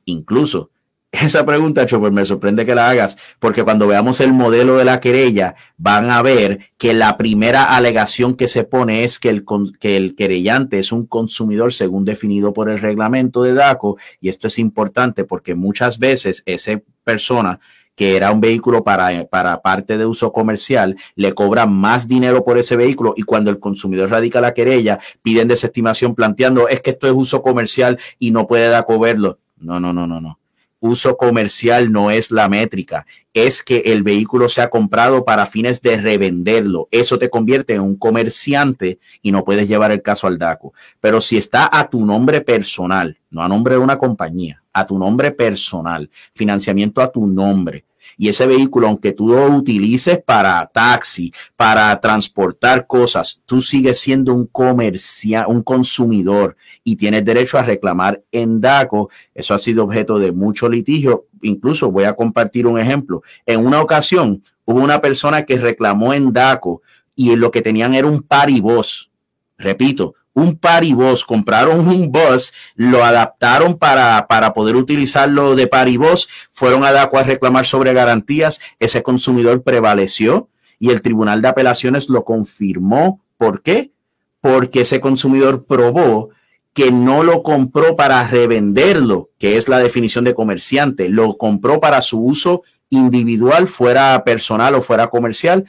Incluso 0.05 0.71
esa 1.11 1.45
pregunta, 1.45 1.85
Chopper, 1.85 2.11
me 2.11 2.23
sorprende 2.23 2.65
que 2.65 2.73
la 2.73 2.89
hagas, 2.89 3.17
porque 3.39 3.63
cuando 3.63 3.85
veamos 3.85 4.21
el 4.21 4.31
modelo 4.31 4.77
de 4.77 4.85
la 4.85 5.01
querella, 5.01 5.55
van 5.77 6.09
a 6.09 6.21
ver 6.21 6.71
que 6.77 6.93
la 6.93 7.17
primera 7.17 7.75
alegación 7.75 8.35
que 8.35 8.47
se 8.47 8.63
pone 8.63 9.03
es 9.03 9.19
que 9.19 9.27
el, 9.29 9.43
que 9.79 9.97
el 9.97 10.15
querellante 10.15 10.79
es 10.79 10.93
un 10.93 11.05
consumidor 11.05 11.73
según 11.73 12.05
definido 12.05 12.53
por 12.53 12.69
el 12.69 12.79
reglamento 12.79 13.43
de 13.43 13.53
DACO, 13.53 13.97
y 14.21 14.29
esto 14.29 14.47
es 14.47 14.57
importante 14.57 15.25
porque 15.25 15.53
muchas 15.53 15.99
veces 15.99 16.43
esa 16.45 16.81
persona 17.03 17.59
que 17.93 18.15
era 18.15 18.31
un 18.31 18.39
vehículo 18.39 18.85
para, 18.85 19.25
para 19.25 19.61
parte 19.61 19.97
de 19.97 20.05
uso 20.05 20.31
comercial, 20.31 20.95
le 21.15 21.33
cobra 21.33 21.65
más 21.65 22.07
dinero 22.07 22.45
por 22.45 22.57
ese 22.57 22.77
vehículo 22.77 23.13
y 23.17 23.23
cuando 23.23 23.49
el 23.49 23.59
consumidor 23.59 24.09
radica 24.09 24.39
la 24.39 24.53
querella, 24.53 24.97
piden 25.21 25.49
desestimación 25.49 26.15
planteando 26.15 26.69
es 26.69 26.79
que 26.79 26.91
esto 26.91 27.05
es 27.07 27.13
uso 27.13 27.41
comercial 27.41 27.99
y 28.17 28.31
no 28.31 28.47
puede 28.47 28.69
DACO 28.69 28.97
verlo. 28.97 29.39
No, 29.57 29.79
no, 29.79 29.91
no, 29.91 30.07
no, 30.07 30.21
no 30.21 30.40
uso 30.81 31.15
comercial 31.15 31.91
no 31.91 32.11
es 32.11 32.31
la 32.31 32.49
métrica, 32.49 33.05
es 33.33 33.63
que 33.63 33.77
el 33.85 34.03
vehículo 34.03 34.49
sea 34.49 34.69
comprado 34.69 35.23
para 35.23 35.45
fines 35.45 35.81
de 35.81 35.95
revenderlo. 36.01 36.89
Eso 36.91 37.17
te 37.17 37.29
convierte 37.29 37.75
en 37.75 37.81
un 37.81 37.95
comerciante 37.95 38.99
y 39.21 39.31
no 39.31 39.45
puedes 39.45 39.69
llevar 39.69 39.91
el 39.91 40.01
caso 40.01 40.27
al 40.27 40.37
DACO. 40.37 40.73
Pero 40.99 41.21
si 41.21 41.37
está 41.37 41.69
a 41.71 41.89
tu 41.89 42.05
nombre 42.05 42.41
personal, 42.41 43.17
no 43.29 43.43
a 43.43 43.47
nombre 43.47 43.75
de 43.75 43.79
una 43.79 43.97
compañía, 43.97 44.61
a 44.73 44.85
tu 44.85 44.97
nombre 44.97 45.31
personal, 45.31 46.09
financiamiento 46.31 47.01
a 47.01 47.11
tu 47.11 47.27
nombre, 47.27 47.85
y 48.17 48.29
ese 48.29 48.45
vehículo, 48.45 48.87
aunque 48.87 49.13
tú 49.13 49.29
lo 49.29 49.47
utilices 49.47 50.19
para 50.23 50.65
taxi, 50.67 51.33
para 51.55 51.99
transportar 51.99 52.87
cosas, 52.87 53.41
tú 53.45 53.61
sigues 53.61 53.99
siendo 53.99 54.33
un 54.33 54.47
comercial, 54.47 55.45
un 55.47 55.63
consumidor 55.63 56.55
y 56.83 56.95
tienes 56.95 57.25
derecho 57.25 57.57
a 57.57 57.63
reclamar 57.63 58.21
en 58.31 58.61
DACO. 58.61 59.09
Eso 59.33 59.53
ha 59.53 59.57
sido 59.57 59.83
objeto 59.83 60.19
de 60.19 60.31
mucho 60.31 60.69
litigio. 60.69 61.25
Incluso 61.41 61.91
voy 61.91 62.03
a 62.05 62.15
compartir 62.15 62.67
un 62.67 62.79
ejemplo. 62.79 63.23
En 63.45 63.65
una 63.65 63.81
ocasión 63.81 64.43
hubo 64.65 64.81
una 64.81 65.01
persona 65.01 65.43
que 65.43 65.57
reclamó 65.57 66.13
en 66.13 66.33
DACO 66.33 66.81
y 67.15 67.35
lo 67.35 67.51
que 67.51 67.61
tenían 67.61 67.93
era 67.93 68.07
un 68.07 68.23
paribos. 68.23 69.11
Repito, 69.57 70.15
un 70.33 70.57
paribos, 70.57 71.25
compraron 71.25 71.87
un 71.87 72.11
bus, 72.11 72.53
lo 72.75 73.03
adaptaron 73.03 73.77
para, 73.77 74.27
para 74.27 74.53
poder 74.53 74.75
utilizarlo 74.75 75.55
de 75.55 75.67
paribos, 75.67 76.29
fueron 76.49 76.83
a 76.83 76.91
DACO 76.91 77.17
a 77.17 77.23
reclamar 77.23 77.65
sobre 77.65 77.93
garantías, 77.93 78.61
ese 78.79 79.03
consumidor 79.03 79.63
prevaleció 79.63 80.49
y 80.79 80.89
el 80.89 81.01
Tribunal 81.01 81.41
de 81.41 81.49
Apelaciones 81.49 82.09
lo 82.09 82.23
confirmó. 82.23 83.21
¿Por 83.37 83.61
qué? 83.61 83.91
Porque 84.39 84.81
ese 84.81 84.99
consumidor 84.99 85.65
probó 85.65 86.29
que 86.73 86.91
no 86.91 87.23
lo 87.23 87.43
compró 87.43 87.95
para 87.95 88.25
revenderlo, 88.27 89.29
que 89.37 89.57
es 89.57 89.67
la 89.67 89.79
definición 89.79 90.23
de 90.23 90.33
comerciante, 90.33 91.09
lo 91.09 91.37
compró 91.37 91.79
para 91.79 92.01
su 92.01 92.23
uso 92.23 92.63
individual, 92.89 93.67
fuera 93.67 94.23
personal 94.23 94.75
o 94.75 94.81
fuera 94.81 95.07
comercial. 95.07 95.65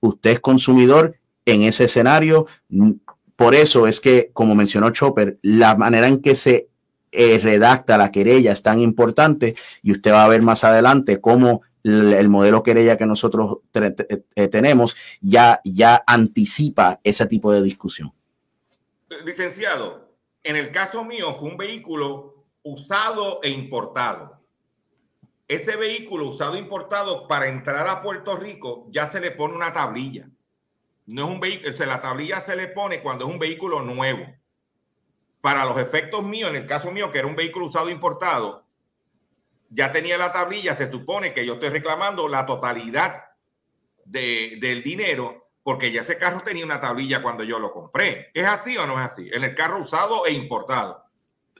Usted 0.00 0.30
es 0.30 0.40
consumidor 0.40 1.16
en 1.44 1.62
ese 1.62 1.84
escenario, 1.84 2.46
por 3.36 3.54
eso 3.54 3.86
es 3.86 4.00
que, 4.00 4.30
como 4.32 4.54
mencionó 4.54 4.90
Chopper, 4.90 5.38
la 5.42 5.76
manera 5.76 6.08
en 6.08 6.22
que 6.22 6.34
se 6.34 6.70
eh, 7.12 7.38
redacta 7.38 7.98
la 7.98 8.10
querella 8.10 8.52
es 8.52 8.62
tan 8.62 8.80
importante 8.80 9.54
y 9.82 9.92
usted 9.92 10.12
va 10.12 10.24
a 10.24 10.28
ver 10.28 10.42
más 10.42 10.64
adelante 10.64 11.20
cómo 11.20 11.62
el, 11.84 12.28
modelo 12.28 12.62
querella 12.62 12.96
que 12.96 13.06
nosotros 13.06 13.58
eh, 13.74 14.48
tenemos 14.48 14.96
ya, 15.20 15.60
ya 15.64 16.02
anticipa 16.06 16.98
ese 17.04 17.26
tipo 17.26 17.52
de 17.52 17.62
discusión. 17.62 18.12
Licenciado, 19.24 20.10
en 20.42 20.56
el 20.56 20.72
caso 20.72 21.04
mío 21.04 21.34
fue 21.34 21.50
un 21.50 21.56
vehículo 21.56 22.46
usado 22.62 23.40
e 23.42 23.50
importado. 23.50 24.40
Ese 25.46 25.76
vehículo 25.76 26.30
usado 26.30 26.56
e 26.56 26.58
importado 26.58 27.28
para 27.28 27.46
entrar 27.46 27.86
a 27.86 28.02
Puerto 28.02 28.34
Rico 28.36 28.88
ya 28.90 29.08
se 29.08 29.20
le 29.20 29.30
pone 29.30 29.54
una 29.54 29.72
tablilla 29.72 30.28
no 31.06 31.24
es 31.24 31.30
un 31.30 31.40
vehículo, 31.40 31.74
o 31.78 31.86
la 31.86 32.00
tablilla 32.00 32.40
se 32.40 32.56
le 32.56 32.68
pone 32.68 33.00
cuando 33.00 33.26
es 33.26 33.30
un 33.30 33.38
vehículo 33.38 33.80
nuevo. 33.82 34.26
Para 35.40 35.64
los 35.64 35.78
efectos 35.78 36.24
míos, 36.24 36.50
en 36.50 36.56
el 36.56 36.66
caso 36.66 36.90
mío, 36.90 37.12
que 37.12 37.18
era 37.18 37.28
un 37.28 37.36
vehículo 37.36 37.66
usado 37.66 37.88
importado, 37.88 38.64
ya 39.70 39.92
tenía 39.92 40.18
la 40.18 40.32
tablilla, 40.32 40.74
se 40.74 40.90
supone 40.90 41.32
que 41.32 41.46
yo 41.46 41.54
estoy 41.54 41.70
reclamando 41.70 42.28
la 42.28 42.46
totalidad 42.46 43.24
de, 44.04 44.58
del 44.60 44.82
dinero, 44.82 45.48
porque 45.62 45.92
ya 45.92 46.02
ese 46.02 46.18
carro 46.18 46.40
tenía 46.42 46.64
una 46.64 46.80
tablilla 46.80 47.22
cuando 47.22 47.44
yo 47.44 47.58
lo 47.58 47.72
compré. 47.72 48.30
¿Es 48.34 48.46
así 48.46 48.76
o 48.76 48.86
no 48.86 49.00
es 49.00 49.10
así? 49.10 49.28
En 49.32 49.44
el 49.44 49.54
carro 49.54 49.78
usado 49.78 50.26
e 50.26 50.32
importado. 50.32 51.05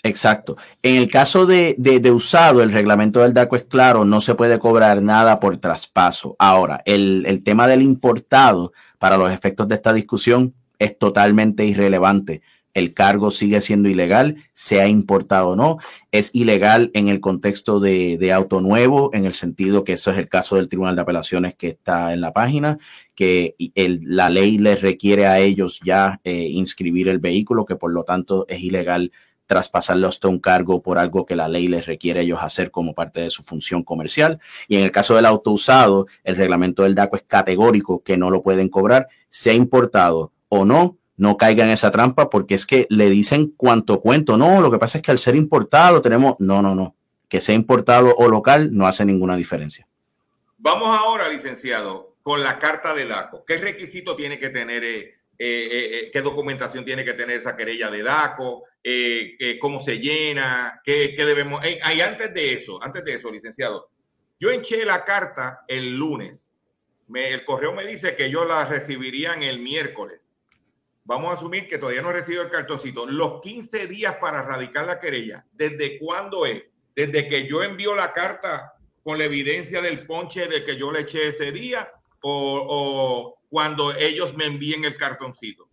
Exacto. 0.02 0.56
En 0.82 0.96
el 0.96 1.09
caso 1.11 1.46
de, 1.46 1.74
de, 1.78 2.11
usado, 2.12 2.62
el 2.62 2.72
reglamento 2.72 3.20
del 3.20 3.32
DACO 3.35 3.56
es 3.56 3.64
claro, 3.64 4.04
no 4.04 4.20
se 4.20 4.35
puede 4.35 4.59
cobrar 4.59 5.02
nada 5.02 5.40
por 5.40 5.56
traspaso. 5.56 6.37
Ahora, 6.38 6.82
el, 6.85 7.24
el 7.26 7.42
tema 7.42 7.66
del 7.66 7.82
importado, 7.82 8.72
para 8.98 9.16
los 9.16 9.32
efectos 9.32 9.66
de 9.68 9.74
esta 9.74 9.92
discusión, 9.92 10.54
es 10.78 10.96
totalmente 10.98 11.64
irrelevante. 11.64 12.42
El 12.76 12.92
cargo 12.92 13.30
sigue 13.30 13.62
siendo 13.62 13.88
ilegal, 13.88 14.37
sea 14.52 14.87
importado 14.87 15.48
o 15.48 15.56
no. 15.56 15.78
Es 16.12 16.30
ilegal 16.35 16.90
en 16.92 17.09
el 17.09 17.20
contexto 17.20 17.80
de, 17.80 18.18
de, 18.18 18.32
auto 18.35 18.61
nuevo, 18.61 19.09
en 19.14 19.24
el 19.24 19.32
sentido 19.32 19.82
que 19.82 19.94
eso 19.94 20.11
es 20.11 20.18
el 20.18 20.28
caso 20.28 20.56
del 20.56 20.68
Tribunal 20.68 20.94
de 20.94 21.00
Apelaciones 21.00 21.54
que 21.54 21.68
está 21.68 22.12
en 22.12 22.20
la 22.20 22.35
página, 22.35 22.76
que 23.14 23.56
el, 23.74 24.00
la 24.04 24.28
ley 24.28 24.59
les 24.59 24.82
requiere 24.82 25.26
a 25.26 25.38
ellos 25.38 25.80
ya 25.82 26.20
eh, 26.22 26.48
inscribir 26.50 27.09
el 27.09 27.18
vehículo, 27.18 27.64
que 27.64 27.76
por 27.76 27.92
lo 27.92 28.04
tanto 28.04 28.44
es 28.46 28.61
ilegal 28.62 29.11
traspasarle 29.46 30.06
a 30.06 30.28
un 30.28 30.38
cargo 30.38 30.82
por 30.82 30.98
algo 30.98 31.24
que 31.24 31.37
la 31.37 31.48
ley 31.48 31.68
les 31.68 31.87
requiere 31.87 32.20
a 32.20 32.22
ellos 32.22 32.38
hacer 32.42 32.70
como 32.70 32.94
parte 32.94 33.20
de 33.20 33.30
su 33.30 33.42
función 33.42 33.82
comercial. 33.82 34.40
Y 34.68 34.76
en 34.76 34.82
el 34.82 34.90
caso 34.90 35.14
del 35.14 35.26
auto 35.26 35.52
usado, 35.52 36.06
el 36.24 36.37
reglamento 36.37 36.82
del 36.82 36.94
DACO 36.94 37.16
es 37.16 37.22
categórico 37.22 38.02
que 38.02 38.16
no 38.16 38.30
lo 38.30 38.42
pueden 38.42 38.68
cobrar, 38.68 39.09
sea 39.28 39.54
importado 39.54 40.32
o 40.48 40.64
no, 40.64 40.98
no 41.16 41.37
caiga 41.37 41.64
en 41.64 41.70
esa 41.70 41.90
trampa 41.90 42.28
porque 42.28 42.54
es 42.54 42.66
que 42.66 42.87
le 42.90 43.09
dicen 43.09 43.52
cuánto 43.56 44.00
cuento. 44.00 44.37
No, 44.37 44.61
lo 44.61 44.70
que 44.70 44.78
pasa 44.78 44.98
es 44.98 45.02
que 45.02 45.11
al 45.11 45.18
ser 45.18 45.37
importado 45.37 46.00
tenemos, 46.00 46.37
no, 46.38 46.61
no, 46.61 46.74
no, 46.74 46.94
que 47.28 47.40
sea 47.40 47.54
importado 47.54 48.14
o 48.16 48.28
local 48.28 48.70
no 48.72 48.87
hace 48.87 49.04
ninguna 49.04 49.37
diferencia. 49.37 49.87
Vamos 50.59 50.88
ahora, 50.98 51.28
licenciado, 51.28 52.14
con 52.22 52.42
la 52.42 52.59
carta 52.59 52.92
del 52.92 53.11
DACO. 53.11 53.44
¿Qué 53.44 53.59
requisito 53.59 54.16
tiene 54.16 54.38
que 54.38 54.50
tener? 54.50 54.82
Eh, 55.38 55.68
eh, 55.70 55.99
eh, 55.99 56.11
qué 56.11 56.22
documentación 56.22 56.85
tiene 56.85 57.05
que 57.05 57.12
tener 57.12 57.38
esa 57.38 57.57
querella 57.57 57.90
de 57.90 58.03
DACO, 58.03 58.64
eh, 58.83 59.59
cómo 59.61 59.81
se 59.81 59.99
llena, 59.99 60.81
qué, 60.83 61.14
debemos. 61.16 61.62
Hay 61.83 62.01
antes 62.01 62.33
de 62.33 62.55
eso, 62.55 62.83
antes 62.83 63.05
de 63.05 63.14
eso, 63.14 63.31
licenciado, 63.31 63.90
Yo 64.38 64.51
enché 64.51 64.85
la 64.85 65.05
carta 65.05 65.64
el 65.68 65.96
lunes. 65.96 66.53
Me- 67.09 67.29
el 67.33 67.44
correo 67.44 67.72
me 67.72 67.87
dice 67.87 68.14
que 68.16 68.29
yo 68.31 68.44
la 68.44 68.64
recibirían 68.66 69.42
el 69.42 69.59
miércoles. 69.61 70.20
Vamos 71.05 71.31
a 71.31 71.37
asumir 71.38 71.68
que 71.68 71.79
todavía 71.79 72.03
no 72.03 72.11
he 72.11 72.14
recibido 72.14 72.42
el 72.42 72.51
cartoncito. 72.51 73.07
Los 73.07 73.40
15 73.40 73.87
días 73.87 74.16
para 74.16 74.42
radicar 74.42 74.87
la 74.87 74.99
querella, 75.01 75.44
¿desde 75.53 75.99
cuándo 75.99 76.44
es? 76.46 76.64
Desde 76.94 77.29
que 77.29 77.46
yo 77.46 77.62
envío 77.62 77.94
la 77.94 78.12
carta 78.12 78.72
con 79.05 79.16
la 79.18 79.25
evidencia 79.25 79.81
del 79.81 80.05
ponche 80.07 80.49
de 80.49 80.64
que 80.64 80.77
yo 80.77 80.90
le 80.90 81.01
eché 81.01 81.29
ese 81.29 81.53
día 81.53 81.90
o, 82.22 82.66
o 82.68 83.36
cuando 83.57 83.97
ellos 83.97 84.37
me 84.37 84.45
envíen 84.45 84.85
el 84.85 84.97
cartoncito. 84.97 85.66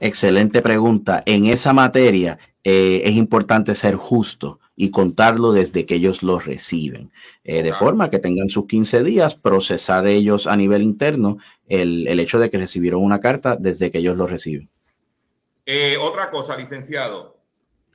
Excelente 0.00 0.62
pregunta. 0.62 1.22
En 1.26 1.44
esa 1.44 1.74
materia 1.74 2.38
eh, 2.64 3.02
es 3.04 3.12
importante 3.12 3.74
ser 3.74 3.94
justo 3.94 4.58
y 4.74 4.90
contarlo 4.90 5.52
desde 5.52 5.84
que 5.84 5.96
ellos 5.96 6.22
lo 6.22 6.38
reciben, 6.38 7.12
eh, 7.44 7.56
de 7.56 7.64
Claro. 7.64 7.76
forma 7.76 8.08
que 8.08 8.18
tengan 8.20 8.48
sus 8.48 8.66
15 8.66 9.04
días, 9.04 9.34
procesar 9.34 10.06
ellos 10.06 10.46
a 10.46 10.56
nivel 10.56 10.82
interno 10.82 11.36
el, 11.68 12.08
el 12.08 12.18
hecho 12.20 12.38
de 12.38 12.48
que 12.48 12.56
recibieron 12.56 13.02
una 13.02 13.20
carta 13.20 13.54
desde 13.60 13.90
que 13.90 13.98
ellos 13.98 14.16
lo 14.16 14.26
reciben. 14.26 14.70
Eh, 15.66 15.98
otra 16.00 16.30
cosa, 16.30 16.56
licenciado. 16.56 17.36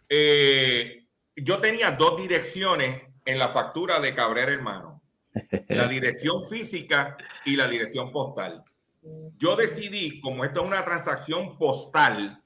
Yo 0.08 1.60
tenía 1.62 1.90
dos 1.94 2.22
direcciones 2.22 3.02
en 3.26 3.40
la 3.40 3.50
factura 3.50 4.00
de 4.00 4.14
Cabrera 4.14 4.52
Hermano. 4.52 4.97
La 5.70 5.88
dirección 5.88 6.44
física 6.50 7.18
y 7.46 7.56
la 7.56 7.68
dirección 7.68 8.12
postal. 8.12 8.64
Yo 9.38 9.56
decidí, 9.56 10.20
como 10.22 10.44
esto 10.44 10.62
es 10.62 10.68
una 10.68 10.84
transacción 10.84 11.58
postal 11.58 12.44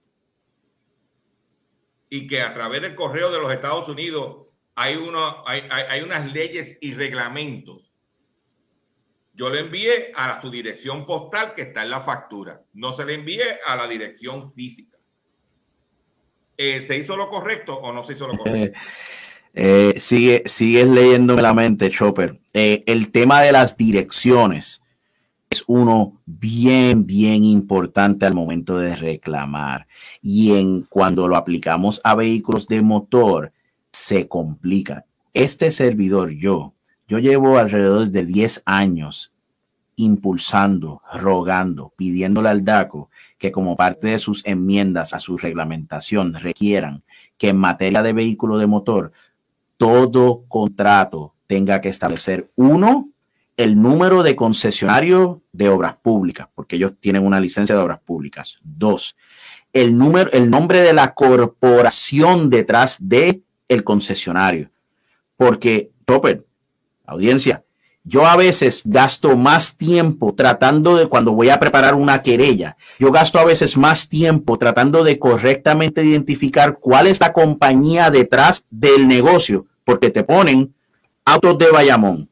y 2.10 2.28
que 2.28 2.42
a 2.42 2.54
través 2.54 2.82
del 2.82 2.96
correo 2.96 3.32
de 3.32 3.40
los 3.40 3.52
Estados 3.54 3.88
Unidos 3.90 4.48
hay, 4.76 4.96
uno, 4.96 5.44
hay, 5.48 5.62
hay- 5.70 5.86
hay 5.90 6.02
unas 6.02 6.32
leyes 6.34 6.78
y 6.82 6.94
reglamentos. 6.94 7.94
Yo 9.34 9.50
le 9.50 9.60
envié 9.62 10.12
a 10.16 10.40
su 10.42 10.52
dirección 10.52 11.06
postal 11.06 11.54
que 11.56 11.62
está 11.64 11.84
en 11.84 11.90
la 11.90 12.02
factura. 12.02 12.62
No 12.74 12.92
se 12.94 13.06
le 13.06 13.14
envié 13.14 13.44
a 13.66 13.76
la 13.76 13.88
dirección 13.88 14.52
física. 14.52 14.98
Eh, 16.58 16.86
¿Se 16.86 16.98
hizo 16.98 17.16
lo 17.18 17.30
correcto 17.30 17.76
o 17.76 17.92
no 17.94 18.04
se 18.04 18.14
hizo 18.14 18.28
lo 18.28 18.38
correcto? 18.38 18.80
Eh, 19.54 19.96
sigue, 19.98 20.44
sigues 20.46 20.88
leyéndome 20.88 21.42
la 21.42 21.54
mente, 21.54 21.90
Chopper. 21.90 22.40
Eh, 22.54 22.84
el 22.86 23.12
tema 23.12 23.42
de 23.42 23.52
las 23.52 23.78
direcciones 23.78 24.84
es 25.50 25.64
uno 25.68 26.22
bien, 26.26 27.06
bien 27.06 27.44
importante 27.44 28.26
al 28.26 28.34
momento 28.34 28.78
de 28.78 28.96
reclamar. 28.96 29.88
Y 30.22 30.54
en 30.54 30.84
cuando 30.84 31.28
lo 31.28 31.36
aplicamos 31.36 32.00
a 32.04 32.16
vehículos 32.16 32.68
de 32.68 32.82
motor, 32.82 33.52
se 33.92 34.28
complica. 34.28 35.06
Este 35.34 35.72
servidor, 35.72 36.32
yo, 36.32 36.74
yo 37.08 37.20
llevo 37.20 37.58
alrededor 37.58 38.10
de 38.10 38.26
10 38.26 38.64
años 38.66 39.34
impulsando, 39.98 41.02
rogando, 41.14 41.94
pidiéndole 41.96 42.50
al 42.50 42.64
DACO 42.64 43.10
que 43.38 43.52
como 43.52 43.76
parte 43.76 44.08
de 44.08 44.20
sus 44.20 44.46
enmiendas 44.46 45.14
a 45.14 45.20
su 45.20 45.38
reglamentación 45.38 46.34
requieran 46.34 47.04
que 47.38 47.50
en 47.50 47.58
materia 47.58 48.02
de 48.02 48.14
vehículo 48.14 48.58
de 48.58 48.68
motor 48.68 49.12
todo 49.82 50.46
contrato 50.48 51.34
tenga 51.48 51.82
que 51.82 51.90
establecer 51.90 52.52
uno, 52.56 53.10
el 53.58 53.82
número 53.82 54.22
de 54.22 54.36
concesionario 54.36 55.42
de 55.54 55.70
obras 55.70 55.96
públicas, 55.96 56.48
porque 56.54 56.76
ellos 56.76 56.94
tienen 57.00 57.26
una 57.26 57.40
licencia 57.40 57.74
de 57.74 57.82
obras 57.82 58.00
públicas. 58.00 58.60
Dos, 58.62 59.16
el 59.74 59.98
número, 59.98 60.32
el 60.34 60.52
nombre 60.52 60.82
de 60.82 60.94
la 60.94 61.16
corporación 61.16 62.52
detrás 62.52 63.10
de 63.10 63.42
el 63.68 63.84
concesionario. 63.84 64.70
Porque, 65.36 65.90
Robert, 66.06 66.46
audiencia, 67.04 67.66
yo 68.04 68.26
a 68.26 68.36
veces 68.36 68.82
gasto 68.84 69.38
más 69.38 69.78
tiempo 69.78 70.34
tratando 70.34 70.96
de 70.96 71.08
cuando 71.08 71.34
voy 71.34 71.50
a 71.50 71.60
preparar 71.60 71.94
una 71.96 72.22
querella, 72.22 72.78
yo 73.00 73.12
gasto 73.12 73.40
a 73.40 73.46
veces 73.46 73.78
más 73.78 74.10
tiempo 74.10 74.58
tratando 74.58 75.04
de 75.04 75.20
correctamente 75.20 76.04
identificar 76.04 76.80
cuál 76.80 77.08
es 77.08 77.20
la 77.20 77.34
compañía 77.34 78.10
detrás 78.10 78.66
del 78.70 79.08
negocio, 79.08 79.68
porque 79.84 80.10
te 80.10 80.24
ponen 80.24 80.74
autos 81.26 81.58
de 81.58 81.72
Bayamón, 81.72 82.30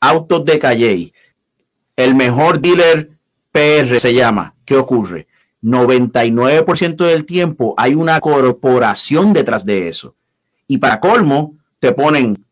autos 0.00 0.44
de 0.44 0.58
Calley, 0.58 1.12
el 1.96 2.14
mejor 2.14 2.60
dealer 2.60 3.10
PR 3.52 3.98
se 3.98 4.12
llama. 4.12 4.54
¿Qué 4.66 4.76
ocurre? 4.76 5.26
99% 5.62 6.96
del 7.06 7.24
tiempo 7.24 7.74
hay 7.78 7.94
una 7.94 8.20
corporación 8.20 9.32
detrás 9.32 9.64
de 9.64 9.88
eso. 9.88 10.14
Y 10.68 10.78
para 10.78 11.00
colmo, 11.00 11.56
te 11.78 11.92
ponen 11.92 12.45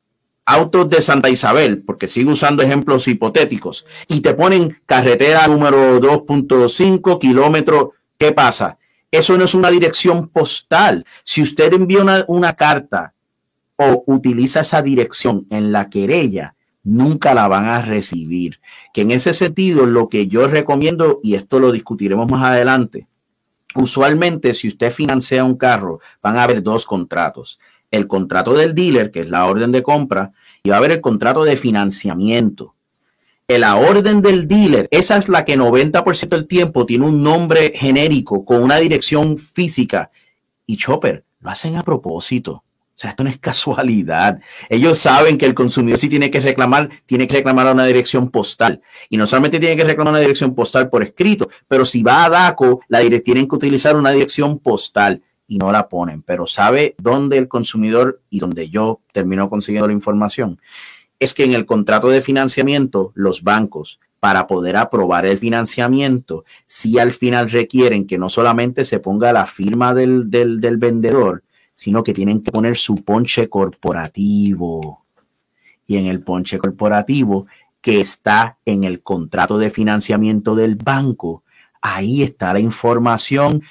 autos 0.46 0.88
de 0.88 1.00
Santa 1.00 1.30
Isabel, 1.30 1.83
porque 1.83 2.09
sigo 2.09 2.33
usando 2.33 2.62
ejemplos 2.62 3.09
hipotéticos, 3.09 3.87
y 4.09 4.20
te 4.20 4.35
ponen 4.35 4.78
carretera 4.87 5.46
número 5.48 6.00
2.5 6.00 7.18
kilómetros. 7.18 7.88
¿Qué 8.18 8.33
pasa? 8.33 8.78
Eso 9.11 9.37
no 9.38 9.44
es 9.44 9.54
una 9.54 9.70
dirección 9.70 10.28
postal. 10.28 11.04
Si 11.22 11.40
usted 11.40 11.72
envía 11.72 12.24
una 12.28 12.52
carta 12.54 13.14
o 13.76 14.04
utiliza 14.07 14.61
esa 14.61 14.83
dirección 14.83 15.46
en 15.50 15.72
la 15.72 15.88
querella, 15.88 16.54
nunca 16.83 17.35
la 17.35 17.48
van 17.48 17.66
a 17.66 17.83
recibir. 17.83 18.61
Que 18.92 19.02
en 19.02 19.11
ese 19.11 19.33
sentido, 19.33 19.87
lo 19.87 20.09
que 20.09 20.28
yo 20.28 20.46
recomiendo, 20.48 21.20
y 21.22 21.35
esto 21.35 21.59
lo 21.59 21.72
discutiremos 21.72 22.30
más 22.30 22.44
adelante, 22.44 23.07
usualmente 23.74 24.54
si 24.54 24.68
usted 24.68 24.92
financia 24.92 25.44
un 25.44 25.57
carro, 25.57 26.00
van 26.22 26.37
a 26.37 26.44
haber 26.44 26.62
dos 26.62 26.85
contratos. 26.85 27.59
El 27.94 28.09
contrato 28.09 28.54
del 28.54 28.74
dealer, 28.74 29.12
que 29.12 29.20
es 29.20 29.28
la 29.28 29.46
orden 29.46 29.70
de 29.70 29.85
compra, 29.85 30.33
y 30.64 30.70
va 30.70 30.76
a 30.76 30.78
haber 30.78 30.90
el 30.90 31.00
contrato 31.00 31.44
de 31.44 31.57
financiamiento. 31.57 32.74
En 33.46 33.61
la 33.61 33.76
orden 33.76 34.20
del 34.20 34.48
dealer, 34.48 34.88
esa 34.90 35.16
es 35.16 35.28
la 35.28 35.44
que 35.44 35.57
90% 35.57 36.28
del 36.28 36.48
tiempo 36.48 36.87
tiene 36.87 37.07
un 37.07 37.22
nombre 37.22 37.72
genérico 37.72 38.44
con 38.44 38.64
una 38.64 38.78
dirección 38.78 39.38
física. 39.38 40.11
Y 40.66 40.76
Chopper, 40.76 41.22
lo 41.38 41.50
hacen 41.50 41.76
a 41.76 41.85
propósito. 41.85 42.52
O 42.52 42.96
sea, 42.96 43.11
esto 43.11 43.22
no 43.22 43.30
es 43.30 43.38
casualidad. 43.38 44.40
Ellos 44.68 44.98
saben 44.98 45.38
que 45.38 45.46
el 45.46 45.54
consumidor 45.54 45.98
sí 45.98 46.09
tiene 46.09 46.33
que 46.33 46.40
reclamar, 46.40 46.90
tiene 47.07 47.28
que 47.28 47.35
reclamar 47.35 47.68
a 47.68 47.72
una 47.72 47.87
dirección 47.87 48.28
postal. 48.28 48.83
Y 49.09 49.18
no 49.18 49.26
solamente 49.28 49.61
tiene 49.61 49.76
que 49.76 49.85
reclamar 49.85 50.14
una 50.14 50.20
dirección 50.20 50.52
postal 50.52 50.90
por 50.90 51.04
escrito, 51.04 51.48
pero 51.68 51.85
si 51.85 52.02
va 52.02 52.24
a 52.24 52.30
DACO, 52.30 52.80
la 52.88 53.00
tienen 53.20 53.46
que 53.46 53.54
utilizar 53.54 53.94
una 53.94 54.11
dirección 54.11 54.59
postal 54.59 55.22
y 55.46 55.59
no 55.59 55.72
la 55.72 55.88
ponen. 55.88 56.22
Pero 56.22 56.46
sabe 56.46 56.94
dónde 56.98 57.38
el 57.38 57.48
consumidor 57.48 58.22
y 58.30 58.40
donde 58.40 58.68
yo 58.68 59.00
termino 59.12 59.48
consiguiendo 59.50 59.87
la 59.87 59.92
información. 59.92 60.61
Es 61.18 61.35
que 61.35 61.44
en 61.44 61.54
el 61.54 61.66
contrato 61.66 62.09
de 62.09 62.20
financiamiento, 62.20 63.12
los 63.14 63.42
bancos, 63.42 64.00
para 64.20 64.46
poder 64.46 64.76
aprobar 64.76 65.26
el 65.26 65.38
financiamiento, 65.38 66.44
sí 66.66 66.98
al 66.98 67.12
final 67.12 67.50
requieren 67.50 68.07
que 68.07 68.18
no 68.18 68.28
solamente 68.28 68.85
se 68.85 68.98
ponga 68.98 69.33
la 69.33 69.46
firma 69.46 69.92
del, 69.92 70.30
del 70.30 70.76
vendedor, 70.78 71.44
sino 71.74 72.02
que 72.02 72.14
tienen 72.14 72.42
que 72.42 72.50
poner 72.50 72.76
su 72.76 72.96
ponche 73.04 73.48
corporativo. 73.48 75.04
Y 75.87 75.98
en 75.98 76.07
el 76.07 76.22
ponche 76.22 76.59
corporativo 76.59 77.46
que 77.85 78.00
está 78.00 78.57
en 78.64 78.85
el 78.85 79.02
contrato 79.02 79.59
de 79.59 79.68
financiamiento 79.68 80.54
del 80.54 80.76
banco, 80.76 81.42
ahí 81.83 82.22
está 82.22 82.54
la 82.54 82.61
información. 82.61 83.62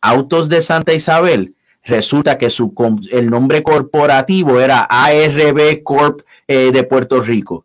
Autos 0.00 0.48
de 0.48 0.60
Santa 0.60 0.92
Isabel, 0.92 1.54
resulta 1.84 2.38
que 2.38 2.50
su, 2.50 2.72
el 3.10 3.30
nombre 3.30 3.62
corporativo 3.62 4.60
era 4.60 4.80
ARB 4.82 5.82
Corp 5.82 6.20
eh, 6.46 6.70
de 6.72 6.84
Puerto 6.84 7.20
Rico. 7.20 7.64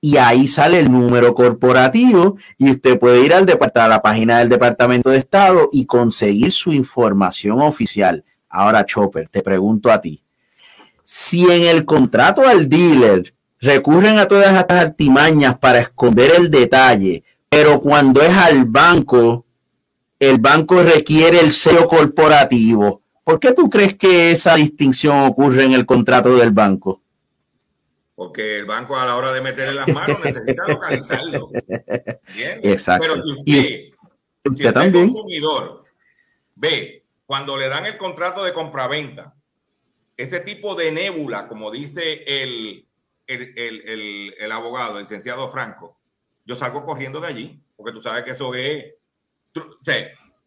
Y 0.00 0.18
ahí 0.18 0.46
sale 0.46 0.80
el 0.80 0.92
número 0.92 1.34
corporativo 1.34 2.36
y 2.58 2.70
usted 2.70 2.98
puede 2.98 3.24
ir 3.24 3.32
al 3.32 3.46
a 3.48 3.88
la 3.88 4.02
página 4.02 4.38
del 4.38 4.50
Departamento 4.50 5.08
de 5.10 5.18
Estado 5.18 5.70
y 5.72 5.86
conseguir 5.86 6.52
su 6.52 6.72
información 6.72 7.62
oficial. 7.62 8.22
Ahora, 8.50 8.84
Chopper, 8.84 9.28
te 9.28 9.42
pregunto 9.42 9.90
a 9.90 10.00
ti. 10.00 10.22
Si 11.04 11.50
en 11.50 11.62
el 11.62 11.84
contrato 11.84 12.46
al 12.46 12.68
dealer 12.68 13.34
recurren 13.60 14.18
a 14.18 14.26
todas 14.26 14.54
estas 14.58 14.84
artimañas 14.84 15.58
para 15.58 15.78
esconder 15.78 16.32
el 16.36 16.50
detalle, 16.50 17.24
pero 17.48 17.80
cuando 17.80 18.20
es 18.20 18.36
al 18.36 18.66
banco, 18.66 19.46
el 20.18 20.38
banco 20.38 20.82
requiere 20.82 21.40
el 21.40 21.52
sello 21.52 21.86
corporativo. 21.86 23.02
¿Por 23.24 23.40
qué 23.40 23.52
tú 23.52 23.68
crees 23.70 23.94
que 23.94 24.32
esa 24.32 24.54
distinción 24.56 25.20
ocurre 25.26 25.64
en 25.64 25.72
el 25.72 25.86
contrato 25.86 26.36
del 26.36 26.50
banco? 26.50 27.00
Porque 28.14 28.58
el 28.58 28.64
banco 28.64 28.96
a 28.96 29.06
la 29.06 29.16
hora 29.16 29.32
de 29.32 29.40
meterle 29.40 29.74
las 29.74 29.88
manos 29.88 30.18
necesita 30.22 30.68
localizarlo. 30.68 31.50
Exacto. 32.62 33.06
Pero 33.08 33.22
si 33.22 33.30
Y 33.44 33.58
usted, 33.58 33.70
si 33.70 34.50
usted 34.50 34.50
usted 34.50 34.72
también. 34.72 35.08
consumidor 35.08 35.84
ve 36.54 37.04
cuando 37.26 37.56
le 37.56 37.68
dan 37.68 37.86
el 37.86 37.96
contrato 37.96 38.44
de 38.44 38.52
compraventa, 38.52 39.34
ese 40.16 40.40
tipo 40.40 40.74
de 40.76 40.92
nébula, 40.92 41.48
como 41.48 41.70
dice 41.72 42.22
el, 42.26 42.86
el, 43.26 43.42
el, 43.56 43.80
el- 43.88 44.34
el 44.38 44.52
abogado, 44.52 44.98
el 44.98 45.04
licenciado 45.04 45.48
Franco, 45.48 45.98
yo 46.44 46.54
salgo 46.54 46.84
corriendo 46.84 47.20
de 47.20 47.26
allí, 47.28 47.60
porque 47.76 47.92
tú 47.92 48.00
sabes 48.00 48.22
que 48.24 48.32
eso 48.32 48.54
es... 48.54 48.84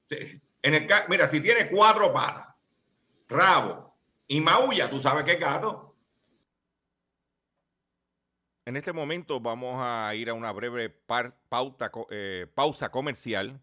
en 0.09 0.73
el, 0.73 0.87
mira, 1.09 1.27
si 1.27 1.41
tiene 1.41 1.69
cuatro 1.69 2.11
patas, 2.13 2.55
rabo 3.27 3.95
y 4.27 4.41
maulla, 4.41 4.89
tú 4.89 4.99
sabes 4.99 5.23
que 5.23 5.33
es 5.33 5.39
gato. 5.39 5.95
En 8.65 8.75
este 8.75 8.91
momento 8.91 9.39
vamos 9.39 9.77
a 9.79 10.13
ir 10.13 10.29
a 10.29 10.33
una 10.33 10.51
breve 10.51 10.89
pauta 10.89 11.89
eh, 12.09 12.47
pausa 12.53 12.91
comercial 12.91 13.61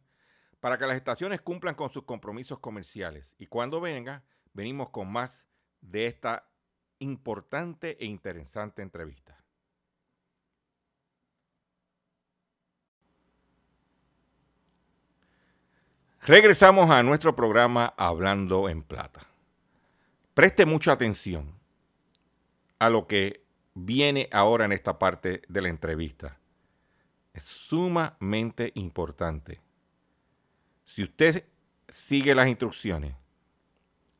para 0.60 0.78
que 0.78 0.86
las 0.86 0.96
estaciones 0.96 1.42
cumplan 1.42 1.74
con 1.74 1.90
sus 1.90 2.04
compromisos 2.04 2.58
comerciales. 2.58 3.36
Y 3.38 3.46
cuando 3.48 3.82
venga, 3.82 4.24
venimos 4.54 4.88
con 4.88 5.12
más 5.12 5.46
de 5.82 6.06
esta 6.06 6.48
importante 7.00 8.02
e 8.02 8.06
interesante 8.06 8.80
entrevista. 8.80 9.33
Regresamos 16.26 16.88
a 16.88 17.02
nuestro 17.02 17.36
programa 17.36 17.92
Hablando 17.98 18.70
en 18.70 18.82
Plata. 18.82 19.20
Preste 20.32 20.64
mucha 20.64 20.92
atención 20.92 21.52
a 22.78 22.88
lo 22.88 23.06
que 23.06 23.44
viene 23.74 24.30
ahora 24.32 24.64
en 24.64 24.72
esta 24.72 24.98
parte 24.98 25.42
de 25.48 25.60
la 25.60 25.68
entrevista. 25.68 26.40
Es 27.34 27.42
sumamente 27.42 28.72
importante. 28.74 29.60
Si 30.86 31.02
usted 31.02 31.44
sigue 31.90 32.34
las 32.34 32.48
instrucciones, 32.48 33.16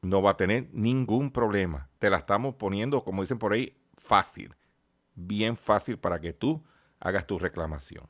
no 0.03 0.21
va 0.21 0.33
a 0.33 0.37
tener 0.37 0.69
ningún 0.75 1.31
problema. 1.31 1.89
Te 1.99 2.11
la 2.11 2.19
estamos 2.19 2.57
poniendo, 2.57 3.03
como 3.03 3.23
dicen 3.23 3.39
por 3.39 3.55
ahí, 3.55 3.79
fácil. 3.97 4.55
Bien 5.15 5.57
fácil 5.57 5.99
para 5.99 6.21
que 6.21 6.35
tú 6.35 6.63
hagas 7.01 7.27
tu 7.27 7.39
reclamación. 7.39 8.07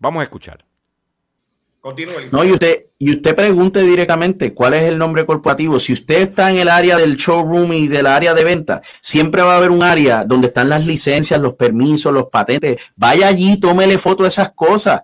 Vamos 0.00 0.22
a 0.22 0.24
escuchar. 0.24 0.71
Continúe. 1.82 2.28
No, 2.30 2.44
y 2.44 2.52
usted, 2.52 2.86
y 2.96 3.10
usted 3.10 3.34
pregunte 3.34 3.82
directamente 3.82 4.54
cuál 4.54 4.74
es 4.74 4.84
el 4.84 4.96
nombre 4.96 5.26
corporativo. 5.26 5.80
Si 5.80 5.92
usted 5.92 6.22
está 6.22 6.48
en 6.48 6.58
el 6.58 6.68
área 6.68 6.96
del 6.96 7.16
showroom 7.16 7.72
y 7.72 7.88
del 7.88 8.06
área 8.06 8.34
de 8.34 8.44
venta, 8.44 8.82
siempre 9.00 9.42
va 9.42 9.54
a 9.54 9.56
haber 9.56 9.72
un 9.72 9.82
área 9.82 10.24
donde 10.24 10.46
están 10.46 10.68
las 10.68 10.86
licencias, 10.86 11.40
los 11.40 11.54
permisos, 11.54 12.14
los 12.14 12.28
patentes. 12.28 12.80
Vaya 12.94 13.26
allí, 13.26 13.58
tómele 13.58 13.98
foto 13.98 14.22
de 14.22 14.28
esas 14.28 14.52
cosas. 14.52 15.00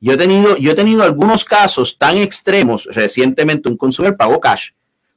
Yo 0.00 0.14
he 0.14 0.16
tenido, 0.16 0.56
yo 0.56 0.72
he 0.72 0.74
tenido 0.74 1.04
algunos 1.04 1.44
casos 1.44 1.96
tan 1.96 2.16
extremos. 2.16 2.88
Recientemente 2.90 3.68
un 3.68 3.76
consumidor 3.76 4.16
pagó 4.16 4.40
cash. 4.40 4.70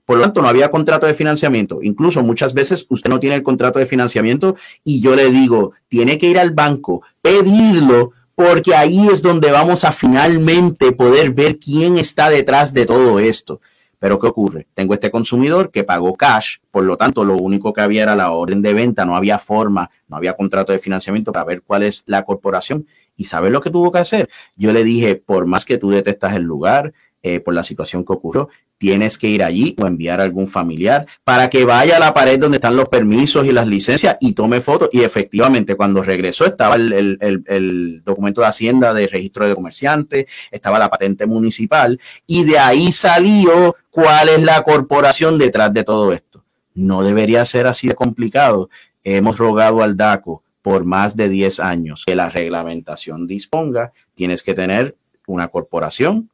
Por 0.06 0.18
lo 0.18 0.24
tanto, 0.24 0.44
no 0.44 0.48
había 0.48 0.70
contrato 0.70 1.08
de 1.08 1.16
financiamiento. 1.16 1.80
Incluso 1.82 2.22
muchas 2.22 2.54
veces 2.54 2.86
usted 2.88 3.10
no 3.10 3.20
tiene 3.20 3.36
el 3.36 3.44
contrato 3.44 3.80
de 3.80 3.88
financiamiento 3.88 4.56
y 4.84 5.02
yo 5.02 5.16
le 5.16 5.32
digo, 5.32 5.74
tiene 5.88 6.20
que 6.20 6.28
ir 6.28 6.38
al 6.38 6.52
banco, 6.52 7.02
pedirlo, 7.20 8.12
porque 8.40 8.74
ahí 8.74 9.10
es 9.10 9.22
donde 9.22 9.52
vamos 9.52 9.84
a 9.84 9.92
finalmente 9.92 10.94
poder 10.94 11.32
ver 11.32 11.60
quién 11.60 11.98
está 11.98 12.30
detrás 12.30 12.74
de 12.74 12.86
todo 12.86 13.20
esto. 13.20 13.60
Pero 14.00 14.18
¿qué 14.18 14.28
ocurre? 14.28 14.66
Tengo 14.74 14.94
este 14.94 15.12
consumidor 15.12 15.72
que 15.72 15.84
pagó 15.84 16.16
cash, 16.16 16.60
por 16.72 16.86
lo 16.86 16.96
tanto, 16.96 17.26
lo 17.26 17.36
único 17.36 17.74
que 17.74 17.82
había 17.82 18.04
era 18.04 18.16
la 18.16 18.32
orden 18.32 18.62
de 18.62 18.74
venta, 18.74 19.04
no 19.04 19.18
había 19.18 19.40
forma, 19.40 19.92
no 20.08 20.16
había 20.16 20.38
contrato 20.38 20.72
de 20.72 20.80
financiamiento 20.80 21.34
para 21.34 21.44
ver 21.44 21.64
cuál 21.64 21.84
es 21.84 22.06
la 22.06 22.24
corporación. 22.24 22.88
¿Y 23.18 23.26
sabes 23.26 23.52
lo 23.52 23.60
que 23.60 23.72
tuvo 23.72 23.92
que 23.92 24.00
hacer? 24.00 24.30
Yo 24.56 24.72
le 24.72 24.86
dije, 24.86 25.18
por 25.18 25.46
más 25.46 25.66
que 25.66 25.78
tú 25.78 25.90
detestas 25.90 26.34
el 26.38 26.44
lugar, 26.44 26.94
eh, 27.22 27.40
por 27.42 27.54
la 27.54 27.64
situación 27.64 28.06
que 28.06 28.14
ocurrió, 28.14 28.50
tienes 28.78 29.18
que 29.18 29.28
ir 29.28 29.44
allí 29.44 29.76
o 29.82 29.86
enviar 29.88 30.22
a 30.22 30.24
algún 30.24 30.48
familiar 30.48 31.06
para 31.26 31.50
que 31.50 31.66
vaya 31.66 31.98
a 31.98 32.00
la 32.00 32.14
pared 32.14 32.40
donde 32.40 32.58
están 32.58 32.78
los 32.78 32.88
permisos 32.88 33.46
y 33.46 33.52
las 33.52 33.68
licencias 33.68 34.16
y 34.22 34.32
tome 34.34 34.62
fotos. 34.62 34.88
Y 34.94 35.02
efectivamente, 35.04 35.76
cuando 35.76 36.02
regresó 36.02 36.46
estaba 36.46 36.76
el, 36.76 36.94
el- 36.94 37.44
el- 37.48 38.02
documento 38.06 38.40
de 38.42 38.48
Hacienda 38.48 38.94
de 38.94 39.08
registro 39.08 39.48
de 39.48 39.54
comerciante, 39.56 40.28
estaba 40.50 40.80
la 40.80 40.90
patente 40.90 41.26
municipal 41.28 42.00
y 42.26 42.46
de 42.46 42.58
ahí 42.58 42.92
salió 42.94 43.76
cuál 43.90 44.30
es 44.30 44.42
la 44.42 44.62
corporación 44.64 45.38
detrás 45.38 45.74
de 45.74 45.84
todo 45.84 46.14
esto. 46.14 46.46
No 46.74 47.04
debería 47.04 47.44
ser 47.44 47.68
así 47.68 47.88
de 47.90 47.96
complicado. 47.96 48.70
Hemos 49.04 49.38
rogado 49.38 49.82
al 49.84 49.98
DACO 49.98 50.44
por 50.62 50.86
más 50.86 51.16
de 51.18 51.28
10 51.30 51.60
años 51.60 52.04
que 52.06 52.16
la 52.16 52.30
reglamentación 52.30 53.28
disponga, 53.28 53.92
tienes 54.16 54.44
que 54.44 54.54
tener 54.54 54.96
una 55.28 55.48
corporación, 55.50 56.30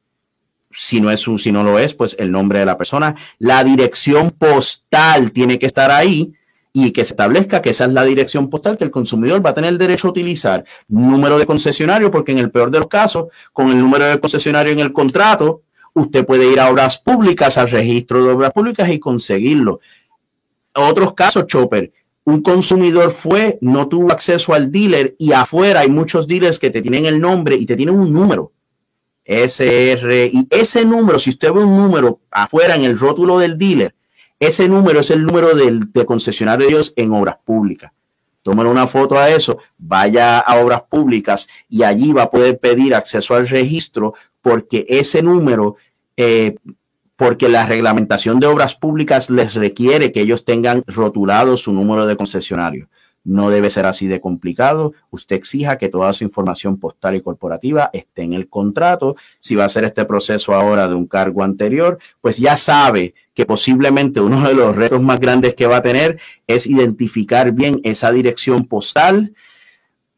si 0.75 0.99
no 0.99 1.09
es 1.09 1.27
un, 1.27 1.39
si 1.39 1.51
no 1.51 1.63
lo 1.63 1.79
es, 1.79 1.93
pues 1.93 2.17
el 2.19 2.31
nombre 2.31 2.59
de 2.59 2.65
la 2.65 2.77
persona, 2.77 3.15
la 3.39 3.63
dirección 3.63 4.31
postal 4.31 5.31
tiene 5.31 5.57
que 5.57 5.65
estar 5.65 5.89
ahí 5.89 6.33
y 6.73 6.91
que 6.91 7.05
se 7.05 7.13
establezca 7.13 7.61
que 7.61 7.69
esa 7.69 7.85
es 7.85 7.93
la 7.93 8.03
dirección 8.03 8.49
postal 8.49 8.77
que 8.77 8.83
el 8.83 8.91
consumidor 8.91 9.43
va 9.43 9.51
a 9.51 9.53
tener 9.53 9.69
el 9.69 9.77
derecho 9.77 10.09
a 10.09 10.11
utilizar. 10.11 10.65
Número 10.89 11.39
de 11.39 11.45
concesionario, 11.45 12.11
porque 12.11 12.33
en 12.33 12.39
el 12.39 12.51
peor 12.51 12.69
de 12.69 12.79
los 12.79 12.89
casos, 12.89 13.27
con 13.53 13.69
el 13.69 13.79
número 13.79 14.03
de 14.03 14.19
concesionario 14.19 14.73
en 14.73 14.81
el 14.81 14.91
contrato, 14.91 15.61
usted 15.93 16.25
puede 16.25 16.51
ir 16.51 16.59
a 16.59 16.69
obras 16.69 16.97
públicas, 16.97 17.57
al 17.57 17.69
registro 17.69 18.25
de 18.25 18.31
obras 18.33 18.51
públicas 18.51 18.89
y 18.89 18.99
conseguirlo. 18.99 19.79
Otros 20.73 21.13
casos, 21.13 21.47
Chopper, 21.47 21.93
un 22.25 22.41
consumidor 22.41 23.11
fue, 23.11 23.57
no 23.61 23.87
tuvo 23.87 24.11
acceso 24.11 24.53
al 24.53 24.69
dealer 24.69 25.15
y 25.17 25.31
afuera 25.31 25.79
hay 25.79 25.89
muchos 25.89 26.27
dealers 26.27 26.59
que 26.59 26.69
te 26.69 26.81
tienen 26.81 27.05
el 27.05 27.21
nombre 27.21 27.55
y 27.55 27.65
te 27.65 27.77
tienen 27.77 27.95
un 27.95 28.11
número. 28.11 28.51
SR 29.25 30.27
y 30.27 30.47
ese 30.51 30.85
número, 30.85 31.19
si 31.19 31.31
usted 31.31 31.51
ve 31.51 31.63
un 31.63 31.75
número 31.75 32.21
afuera 32.31 32.75
en 32.75 32.83
el 32.83 32.97
rótulo 32.97 33.39
del 33.39 33.57
dealer, 33.57 33.95
ese 34.39 34.69
número 34.69 34.99
es 34.99 35.09
el 35.09 35.25
número 35.25 35.55
del, 35.55 35.91
de 35.91 36.05
concesionario 36.05 36.67
de 36.67 36.73
ellos 36.73 36.93
en 36.95 37.11
obras 37.11 37.37
públicas. 37.43 37.91
Tómale 38.43 38.69
una 38.69 38.85
foto 38.85 39.17
a 39.17 39.29
eso, 39.31 39.57
vaya 39.77 40.37
a 40.37 40.59
obras 40.59 40.83
públicas 40.83 41.47
y 41.67 41.81
allí 41.81 42.13
va 42.13 42.23
a 42.23 42.29
poder 42.29 42.59
pedir 42.59 42.93
acceso 42.93 43.33
al 43.33 43.47
registro 43.47 44.13
porque 44.41 44.85
ese 44.87 45.23
número, 45.23 45.77
eh, 46.15 46.55
porque 47.15 47.49
la 47.49 47.65
reglamentación 47.65 48.39
de 48.39 48.45
obras 48.45 48.75
públicas 48.75 49.31
les 49.31 49.55
requiere 49.55 50.11
que 50.11 50.21
ellos 50.21 50.45
tengan 50.45 50.83
rotulado 50.85 51.57
su 51.57 51.73
número 51.73 52.05
de 52.05 52.15
concesionario. 52.15 52.87
No 53.25 53.49
debe 53.49 53.71
ser 53.71 53.87
así 53.87 54.05
de 54.07 54.21
complicado. 54.21 54.93
Usted 55.09 55.35
exija 55.35 55.79
que 55.79 55.89
toda 55.89 56.13
su 56.13 56.23
información 56.23 56.77
postal 56.77 57.15
y 57.15 57.21
corporativa 57.21 57.89
esté 57.91 58.21
en 58.21 58.33
el 58.33 58.47
contrato. 58.47 59.15
Si 59.39 59.55
va 59.55 59.63
a 59.63 59.65
hacer 59.65 59.83
este 59.83 60.05
proceso 60.05 60.53
ahora 60.53 60.87
de 60.87 60.93
un 60.93 61.07
cargo 61.07 61.43
anterior, 61.43 61.97
pues 62.21 62.37
ya 62.37 62.55
sabe 62.55 63.15
que 63.33 63.47
posiblemente 63.47 64.21
uno 64.21 64.47
de 64.47 64.53
los 64.53 64.75
retos 64.75 65.01
más 65.01 65.19
grandes 65.19 65.55
que 65.55 65.65
va 65.65 65.77
a 65.77 65.81
tener 65.81 66.19
es 66.45 66.67
identificar 66.67 67.51
bien 67.51 67.81
esa 67.83 68.11
dirección 68.11 68.67
postal, 68.67 69.33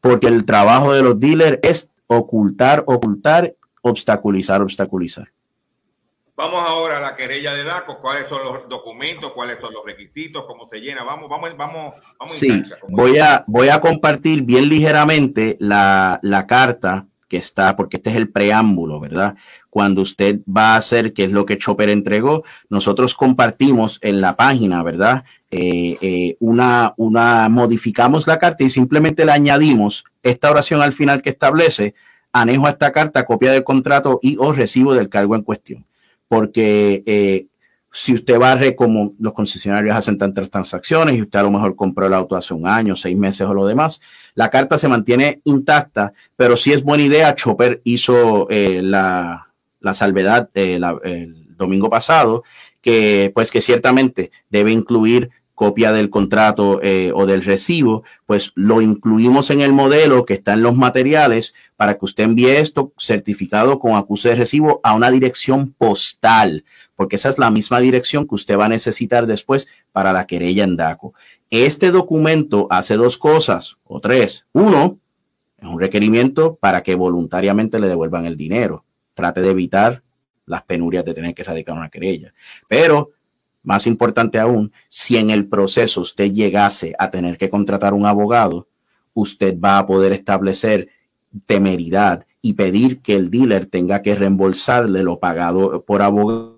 porque 0.02 0.26
el 0.26 0.44
trabajo 0.44 0.92
de 0.92 1.02
los 1.02 1.18
dealers 1.18 1.58
es 1.62 1.90
ocultar, 2.06 2.84
ocultar, 2.86 3.56
obstaculizar, 3.80 4.60
obstaculizar. 4.60 5.28
Vamos 6.38 6.62
ahora 6.64 6.98
a 6.98 7.00
la 7.00 7.16
querella 7.16 7.52
de 7.52 7.64
DACO. 7.64 7.98
¿Cuáles 7.98 8.28
son 8.28 8.44
los 8.44 8.68
documentos? 8.68 9.32
¿Cuáles 9.32 9.58
son 9.58 9.74
los 9.74 9.84
requisitos? 9.84 10.44
¿Cómo 10.46 10.68
se 10.68 10.78
llena? 10.78 11.02
Vamos, 11.02 11.28
vamos, 11.28 11.50
vamos, 11.56 11.94
vamos 12.16 12.32
en 12.34 12.38
Sí, 12.38 12.48
cancha, 12.48 12.76
voy 12.88 13.18
a, 13.18 13.42
voy 13.48 13.70
a 13.70 13.80
compartir 13.80 14.42
bien 14.42 14.68
ligeramente 14.68 15.56
la, 15.58 16.20
la 16.22 16.46
carta 16.46 17.08
que 17.26 17.38
está, 17.38 17.74
porque 17.74 17.96
este 17.96 18.10
es 18.10 18.16
el 18.16 18.30
preámbulo, 18.30 19.00
¿verdad? 19.00 19.34
Cuando 19.68 20.00
usted 20.00 20.38
va 20.48 20.74
a 20.74 20.76
hacer, 20.76 21.12
que 21.12 21.24
es 21.24 21.32
lo 21.32 21.44
que 21.44 21.58
Chopper 21.58 21.90
entregó, 21.90 22.44
nosotros 22.70 23.16
compartimos 23.16 23.98
en 24.00 24.20
la 24.20 24.36
página, 24.36 24.84
¿verdad? 24.84 25.24
Eh, 25.50 25.98
eh, 26.00 26.36
una, 26.38 26.94
una, 26.98 27.48
modificamos 27.48 28.28
la 28.28 28.38
carta 28.38 28.62
y 28.62 28.68
simplemente 28.68 29.24
le 29.24 29.32
añadimos 29.32 30.04
esta 30.22 30.52
oración 30.52 30.82
al 30.82 30.92
final 30.92 31.20
que 31.20 31.30
establece, 31.30 31.94
anejo 32.32 32.68
a 32.68 32.70
esta 32.70 32.92
carta, 32.92 33.26
copia 33.26 33.50
del 33.50 33.64
contrato 33.64 34.20
y 34.22 34.36
o 34.38 34.52
recibo 34.52 34.94
del 34.94 35.08
cargo 35.08 35.34
en 35.34 35.42
cuestión. 35.42 35.87
Porque 36.28 37.02
eh, 37.06 37.46
si 37.90 38.14
usted 38.14 38.38
barre 38.38 38.76
como 38.76 39.14
los 39.18 39.32
concesionarios 39.32 39.96
hacen 39.96 40.18
tantas 40.18 40.50
transacciones 40.50 41.16
y 41.16 41.22
usted 41.22 41.38
a 41.38 41.42
lo 41.42 41.50
mejor 41.50 41.74
compró 41.74 42.06
el 42.06 42.14
auto 42.14 42.36
hace 42.36 42.54
un 42.54 42.66
año, 42.66 42.94
seis 42.94 43.16
meses 43.16 43.46
o 43.46 43.54
lo 43.54 43.66
demás, 43.66 44.00
la 44.34 44.50
carta 44.50 44.78
se 44.78 44.88
mantiene 44.88 45.40
intacta, 45.44 46.12
pero 46.36 46.56
sí 46.56 46.72
es 46.72 46.82
buena 46.82 47.04
idea. 47.04 47.34
Chopper 47.34 47.80
hizo 47.84 48.48
eh, 48.50 48.82
la, 48.82 49.52
la, 49.80 49.94
salvedad 49.94 50.50
eh, 50.54 50.78
el 51.02 51.56
domingo 51.56 51.88
pasado, 51.90 52.44
que 52.80 53.32
pues 53.34 53.50
que 53.50 53.60
ciertamente 53.60 54.30
debe 54.50 54.70
incluir 54.70 55.30
copia 55.58 55.90
del 55.90 56.08
contrato 56.08 56.78
eh, 56.84 57.10
o 57.12 57.26
del 57.26 57.44
recibo, 57.44 58.04
pues 58.26 58.52
lo 58.54 58.80
incluimos 58.80 59.50
en 59.50 59.60
el 59.60 59.72
modelo 59.72 60.24
que 60.24 60.34
está 60.34 60.52
en 60.52 60.62
los 60.62 60.76
materiales 60.76 61.52
para 61.74 61.98
que 61.98 62.04
usted 62.04 62.22
envíe 62.22 62.58
esto 62.58 62.92
certificado 62.96 63.80
con 63.80 63.96
acuse 63.96 64.28
de 64.28 64.36
recibo 64.36 64.78
a 64.84 64.94
una 64.94 65.10
dirección 65.10 65.72
postal, 65.76 66.64
porque 66.94 67.16
esa 67.16 67.28
es 67.28 67.38
la 67.38 67.50
misma 67.50 67.80
dirección 67.80 68.28
que 68.28 68.36
usted 68.36 68.56
va 68.56 68.66
a 68.66 68.68
necesitar 68.68 69.26
después 69.26 69.66
para 69.90 70.12
la 70.12 70.28
querella 70.28 70.62
en 70.62 70.76
DACO. 70.76 71.12
Este 71.50 71.90
documento 71.90 72.68
hace 72.70 72.94
dos 72.94 73.18
cosas 73.18 73.78
o 73.82 73.98
tres. 73.98 74.46
Uno, 74.52 75.00
es 75.58 75.66
un 75.66 75.80
requerimiento 75.80 76.54
para 76.54 76.84
que 76.84 76.94
voluntariamente 76.94 77.80
le 77.80 77.88
devuelvan 77.88 78.26
el 78.26 78.36
dinero. 78.36 78.84
Trate 79.14 79.40
de 79.40 79.50
evitar 79.50 80.04
las 80.46 80.62
penurias 80.62 81.04
de 81.04 81.14
tener 81.14 81.34
que 81.34 81.42
erradicar 81.42 81.76
una 81.76 81.90
querella. 81.90 82.32
Pero 82.68 83.10
más 83.68 83.86
importante 83.86 84.38
aún, 84.38 84.72
si 84.88 85.18
en 85.18 85.28
el 85.28 85.46
proceso 85.46 86.00
usted 86.00 86.32
llegase 86.32 86.94
a 86.98 87.10
tener 87.10 87.36
que 87.36 87.50
contratar 87.50 87.92
un 87.92 88.06
abogado, 88.06 88.66
usted 89.12 89.60
va 89.60 89.78
a 89.78 89.86
poder 89.86 90.12
establecer 90.12 90.88
temeridad 91.44 92.24
y 92.40 92.54
pedir 92.54 93.02
que 93.02 93.14
el 93.14 93.28
dealer 93.30 93.66
tenga 93.66 94.00
que 94.00 94.14
reembolsarle 94.14 95.02
lo 95.02 95.20
pagado 95.20 95.84
por 95.84 96.00
abogado 96.00 96.56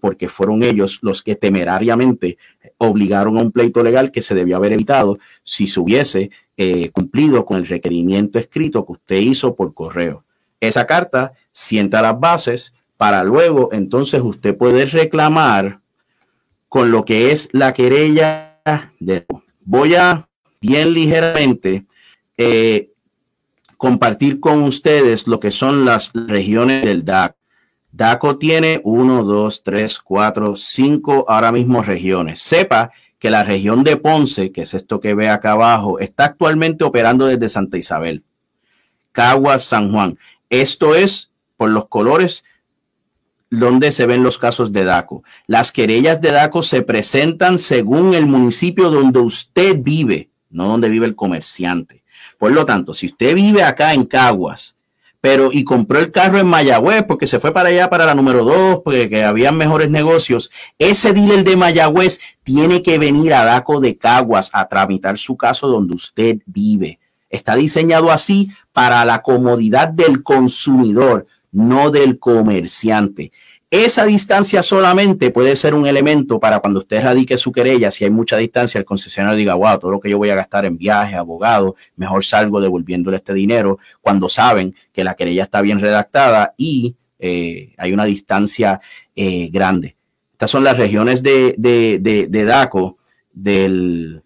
porque 0.00 0.28
fueron 0.28 0.64
ellos 0.64 0.98
los 1.00 1.22
que 1.22 1.36
temerariamente 1.36 2.38
obligaron 2.78 3.38
a 3.38 3.42
un 3.42 3.52
pleito 3.52 3.84
legal 3.84 4.10
que 4.10 4.20
se 4.20 4.34
debió 4.34 4.56
haber 4.56 4.72
evitado 4.72 5.16
si 5.44 5.68
se 5.68 5.78
hubiese 5.78 6.32
eh, 6.56 6.90
cumplido 6.90 7.44
con 7.44 7.58
el 7.58 7.68
requerimiento 7.68 8.40
escrito 8.40 8.84
que 8.84 8.92
usted 8.92 9.16
hizo 9.18 9.54
por 9.54 9.74
correo. 9.74 10.24
Esa 10.58 10.88
carta 10.88 11.34
sienta 11.52 12.02
las 12.02 12.18
bases 12.18 12.72
para 12.96 13.22
luego 13.22 13.68
entonces 13.70 14.20
usted 14.22 14.56
puede 14.56 14.86
reclamar 14.86 15.80
con 16.70 16.92
lo 16.92 17.04
que 17.04 17.32
es 17.32 17.48
la 17.52 17.74
querella 17.74 18.62
de... 19.00 19.26
Voy 19.62 19.96
a 19.96 20.28
bien 20.60 20.94
ligeramente 20.94 21.84
eh, 22.38 22.92
compartir 23.76 24.38
con 24.38 24.62
ustedes 24.62 25.26
lo 25.26 25.40
que 25.40 25.50
son 25.50 25.84
las 25.84 26.12
regiones 26.14 26.84
del 26.84 27.04
DAC. 27.04 27.34
DACO 27.90 28.38
tiene 28.38 28.80
uno, 28.84 29.24
dos, 29.24 29.64
tres, 29.64 29.98
cuatro, 29.98 30.54
cinco 30.54 31.24
ahora 31.28 31.50
mismo 31.50 31.82
regiones. 31.82 32.40
Sepa 32.40 32.92
que 33.18 33.30
la 33.30 33.42
región 33.42 33.82
de 33.82 33.96
Ponce, 33.96 34.52
que 34.52 34.62
es 34.62 34.72
esto 34.72 35.00
que 35.00 35.14
ve 35.14 35.28
acá 35.28 35.52
abajo, 35.52 35.98
está 35.98 36.26
actualmente 36.26 36.84
operando 36.84 37.26
desde 37.26 37.48
Santa 37.48 37.78
Isabel, 37.78 38.22
Caguas, 39.10 39.64
San 39.64 39.90
Juan. 39.90 40.16
Esto 40.48 40.94
es 40.94 41.32
por 41.56 41.70
los 41.70 41.88
colores 41.88 42.44
donde 43.50 43.90
se 43.90 44.06
ven 44.06 44.22
los 44.22 44.38
casos 44.38 44.72
de 44.72 44.84
DACO. 44.84 45.24
Las 45.46 45.72
querellas 45.72 46.20
de 46.20 46.30
DACO 46.30 46.62
se 46.62 46.82
presentan 46.82 47.58
según 47.58 48.14
el 48.14 48.26
municipio 48.26 48.90
donde 48.90 49.18
usted 49.18 49.76
vive, 49.80 50.30
no 50.50 50.68
donde 50.68 50.88
vive 50.88 51.06
el 51.06 51.16
comerciante. 51.16 52.04
Por 52.38 52.52
lo 52.52 52.64
tanto, 52.64 52.94
si 52.94 53.06
usted 53.06 53.34
vive 53.34 53.62
acá 53.62 53.92
en 53.92 54.04
Caguas, 54.04 54.76
pero 55.20 55.50
y 55.52 55.64
compró 55.64 55.98
el 55.98 56.12
carro 56.12 56.38
en 56.38 56.46
Mayagüez 56.46 57.02
porque 57.02 57.26
se 57.26 57.40
fue 57.40 57.52
para 57.52 57.68
allá 57.68 57.90
para 57.90 58.06
la 58.06 58.14
número 58.14 58.44
dos, 58.44 58.80
porque 58.82 59.08
que 59.08 59.24
había 59.24 59.52
mejores 59.52 59.90
negocios, 59.90 60.50
ese 60.78 61.12
dealer 61.12 61.44
de 61.44 61.56
Mayagüez 61.56 62.20
tiene 62.42 62.82
que 62.82 62.98
venir 62.98 63.34
a 63.34 63.44
DACO 63.44 63.80
de 63.80 63.98
Caguas 63.98 64.50
a 64.54 64.66
tramitar 64.68 65.18
su 65.18 65.36
caso 65.36 65.68
donde 65.68 65.94
usted 65.94 66.38
vive. 66.46 67.00
Está 67.28 67.54
diseñado 67.54 68.10
así 68.10 68.50
para 68.72 69.04
la 69.04 69.22
comodidad 69.22 69.88
del 69.88 70.22
consumidor 70.22 71.26
no 71.52 71.90
del 71.90 72.18
comerciante. 72.18 73.32
Esa 73.70 74.04
distancia 74.04 74.64
solamente 74.64 75.30
puede 75.30 75.54
ser 75.54 75.74
un 75.74 75.86
elemento 75.86 76.40
para 76.40 76.58
cuando 76.58 76.80
usted 76.80 77.04
radique 77.04 77.36
su 77.36 77.52
querella, 77.52 77.92
si 77.92 78.02
hay 78.02 78.10
mucha 78.10 78.36
distancia, 78.36 78.80
el 78.80 78.84
concesionario 78.84 79.38
diga, 79.38 79.54
wow, 79.54 79.78
todo 79.78 79.92
lo 79.92 80.00
que 80.00 80.10
yo 80.10 80.18
voy 80.18 80.30
a 80.30 80.34
gastar 80.34 80.64
en 80.64 80.76
viaje, 80.76 81.14
abogado, 81.14 81.76
mejor 81.94 82.24
salgo 82.24 82.60
devolviéndole 82.60 83.18
este 83.18 83.32
dinero 83.32 83.78
cuando 84.00 84.28
saben 84.28 84.74
que 84.92 85.04
la 85.04 85.14
querella 85.14 85.44
está 85.44 85.60
bien 85.60 85.78
redactada 85.78 86.52
y 86.56 86.96
eh, 87.20 87.72
hay 87.78 87.92
una 87.92 88.06
distancia 88.06 88.80
eh, 89.14 89.48
grande. 89.52 89.94
Estas 90.32 90.50
son 90.50 90.64
las 90.64 90.76
regiones 90.76 91.22
de, 91.22 91.54
de, 91.56 92.44
DACO, 92.44 92.96
del, 93.32 94.22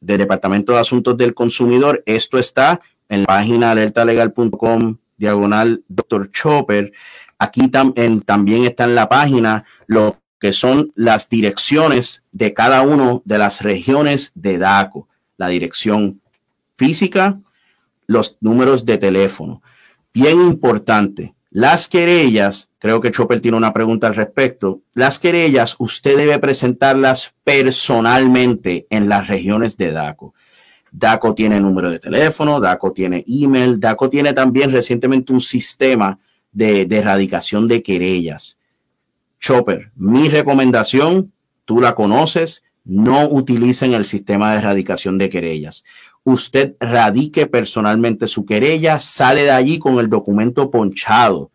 del 0.00 0.18
Departamento 0.18 0.72
de 0.72 0.78
Asuntos 0.78 1.16
del 1.16 1.34
Consumidor. 1.34 2.04
Esto 2.06 2.38
está 2.38 2.80
en 3.08 3.20
la 3.20 3.26
página 3.26 3.72
alertalegal.com 3.72 4.98
diagonal 5.16 5.84
Dr. 5.88 6.30
Chopper. 6.30 6.92
Aquí 7.38 7.68
también 7.68 8.64
está 8.64 8.84
en 8.84 8.94
la 8.94 9.08
página 9.08 9.64
lo 9.86 10.18
que 10.38 10.52
son 10.52 10.92
las 10.94 11.28
direcciones 11.28 12.22
de 12.32 12.52
cada 12.52 12.82
una 12.82 13.20
de 13.24 13.38
las 13.38 13.62
regiones 13.62 14.32
de 14.34 14.58
DACO, 14.58 15.08
la 15.36 15.48
dirección 15.48 16.20
física, 16.76 17.38
los 18.06 18.36
números 18.40 18.84
de 18.84 18.98
teléfono. 18.98 19.62
Bien 20.12 20.40
importante, 20.40 21.34
las 21.50 21.88
querellas, 21.88 22.68
creo 22.78 23.00
que 23.00 23.10
Chopper 23.10 23.40
tiene 23.40 23.56
una 23.56 23.72
pregunta 23.72 24.06
al 24.06 24.16
respecto, 24.16 24.82
las 24.94 25.18
querellas 25.18 25.76
usted 25.78 26.16
debe 26.16 26.38
presentarlas 26.38 27.34
personalmente 27.44 28.86
en 28.90 29.08
las 29.08 29.28
regiones 29.28 29.76
de 29.76 29.92
DACO. 29.92 30.34
DACO 30.96 31.34
tiene 31.34 31.58
número 31.58 31.90
de 31.90 31.98
teléfono, 31.98 32.60
DACO 32.60 32.92
tiene 32.92 33.24
email, 33.26 33.80
DACO 33.80 34.08
tiene 34.08 34.32
también 34.32 34.70
recientemente 34.70 35.32
un 35.32 35.40
sistema 35.40 36.20
de, 36.52 36.82
erradicación 36.82 37.66
de 37.66 37.82
querellas. 37.82 38.58
Chopper, 39.40 39.90
mi 39.96 40.28
recomendación, 40.28 41.32
tú 41.64 41.80
la 41.80 41.96
conoces, 41.96 42.62
no 42.84 43.28
utilicen 43.28 43.92
el 43.92 44.04
sistema 44.04 44.52
de 44.52 44.58
erradicación 44.58 45.18
de 45.18 45.28
querellas. 45.30 45.82
Usted 46.22 46.76
radique 46.78 47.48
personalmente 47.48 48.28
su 48.28 48.46
querella, 48.46 49.00
sale 49.00 49.42
de 49.42 49.50
allí 49.50 49.80
con 49.80 49.98
el 49.98 50.08
documento 50.08 50.70
ponchado. 50.70 51.50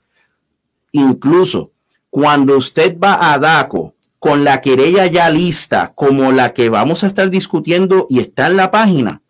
Incluso 0.91 1.71
cuando 2.09 2.57
usted 2.57 2.99
va 2.99 3.31
a 3.31 3.39
DACO 3.39 3.95
con 4.19 4.43
la 4.43 4.59
querella 4.59 5.05
ya 5.07 5.29
lista, 5.29 5.93
como 5.95 6.33
la 6.33 6.53
que 6.53 6.67
vamos 6.67 7.05
a 7.05 7.07
estar 7.07 7.29
discutiendo 7.29 8.05
y 8.09 8.19
está 8.19 8.47
en 8.47 8.57
la 8.57 8.69
página, 8.69 9.21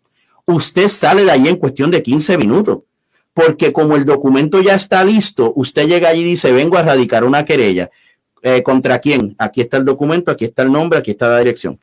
usted 0.46 0.88
sale 0.88 1.24
de 1.24 1.30
ahí 1.30 1.48
en 1.48 1.56
cuestión 1.56 1.90
de 1.90 2.02
15 2.02 2.38
minutos. 2.38 2.80
Porque 3.32 3.72
como 3.72 3.96
el 3.96 4.04
documento 4.04 4.60
ya 4.60 4.74
está 4.74 5.04
listo, 5.04 5.52
usted 5.54 5.86
llega 5.86 6.08
allí 6.08 6.22
y 6.22 6.24
dice, 6.24 6.52
vengo 6.52 6.76
a 6.76 6.82
radicar 6.82 7.24
una 7.24 7.44
querella. 7.44 7.90
Eh, 8.42 8.62
¿Contra 8.62 8.98
quién? 8.98 9.36
Aquí 9.38 9.60
está 9.60 9.76
el 9.76 9.84
documento, 9.84 10.30
aquí 10.30 10.46
está 10.46 10.62
el 10.62 10.72
nombre, 10.72 10.98
aquí 10.98 11.12
está 11.12 11.28
la 11.28 11.38
dirección. 11.38 11.78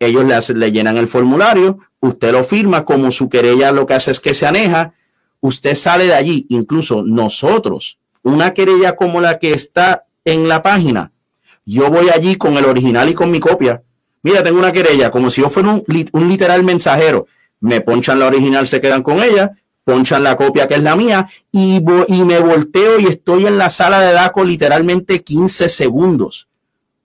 Ellos 0.00 0.24
le, 0.24 0.34
hacen, 0.34 0.58
le 0.58 0.72
llenan 0.72 0.96
el 0.96 1.06
formulario, 1.06 1.78
usted 2.00 2.32
lo 2.32 2.44
firma, 2.44 2.84
como 2.84 3.10
su 3.10 3.28
querella 3.28 3.72
lo 3.72 3.86
que 3.86 3.94
hace 3.94 4.10
es 4.10 4.20
que 4.20 4.34
se 4.34 4.46
aneja, 4.46 4.94
usted 5.40 5.74
sale 5.74 6.06
de 6.06 6.14
allí. 6.14 6.46
Incluso 6.48 7.02
nosotros, 7.02 7.98
una 8.22 8.54
querella 8.54 8.96
como 8.96 9.20
la 9.20 9.38
que 9.38 9.52
está 9.52 10.04
en 10.24 10.48
la 10.48 10.62
página, 10.62 11.12
yo 11.64 11.90
voy 11.90 12.08
allí 12.10 12.36
con 12.36 12.56
el 12.56 12.64
original 12.64 13.08
y 13.08 13.14
con 13.14 13.30
mi 13.30 13.38
copia. 13.38 13.82
Mira, 14.22 14.42
tengo 14.42 14.58
una 14.58 14.72
querella, 14.72 15.10
como 15.10 15.30
si 15.30 15.42
yo 15.42 15.48
fuera 15.48 15.80
un 16.12 16.28
literal 16.28 16.64
mensajero 16.64 17.26
me 17.60 17.80
ponchan 17.80 18.18
la 18.18 18.26
original, 18.26 18.66
se 18.66 18.80
quedan 18.80 19.02
con 19.02 19.22
ella, 19.22 19.52
ponchan 19.84 20.22
la 20.22 20.36
copia 20.36 20.68
que 20.68 20.74
es 20.74 20.82
la 20.82 20.96
mía 20.96 21.28
y, 21.50 21.82
y 22.08 22.24
me 22.24 22.38
volteo 22.40 23.00
y 23.00 23.06
estoy 23.06 23.46
en 23.46 23.58
la 23.58 23.70
sala 23.70 24.00
de 24.00 24.12
DACO 24.12 24.44
literalmente 24.44 25.22
15 25.22 25.68
segundos. 25.68 26.48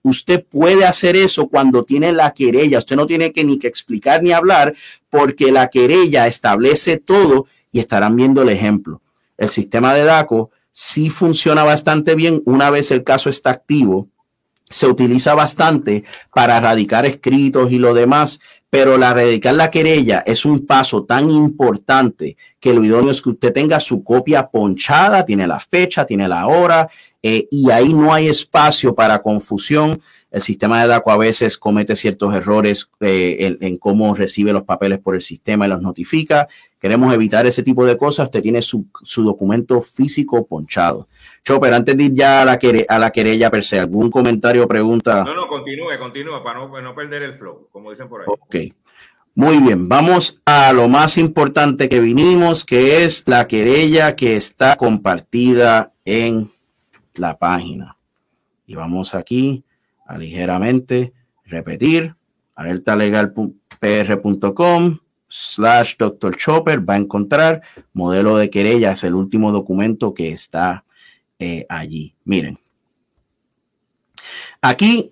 Usted 0.02 0.44
puede 0.44 0.84
hacer 0.84 1.16
eso 1.16 1.48
cuando 1.48 1.82
tiene 1.82 2.12
la 2.12 2.32
querella. 2.32 2.76
Usted 2.76 2.94
no 2.94 3.06
tiene 3.06 3.32
que 3.32 3.42
ni 3.42 3.58
que 3.58 3.68
explicar 3.68 4.22
ni 4.22 4.32
hablar 4.32 4.74
porque 5.08 5.50
la 5.50 5.68
querella 5.68 6.26
establece 6.26 6.98
todo 6.98 7.46
y 7.72 7.80
estarán 7.80 8.14
viendo 8.14 8.42
el 8.42 8.50
ejemplo. 8.50 9.00
El 9.38 9.48
sistema 9.48 9.94
de 9.94 10.04
DACO 10.04 10.50
sí 10.70 11.08
funciona 11.08 11.64
bastante 11.64 12.14
bien 12.14 12.42
una 12.44 12.68
vez 12.68 12.90
el 12.90 13.02
caso 13.02 13.30
está 13.30 13.50
activo. 13.50 14.08
Se 14.68 14.86
utiliza 14.86 15.34
bastante 15.34 16.04
para 16.34 16.58
erradicar 16.58 17.06
escritos 17.06 17.72
y 17.72 17.78
lo 17.78 17.94
demás, 17.94 18.40
pero 18.74 18.98
la 18.98 19.14
radicar 19.14 19.54
la 19.54 19.70
querella 19.70 20.24
es 20.26 20.44
un 20.44 20.66
paso 20.66 21.04
tan 21.04 21.30
importante 21.30 22.36
que 22.58 22.74
lo 22.74 22.84
idóneo 22.84 23.12
es 23.12 23.22
que 23.22 23.28
usted 23.28 23.52
tenga 23.52 23.78
su 23.78 24.02
copia 24.02 24.48
ponchada, 24.48 25.24
tiene 25.24 25.46
la 25.46 25.60
fecha, 25.60 26.04
tiene 26.04 26.26
la 26.26 26.48
hora, 26.48 26.88
eh, 27.22 27.46
y 27.52 27.70
ahí 27.70 27.94
no 27.94 28.12
hay 28.12 28.26
espacio 28.26 28.92
para 28.92 29.22
confusión. 29.22 30.02
El 30.28 30.42
sistema 30.42 30.82
de 30.82 30.88
DACO 30.88 31.12
a 31.12 31.16
veces 31.16 31.56
comete 31.56 31.94
ciertos 31.94 32.34
errores 32.34 32.90
eh, 32.98 33.56
en, 33.60 33.78
cómo 33.78 34.12
recibe 34.12 34.52
los 34.52 34.64
papeles 34.64 34.98
por 34.98 35.14
el 35.14 35.22
sistema 35.22 35.66
y 35.66 35.68
los 35.68 35.80
notifica. 35.80 36.48
Queremos 36.80 37.14
evitar 37.14 37.46
ese 37.46 37.62
tipo 37.62 37.86
de 37.86 37.96
cosas. 37.96 38.24
Usted 38.24 38.42
tiene 38.42 38.60
su, 38.60 38.86
su 39.04 39.22
documento 39.22 39.80
físico 39.82 40.44
ponchado. 40.44 41.06
Chopper, 41.44 41.74
antes 41.74 41.96
de 41.96 42.04
ir 42.04 42.14
ya 42.14 42.40
a 42.40 42.44
la, 42.44 42.58
a 42.88 42.98
la 42.98 43.10
querella 43.10 43.50
per 43.50 43.62
se, 43.62 43.78
¿algún 43.78 44.10
comentario 44.10 44.64
o 44.64 44.68
pregunta? 44.68 45.22
No, 45.24 45.34
no, 45.34 45.46
continúe, 45.46 45.98
continúe, 45.98 46.42
para 46.42 46.58
no, 46.58 46.80
no 46.80 46.94
perder 46.94 47.22
el 47.22 47.34
flow, 47.34 47.68
como 47.70 47.90
dicen 47.90 48.08
por 48.08 48.22
ahí. 48.22 48.26
Ok. 48.28 48.56
Muy 49.36 49.58
bien, 49.58 49.88
vamos 49.88 50.40
a 50.46 50.72
lo 50.72 50.88
más 50.88 51.18
importante 51.18 51.88
que 51.88 51.98
vinimos, 51.98 52.64
que 52.64 53.04
es 53.04 53.26
la 53.26 53.48
querella 53.48 54.14
que 54.14 54.36
está 54.36 54.76
compartida 54.76 55.92
en 56.04 56.52
la 57.14 57.36
página. 57.36 57.96
Y 58.64 58.76
vamos 58.76 59.12
aquí 59.14 59.64
a 60.06 60.16
ligeramente 60.16 61.12
repetir, 61.44 62.14
alertalegalpr.com 62.54 64.98
slash 65.28 65.96
Dr. 65.98 66.36
Chopper 66.36 66.88
va 66.88 66.94
a 66.94 66.98
encontrar 66.98 67.62
modelo 67.92 68.36
de 68.36 68.50
querella, 68.50 68.92
es 68.92 69.02
el 69.02 69.14
último 69.14 69.50
documento 69.50 70.14
que 70.14 70.30
está 70.30 70.83
allí. 71.68 72.14
Miren. 72.24 72.58
Aquí, 74.60 75.10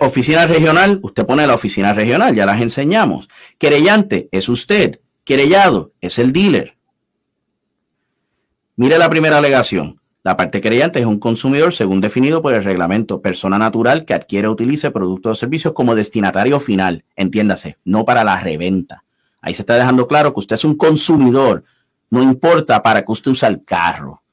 oficina 0.00 0.46
regional, 0.46 1.00
usted 1.02 1.26
pone 1.26 1.46
la 1.46 1.54
oficina 1.54 1.92
regional, 1.92 2.34
ya 2.34 2.46
las 2.46 2.60
enseñamos. 2.60 3.28
Querellante 3.58 4.28
es 4.32 4.48
usted. 4.48 5.00
Querellado 5.24 5.92
es 6.00 6.18
el 6.18 6.32
dealer. 6.32 6.76
Mire 8.76 8.98
la 8.98 9.08
primera 9.08 9.38
alegación. 9.38 10.00
La 10.24 10.36
parte 10.38 10.62
querellante 10.62 11.00
es 11.00 11.06
un 11.06 11.18
consumidor 11.18 11.74
según 11.74 12.00
definido 12.00 12.40
por 12.40 12.54
el 12.54 12.64
reglamento, 12.64 13.20
persona 13.20 13.58
natural 13.58 14.06
que 14.06 14.14
adquiere 14.14 14.48
o 14.48 14.52
utilice 14.52 14.90
productos 14.90 15.32
o 15.32 15.34
servicios 15.34 15.74
como 15.74 15.94
destinatario 15.94 16.58
final, 16.60 17.04
entiéndase, 17.14 17.76
no 17.84 18.06
para 18.06 18.24
la 18.24 18.40
reventa. 18.40 19.04
Ahí 19.42 19.52
se 19.52 19.62
está 19.62 19.76
dejando 19.76 20.08
claro 20.08 20.32
que 20.32 20.40
usted 20.40 20.54
es 20.54 20.64
un 20.64 20.76
consumidor, 20.76 21.64
no 22.08 22.22
importa 22.22 22.82
para 22.82 23.04
que 23.04 23.12
usted 23.12 23.32
use 23.32 23.46
el 23.46 23.64
carro. 23.64 24.23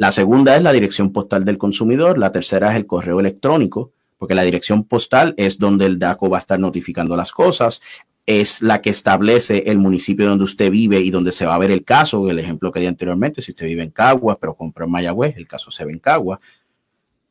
La 0.00 0.12
segunda 0.12 0.56
es 0.56 0.62
la 0.62 0.72
dirección 0.72 1.12
postal 1.12 1.44
del 1.44 1.58
consumidor. 1.58 2.16
La 2.16 2.32
tercera 2.32 2.70
es 2.70 2.76
el 2.76 2.86
correo 2.86 3.20
electrónico, 3.20 3.92
porque 4.16 4.34
la 4.34 4.44
dirección 4.44 4.84
postal 4.84 5.34
es 5.36 5.58
donde 5.58 5.84
el 5.84 5.98
DACO 5.98 6.30
va 6.30 6.38
a 6.38 6.40
estar 6.40 6.58
notificando 6.58 7.18
las 7.18 7.32
cosas. 7.32 7.82
Es 8.24 8.62
la 8.62 8.80
que 8.80 8.88
establece 8.88 9.64
el 9.66 9.76
municipio 9.76 10.26
donde 10.26 10.44
usted 10.44 10.70
vive 10.70 11.00
y 11.00 11.10
donde 11.10 11.32
se 11.32 11.44
va 11.44 11.54
a 11.54 11.58
ver 11.58 11.70
el 11.70 11.84
caso. 11.84 12.30
El 12.30 12.38
ejemplo 12.38 12.72
que 12.72 12.80
di 12.80 12.86
anteriormente, 12.86 13.42
si 13.42 13.50
usted 13.50 13.66
vive 13.66 13.82
en 13.82 13.90
Caguas, 13.90 14.38
pero 14.40 14.54
compró 14.54 14.86
en 14.86 14.90
Mayagüez, 14.90 15.36
el 15.36 15.46
caso 15.46 15.70
se 15.70 15.84
ve 15.84 15.92
en 15.92 15.98
Caguas. 15.98 16.40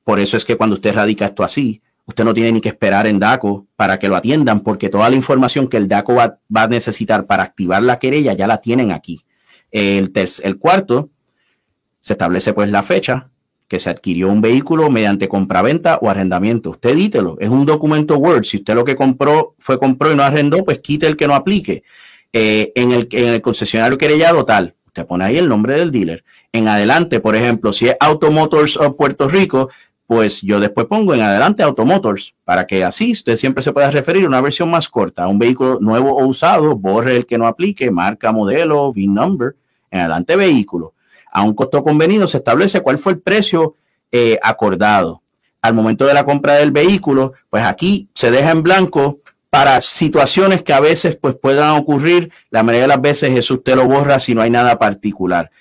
Por 0.03 0.19
eso 0.19 0.37
es 0.37 0.45
que 0.45 0.55
cuando 0.55 0.75
usted 0.75 0.93
radica 0.93 1.25
esto 1.25 1.43
así, 1.43 1.81
usted 2.05 2.23
no 2.23 2.35
tiene 2.35 2.51
ni 2.51 2.61
que 2.61 2.69
esperar 2.69 3.07
en 3.07 3.17
DACO 3.17 3.65
para 3.75 3.97
que 3.97 4.07
lo 4.07 4.15
atiendan, 4.15 4.59
porque 4.59 4.89
toda 4.89 5.09
la 5.09 5.15
información 5.15 5.67
que 5.67 5.77
el 5.77 5.87
DACO 5.87 6.13
va, 6.13 6.37
a 6.53 6.67
necesitar 6.67 7.25
para 7.25 7.41
activar 7.41 7.81
la 7.81 7.97
querella 7.97 8.33
ya 8.33 8.45
la 8.45 8.61
tienen 8.61 8.91
aquí. 8.91 9.21
El, 9.71 10.13
el 10.43 10.57
cuarto 10.59 11.09
se 11.99 12.13
establece 12.13 12.53
pues 12.53 12.69
la 12.69 12.83
fecha 12.83 13.29
que 13.69 13.79
se 13.79 13.91
adquirió 13.91 14.29
un 14.29 14.41
vehículo 14.41 14.89
mediante 14.89 15.29
compraventa 15.29 15.99
o 16.01 16.09
arrendamiento. 16.09 16.71
Usted 16.71 16.95
dítelo, 16.95 17.37
es 17.39 17.49
un 17.49 17.65
documento 17.65 18.17
Word. 18.17 18.43
Si 18.43 18.57
usted 18.57 18.73
lo 18.73 18.83
que 18.83 18.95
compró 18.95 19.55
fue 19.59 19.77
compró 19.77 20.11
y 20.11 20.15
no 20.15 20.23
arrendó, 20.23 20.65
pues 20.65 20.79
quite 20.79 21.05
el 21.05 21.15
que 21.15 21.27
no 21.27 21.35
aplique. 21.35 21.83
Eh, 22.33 22.71
en, 22.75 22.91
el, 22.91 23.07
en 23.11 23.27
el 23.27 23.41
concesionario 23.41 23.97
querellado 23.97 24.43
tal, 24.43 24.75
usted 24.87 25.05
pone 25.05 25.25
ahí 25.25 25.37
el 25.37 25.47
nombre 25.47 25.75
del 25.75 25.91
dealer. 25.91 26.23
En 26.51 26.67
adelante, 26.67 27.19
por 27.19 27.35
ejemplo, 27.35 27.71
si 27.71 27.87
es 27.89 27.95
Automotors 27.99 28.75
of 28.75 28.97
Puerto 28.97 29.27
Rico, 29.29 29.69
pues 30.07 30.41
yo 30.41 30.59
después 30.59 30.87
pongo 30.87 31.13
en 31.13 31.21
adelante 31.21 31.61
Automotors 31.61 32.33
para 32.43 32.65
que 32.65 32.83
así 32.83 33.11
usted 33.11 33.35
siempre 33.35 33.61
se 33.61 33.71
pueda 33.71 33.91
referir 33.91 34.25
a 34.25 34.27
una 34.27 34.41
versión 34.41 34.71
más 34.71 34.89
corta, 34.89 35.25
a 35.25 35.27
un 35.27 35.37
vehículo 35.37 35.77
nuevo 35.79 36.17
o 36.17 36.25
usado, 36.25 36.75
borre 36.75 37.15
el 37.15 37.27
que 37.27 37.37
no 37.37 37.45
aplique, 37.45 37.91
marca, 37.91 38.31
modelo, 38.31 38.91
VIN 38.91 39.13
number, 39.13 39.55
en 39.91 39.99
adelante 39.99 40.35
vehículo 40.35 40.95
a 41.31 41.43
un 41.43 41.53
costo 41.53 41.83
convenido, 41.83 42.27
se 42.27 42.37
establece 42.37 42.81
cuál 42.81 42.97
fue 42.97 43.13
el 43.13 43.19
precio 43.19 43.75
eh, 44.11 44.39
acordado. 44.41 45.21
Al 45.61 45.73
momento 45.73 46.05
de 46.05 46.13
la 46.13 46.25
compra 46.25 46.55
del 46.55 46.71
vehículo, 46.71 47.33
pues 47.49 47.63
aquí 47.63 48.09
se 48.13 48.31
deja 48.31 48.51
en 48.51 48.63
blanco 48.63 49.19
para 49.49 49.81
situaciones 49.81 50.63
que 50.63 50.73
a 50.73 50.79
veces 50.79 51.17
pues 51.17 51.35
puedan 51.35 51.71
ocurrir. 51.77 52.31
La 52.49 52.63
mayoría 52.63 52.83
de 52.83 52.87
las 52.87 53.01
veces 53.01 53.37
eso 53.37 53.55
usted 53.55 53.75
lo 53.75 53.87
borra 53.87 54.19
si 54.19 54.33
no 54.33 54.41
hay 54.41 54.49
nada 54.49 54.79
particular. 54.79 55.51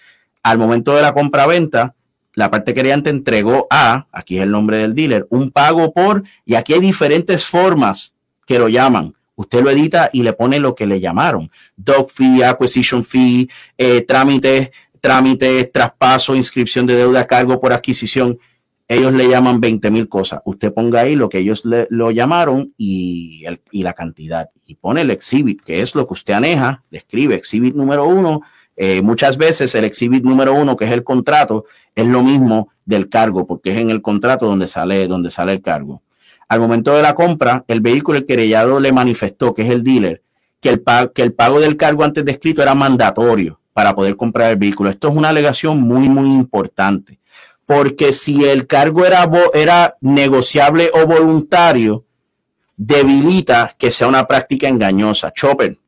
Al 0.42 0.58
momento 0.58 0.94
de 0.94 1.02
la 1.02 1.12
compra-venta, 1.12 1.94
la 2.34 2.50
parte 2.50 2.74
querellante 2.74 3.10
entregó 3.10 3.66
a, 3.70 4.06
aquí 4.12 4.36
es 4.36 4.44
el 4.44 4.50
nombre 4.50 4.78
del 4.78 4.94
dealer, 4.94 5.26
un 5.30 5.50
pago 5.50 5.92
por, 5.92 6.22
y 6.44 6.54
aquí 6.54 6.72
hay 6.72 6.80
diferentes 6.80 7.44
formas 7.44 8.14
que 8.46 8.58
lo 8.58 8.68
llaman. 8.68 9.14
Usted 9.34 9.62
lo 9.62 9.70
edita 9.70 10.10
y 10.12 10.22
le 10.22 10.32
pone 10.32 10.58
lo 10.58 10.74
que 10.74 10.86
le 10.86 11.00
llamaron. 11.00 11.50
Dog 11.76 12.10
fee, 12.10 12.42
acquisition 12.42 13.04
fee, 13.04 13.48
eh, 13.76 14.02
trámites 14.02 14.70
trámites, 15.00 15.70
traspaso, 15.72 16.34
inscripción 16.34 16.86
de 16.86 16.94
deuda, 16.94 17.26
cargo 17.26 17.60
por 17.60 17.72
adquisición. 17.72 18.38
Ellos 18.86 19.12
le 19.12 19.28
llaman 19.28 19.60
20 19.60 19.90
mil 19.90 20.08
cosas. 20.08 20.40
Usted 20.44 20.72
ponga 20.72 21.00
ahí 21.00 21.14
lo 21.14 21.28
que 21.28 21.38
ellos 21.38 21.64
le, 21.64 21.86
lo 21.90 22.10
llamaron 22.10 22.72
y, 22.78 23.44
el, 23.44 23.60
y, 23.70 23.82
la 23.82 23.92
cantidad. 23.92 24.48
Y 24.66 24.76
pone 24.76 25.02
el 25.02 25.10
exhibit, 25.10 25.60
que 25.62 25.82
es 25.82 25.94
lo 25.94 26.06
que 26.06 26.14
usted 26.14 26.34
aneja. 26.34 26.84
Le 26.90 26.98
escribe 26.98 27.34
exhibit 27.34 27.74
número 27.74 28.06
uno. 28.06 28.40
Eh, 28.76 29.02
muchas 29.02 29.36
veces 29.36 29.74
el 29.74 29.84
exhibit 29.84 30.24
número 30.24 30.54
uno, 30.54 30.76
que 30.76 30.86
es 30.86 30.92
el 30.92 31.04
contrato, 31.04 31.64
es 31.94 32.06
lo 32.06 32.22
mismo 32.22 32.70
del 32.86 33.08
cargo, 33.08 33.46
porque 33.46 33.72
es 33.72 33.78
en 33.78 33.90
el 33.90 34.00
contrato 34.00 34.46
donde 34.46 34.68
sale, 34.68 35.06
donde 35.06 35.30
sale 35.30 35.52
el 35.52 35.60
cargo. 35.60 36.02
Al 36.48 36.60
momento 36.60 36.94
de 36.94 37.02
la 37.02 37.14
compra, 37.14 37.64
el 37.68 37.80
vehículo, 37.80 38.18
el 38.18 38.24
querellado 38.24 38.80
le 38.80 38.92
manifestó, 38.92 39.52
que 39.52 39.62
es 39.62 39.70
el 39.70 39.82
dealer, 39.82 40.22
que 40.60 40.70
el, 40.70 40.82
que 41.14 41.22
el 41.22 41.34
pago 41.34 41.60
del 41.60 41.76
cargo 41.76 42.04
antes 42.04 42.24
descrito 42.24 42.62
era 42.62 42.74
mandatorio 42.74 43.60
para 43.78 43.94
poder 43.94 44.16
comprar 44.16 44.50
el 44.50 44.56
vehículo. 44.56 44.90
Esto 44.90 45.08
es 45.08 45.14
una 45.14 45.28
alegación 45.28 45.80
muy, 45.80 46.08
muy 46.08 46.26
importante, 46.30 47.20
porque 47.64 48.12
si 48.12 48.44
el 48.44 48.66
cargo 48.66 49.06
era, 49.06 49.30
era 49.54 49.96
negociable 50.00 50.90
o 50.92 51.06
voluntario, 51.06 52.04
debilita 52.76 53.72
que 53.78 53.92
sea 53.92 54.08
una 54.08 54.26
práctica 54.26 54.66
engañosa. 54.66 55.30
Chopper, 55.32 55.78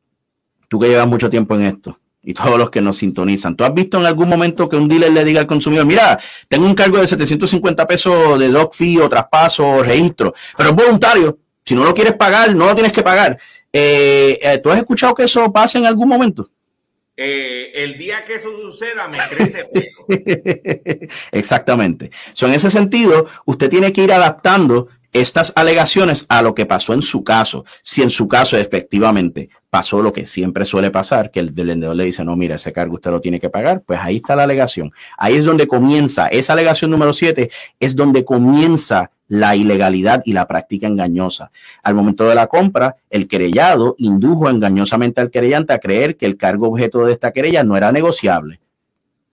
tú 0.69 0.79
que 0.79 0.87
llevas 0.87 1.05
mucho 1.05 1.29
tiempo 1.29 1.53
en 1.55 1.63
esto 1.63 1.99
y 2.23 2.33
todos 2.33 2.57
los 2.57 2.69
que 2.69 2.79
nos 2.79 2.95
sintonizan, 2.95 3.57
¿tú 3.57 3.65
has 3.65 3.73
visto 3.73 3.99
en 3.99 4.05
algún 4.05 4.29
momento 4.29 4.69
que 4.69 4.77
un 4.77 4.87
dealer 4.87 5.11
le 5.11 5.25
diga 5.25 5.41
al 5.41 5.47
consumidor, 5.47 5.85
mira, 5.85 6.17
tengo 6.47 6.65
un 6.65 6.75
cargo 6.75 6.97
de 6.97 7.07
750 7.07 7.85
pesos 7.85 8.39
de 8.39 8.47
doc 8.47 8.73
fee 8.73 8.99
o 8.99 9.09
traspaso 9.09 9.67
o 9.67 9.83
registro, 9.83 10.33
pero 10.55 10.69
es 10.69 10.75
voluntario, 10.77 11.39
si 11.65 11.75
no 11.75 11.83
lo 11.83 11.93
quieres 11.93 12.13
pagar, 12.13 12.55
no 12.55 12.67
lo 12.67 12.73
tienes 12.73 12.93
que 12.93 13.03
pagar. 13.03 13.37
Eh, 13.73 14.39
eh, 14.41 14.59
¿Tú 14.59 14.71
has 14.71 14.77
escuchado 14.77 15.13
que 15.13 15.23
eso 15.23 15.51
pasa 15.51 15.77
en 15.77 15.85
algún 15.85 16.07
momento? 16.07 16.49
Eh, 17.17 17.71
el 17.75 17.97
día 17.97 18.23
que 18.25 18.35
eso 18.35 18.49
suceda 18.55 19.07
me 19.07 19.17
crece 19.29 19.65
pelo. 19.73 21.07
Exactamente. 21.31 22.11
So, 22.33 22.47
en 22.47 22.53
ese 22.53 22.69
sentido, 22.69 23.27
usted 23.45 23.69
tiene 23.69 23.93
que 23.93 24.03
ir 24.03 24.11
adaptando 24.11 24.87
estas 25.13 25.51
alegaciones 25.55 26.25
a 26.29 26.41
lo 26.41 26.55
que 26.55 26.65
pasó 26.65 26.93
en 26.93 27.01
su 27.01 27.23
caso. 27.23 27.65
Si 27.81 28.01
en 28.01 28.09
su 28.09 28.27
caso 28.27 28.57
efectivamente 28.57 29.49
pasó 29.69 30.01
lo 30.01 30.13
que 30.13 30.25
siempre 30.25 30.65
suele 30.65 30.91
pasar, 30.91 31.31
que 31.31 31.39
el 31.39 31.51
vendedor 31.51 31.95
le 31.95 32.05
dice, 32.05 32.23
no, 32.23 32.35
mira, 32.35 32.55
ese 32.55 32.73
cargo 32.73 32.95
usted 32.95 33.11
lo 33.11 33.21
tiene 33.21 33.39
que 33.39 33.49
pagar, 33.49 33.81
pues 33.81 33.99
ahí 34.01 34.17
está 34.17 34.35
la 34.35 34.43
alegación. 34.43 34.91
Ahí 35.17 35.35
es 35.35 35.45
donde 35.45 35.67
comienza, 35.67 36.27
esa 36.27 36.53
alegación 36.53 36.91
número 36.91 37.13
7 37.13 37.49
es 37.79 37.95
donde 37.95 38.25
comienza 38.25 39.11
la 39.27 39.55
ilegalidad 39.55 40.21
y 40.25 40.33
la 40.33 40.45
práctica 40.45 40.87
engañosa. 40.87 41.51
Al 41.83 41.95
momento 41.95 42.27
de 42.27 42.35
la 42.35 42.47
compra, 42.47 42.97
el 43.09 43.29
querellado 43.29 43.95
indujo 43.97 44.49
engañosamente 44.49 45.21
al 45.21 45.31
querellante 45.31 45.71
a 45.71 45.79
creer 45.79 46.17
que 46.17 46.25
el 46.25 46.35
cargo 46.35 46.67
objeto 46.67 47.05
de 47.05 47.13
esta 47.13 47.31
querella 47.31 47.63
no 47.63 47.77
era 47.77 47.93
negociable. 47.93 48.59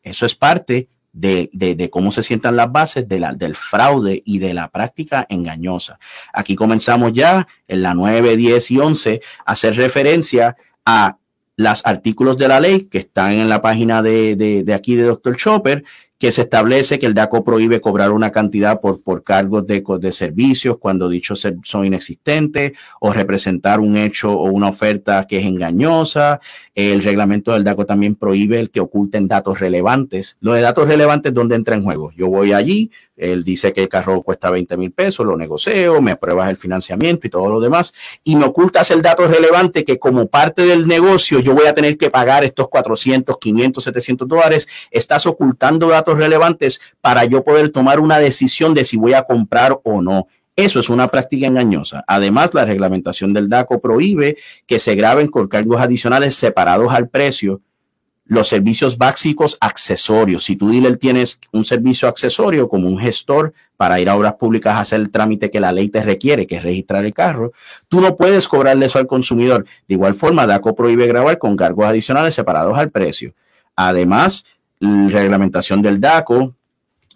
Eso 0.05 0.25
es 0.25 0.37
parte 0.37 0.89
de, 1.19 1.51
de, 1.53 1.91
cómo 1.91 2.13
se 2.13 2.23
sientan 2.23 2.57
las 2.57 2.71
bases 2.71 3.09
de 3.09 3.21
la, 3.21 3.35
del 3.35 3.55
fraude 3.55 4.23
y 4.25 4.39
de 4.39 4.55
la 4.55 4.71
práctica 4.71 5.27
engañosa. 5.29 5.99
Aquí 6.33 6.55
comenzamos 6.55 7.13
ya 7.13 7.47
en 7.67 7.83
la 7.83 7.95
9, 7.95 8.37
10 8.37 8.71
y 8.71 8.79
11 8.79 9.21
a 9.45 9.53
hacer 9.53 9.77
referencia 9.77 10.57
a 10.85 11.17
los 11.57 11.85
artículos 11.85 12.39
de 12.39 12.49
la 12.49 12.61
ley 12.61 12.83
que 12.83 12.99
están 12.99 13.33
en 13.33 13.49
la 13.49 13.61
página 13.61 14.01
de, 14.01 14.37
de, 14.37 14.63
de 14.63 14.75
aquí 14.75 14.95
de 14.95 15.05
Dr. 15.05 15.37
Chopper 15.37 15.85
que 16.19 16.33
se 16.33 16.43
establece 16.43 16.99
que 16.99 17.07
el 17.07 17.15
DACO 17.15 17.45
prohíbe 17.45 17.81
cobrar 17.81 18.11
una 18.11 18.33
cantidad 18.33 18.81
por, 18.81 19.03
por 19.03 19.23
cargos 19.23 19.67
de, 19.67 19.85
de 20.01 20.13
servicios 20.13 20.79
cuando 20.79 21.09
dichos 21.09 21.47
son 21.63 21.85
inexistentes 21.85 22.73
o 23.01 23.13
representar 23.13 23.79
un 23.79 23.97
hecho 23.97 24.33
o 24.33 24.51
una 24.51 24.69
oferta 24.69 25.25
que 25.29 25.39
es 25.39 25.45
engañosa. 25.45 26.41
El 26.75 27.03
reglamento 27.03 27.53
del 27.53 27.65
DACO 27.65 27.87
también 27.87 28.17
prohíbe 28.17 28.59
el 28.59 28.71
que 28.71 28.81
oculten 28.81 29.29
datos 29.29 29.61
relevantes. 29.61 30.37
Lo 30.41 30.55
de 30.55 30.61
datos 30.61 30.89
relevantes, 30.89 31.33
¿dónde 31.33 31.55
entra 31.55 31.77
en 31.77 31.85
juego? 31.85 32.11
Yo 32.17 32.29
voy 32.29 32.53
allí, 32.53 32.91
él 33.19 33.43
dice 33.43 33.73
que 33.73 33.83
el 33.83 33.89
carro 33.89 34.23
cuesta 34.23 34.51
20 34.51 34.77
mil 34.77 34.93
pesos, 34.93 35.27
lo 35.27 35.37
negocio, 35.37 36.01
me 36.01 36.13
apruebas 36.13 36.49
el 36.49 36.57
financiamiento 36.57 37.27
y 37.27 37.31
todo 37.31 37.51
lo 37.51 37.61
demás, 37.61 37.93
y 38.23 38.37
me 38.37 38.45
ocultas 38.45 38.91
el 38.91 39.03
dato 39.03 39.27
relevante 39.27 39.85
que 39.85 39.99
como 39.99 40.29
parte 40.29 40.65
del 40.65 40.87
negocio 40.87 41.41
yo 41.41 41.55
voy 41.55 41.67
a 41.67 41.75
tener 41.75 41.99
que 41.99 42.11
pagar 42.11 42.45
estos 42.45 42.69
400, 42.69 43.37
500, 43.39 43.85
700 43.85 44.29
dólares. 44.29 44.69
Estás 44.91 45.27
ocultando 45.27 45.89
datos 45.89 46.08
relevantes 46.17 46.81
para 47.01 47.25
yo 47.25 47.45
poder 47.45 47.71
tomar 47.71 48.01
una 48.01 48.19
decisión 48.19 48.73
de 48.73 48.85
si 48.85 48.97
voy 48.97 49.15
a 49.15 49.25
comprar 49.25 49.79
o 49.85 50.01
no. 50.01 50.29
Eso 50.57 50.81
es 50.81 50.89
una 50.89 51.09
práctica 51.09 51.47
engañosa. 51.47 52.05
Además, 52.07 52.55
la 52.55 52.65
reglamentación 52.65 53.33
del 53.33 53.49
DACO 53.49 53.81
prohíbe 53.81 54.37
que 54.67 54.79
se 54.79 54.95
graben 54.95 55.29
con 55.29 55.47
cargos 55.47 55.81
adicionales 55.81 56.35
separados 56.35 56.93
al 56.93 57.09
precio 57.09 57.61
los 58.29 58.47
servicios 58.47 58.99
básicos 58.99 59.57
accesorios. 59.61 60.45
Si 60.45 60.55
tú 60.57 60.71
dealer 60.71 60.99
tienes 60.99 61.41
un 61.53 61.65
servicio 61.65 62.09
accesorio 62.09 62.69
como 62.69 62.87
un 62.87 62.99
gestor 62.99 63.55
para 63.77 64.01
ir 64.01 64.09
a 64.09 64.17
obras 64.17 64.35
públicas 64.35 64.75
a 64.75 64.81
hacer 64.81 65.01
el 65.01 65.11
trámite 65.11 65.51
que 65.51 65.61
la 65.61 65.73
ley 65.73 65.89
te 65.89 66.03
requiere, 66.03 66.47
que 66.47 66.57
es 66.57 66.63
registrar 66.63 67.05
el 67.07 67.15
carro, 67.15 67.53
tú 67.89 68.01
no 68.03 68.17
puedes 68.17 68.47
cobrarle 68.47 68.87
eso 68.87 68.99
al 68.99 69.07
consumidor. 69.07 69.65
De 69.89 69.95
igual 69.95 70.15
forma, 70.15 70.47
DACO 70.47 70.75
prohíbe 70.75 71.07
grabar 71.07 71.39
con 71.39 71.57
cargos 71.57 71.87
adicionales 71.87 72.35
separados 72.35 72.77
al 72.77 72.91
precio. 72.91 73.35
Además, 73.75 74.45
la 74.81 75.21
reglamentación 75.21 75.83
del 75.83 76.01
DACO 76.01 76.55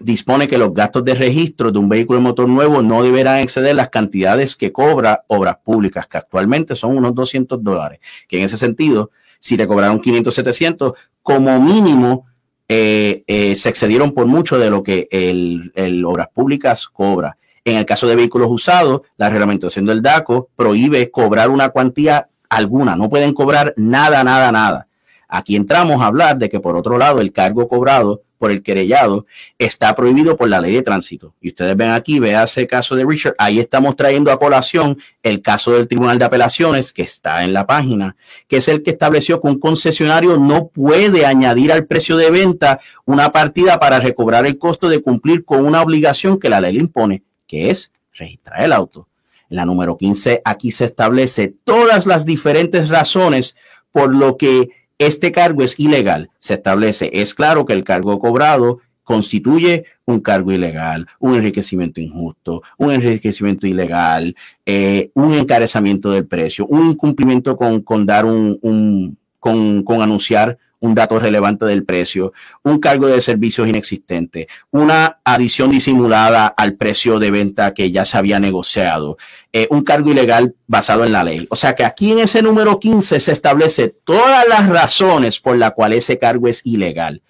dispone 0.00 0.48
que 0.48 0.58
los 0.58 0.74
gastos 0.74 1.04
de 1.04 1.14
registro 1.14 1.70
de 1.70 1.78
un 1.78 1.88
vehículo 1.88 2.18
de 2.18 2.24
motor 2.24 2.48
nuevo 2.48 2.82
no 2.82 3.02
deberán 3.02 3.38
exceder 3.38 3.74
las 3.74 3.88
cantidades 3.88 4.56
que 4.56 4.72
cobra 4.72 5.24
obras 5.28 5.56
públicas, 5.64 6.06
que 6.06 6.18
actualmente 6.18 6.74
son 6.76 6.96
unos 6.96 7.14
200 7.14 7.62
dólares, 7.62 8.00
que 8.28 8.38
en 8.38 8.44
ese 8.44 8.56
sentido, 8.56 9.10
si 9.38 9.56
te 9.56 9.66
cobraron 9.66 10.00
500, 10.00 10.34
700, 10.34 10.92
como 11.22 11.60
mínimo 11.60 12.26
eh, 12.68 13.22
eh, 13.26 13.54
se 13.54 13.68
excedieron 13.68 14.12
por 14.12 14.26
mucho 14.26 14.58
de 14.58 14.70
lo 14.70 14.82
que 14.82 15.08
el, 15.10 15.72
el 15.74 16.04
Obras 16.04 16.28
Públicas 16.32 16.88
cobra. 16.88 17.36
En 17.64 17.76
el 17.76 17.86
caso 17.86 18.06
de 18.06 18.16
vehículos 18.16 18.48
usados, 18.50 19.02
la 19.16 19.28
reglamentación 19.28 19.86
del 19.86 20.02
DACO 20.02 20.48
prohíbe 20.56 21.10
cobrar 21.10 21.50
una 21.50 21.68
cuantía 21.68 22.28
alguna, 22.48 22.96
no 22.96 23.08
pueden 23.08 23.34
cobrar 23.34 23.72
nada, 23.76 24.24
nada, 24.24 24.50
nada. 24.50 24.88
Aquí 25.34 25.56
entramos 25.56 26.02
a 26.02 26.08
hablar 26.08 26.36
de 26.36 26.50
que 26.50 26.60
por 26.60 26.76
otro 26.76 26.98
lado 26.98 27.18
el 27.18 27.32
cargo 27.32 27.66
cobrado 27.66 28.20
por 28.36 28.50
el 28.50 28.62
querellado 28.62 29.24
está 29.58 29.94
prohibido 29.94 30.36
por 30.36 30.50
la 30.50 30.60
ley 30.60 30.74
de 30.74 30.82
tránsito. 30.82 31.34
Y 31.40 31.48
ustedes 31.48 31.74
ven 31.74 31.88
aquí, 31.88 32.18
vea 32.18 32.42
ese 32.42 32.66
caso 32.66 32.94
de 32.96 33.06
Richard, 33.06 33.34
ahí 33.38 33.58
estamos 33.58 33.96
trayendo 33.96 34.30
a 34.30 34.38
colación 34.38 34.98
el 35.22 35.40
caso 35.40 35.72
del 35.72 35.88
Tribunal 35.88 36.18
de 36.18 36.26
Apelaciones 36.26 36.92
que 36.92 37.00
está 37.00 37.44
en 37.44 37.54
la 37.54 37.66
página, 37.66 38.14
que 38.46 38.58
es 38.58 38.68
el 38.68 38.82
que 38.82 38.90
estableció 38.90 39.40
que 39.40 39.48
un 39.48 39.58
concesionario 39.58 40.36
no 40.36 40.66
puede 40.66 41.24
añadir 41.24 41.72
al 41.72 41.86
precio 41.86 42.18
de 42.18 42.30
venta 42.30 42.78
una 43.06 43.32
partida 43.32 43.80
para 43.80 44.00
recobrar 44.00 44.44
el 44.44 44.58
costo 44.58 44.90
de 44.90 45.00
cumplir 45.00 45.46
con 45.46 45.64
una 45.64 45.80
obligación 45.80 46.38
que 46.38 46.50
la 46.50 46.60
ley 46.60 46.74
le 46.74 46.80
impone, 46.80 47.22
que 47.46 47.70
es 47.70 47.90
registrar 48.12 48.64
el 48.64 48.74
auto. 48.74 49.08
En 49.48 49.56
la 49.56 49.64
número 49.64 49.96
15, 49.96 50.42
aquí 50.44 50.72
se 50.72 50.84
establece 50.84 51.54
todas 51.64 52.04
las 52.04 52.26
diferentes 52.26 52.90
razones 52.90 53.56
por 53.92 54.14
lo 54.14 54.36
que 54.36 54.81
este 55.07 55.32
cargo 55.32 55.62
es 55.62 55.78
ilegal. 55.78 56.30
Se 56.38 56.55
establece, 56.55 57.11
es 57.12 57.34
claro 57.34 57.64
que 57.66 57.72
el 57.72 57.84
cargo 57.84 58.18
cobrado 58.18 58.80
constituye 59.05 59.84
un 60.05 60.20
cargo 60.20 60.53
ilegal, 60.53 61.07
un 61.18 61.34
enriquecimiento 61.34 62.00
injusto, 62.00 62.62
un 62.78 62.92
enriquecimiento 62.92 63.66
ilegal, 63.66 64.34
eh, 64.64 65.11
un 65.14 65.34
encarecimiento 65.34 66.11
del 66.11 66.26
precio, 66.26 66.66
un 66.66 66.86
incumplimiento 66.86 67.57
con, 67.57 67.82
con 67.82 68.07
dar 68.07 68.24
un, 68.24 68.59
un 68.62 69.18
con, 69.38 69.82
con 69.82 70.03
anunciar 70.03 70.57
un 70.82 70.94
dato 70.94 71.18
relevante 71.18 71.64
del 71.64 71.84
precio, 71.84 72.32
un 72.64 72.78
cargo 72.78 73.06
de 73.06 73.20
servicios 73.20 73.68
inexistente, 73.68 74.48
una 74.72 75.20
adición 75.24 75.70
disimulada 75.70 76.48
al 76.48 76.74
precio 76.74 77.20
de 77.20 77.30
venta 77.30 77.72
que 77.72 77.92
ya 77.92 78.04
se 78.04 78.18
había 78.18 78.40
negociado, 78.40 79.16
eh, 79.52 79.68
un 79.70 79.84
cargo 79.84 80.10
ilegal 80.10 80.56
basado 80.66 81.04
en 81.04 81.12
la 81.12 81.22
ley. 81.22 81.46
O 81.50 81.56
sea 81.56 81.74
que 81.74 81.84
aquí 81.84 82.10
en 82.10 82.18
ese 82.18 82.42
número 82.42 82.80
15 82.80 83.20
se 83.20 83.32
establece 83.32 83.94
todas 84.04 84.46
las 84.48 84.68
razones 84.68 85.38
por 85.38 85.56
las 85.56 85.70
cuales 85.72 86.04
ese 86.04 86.18
cargo 86.18 86.48
es 86.48 86.66
ilegal. 86.66 87.22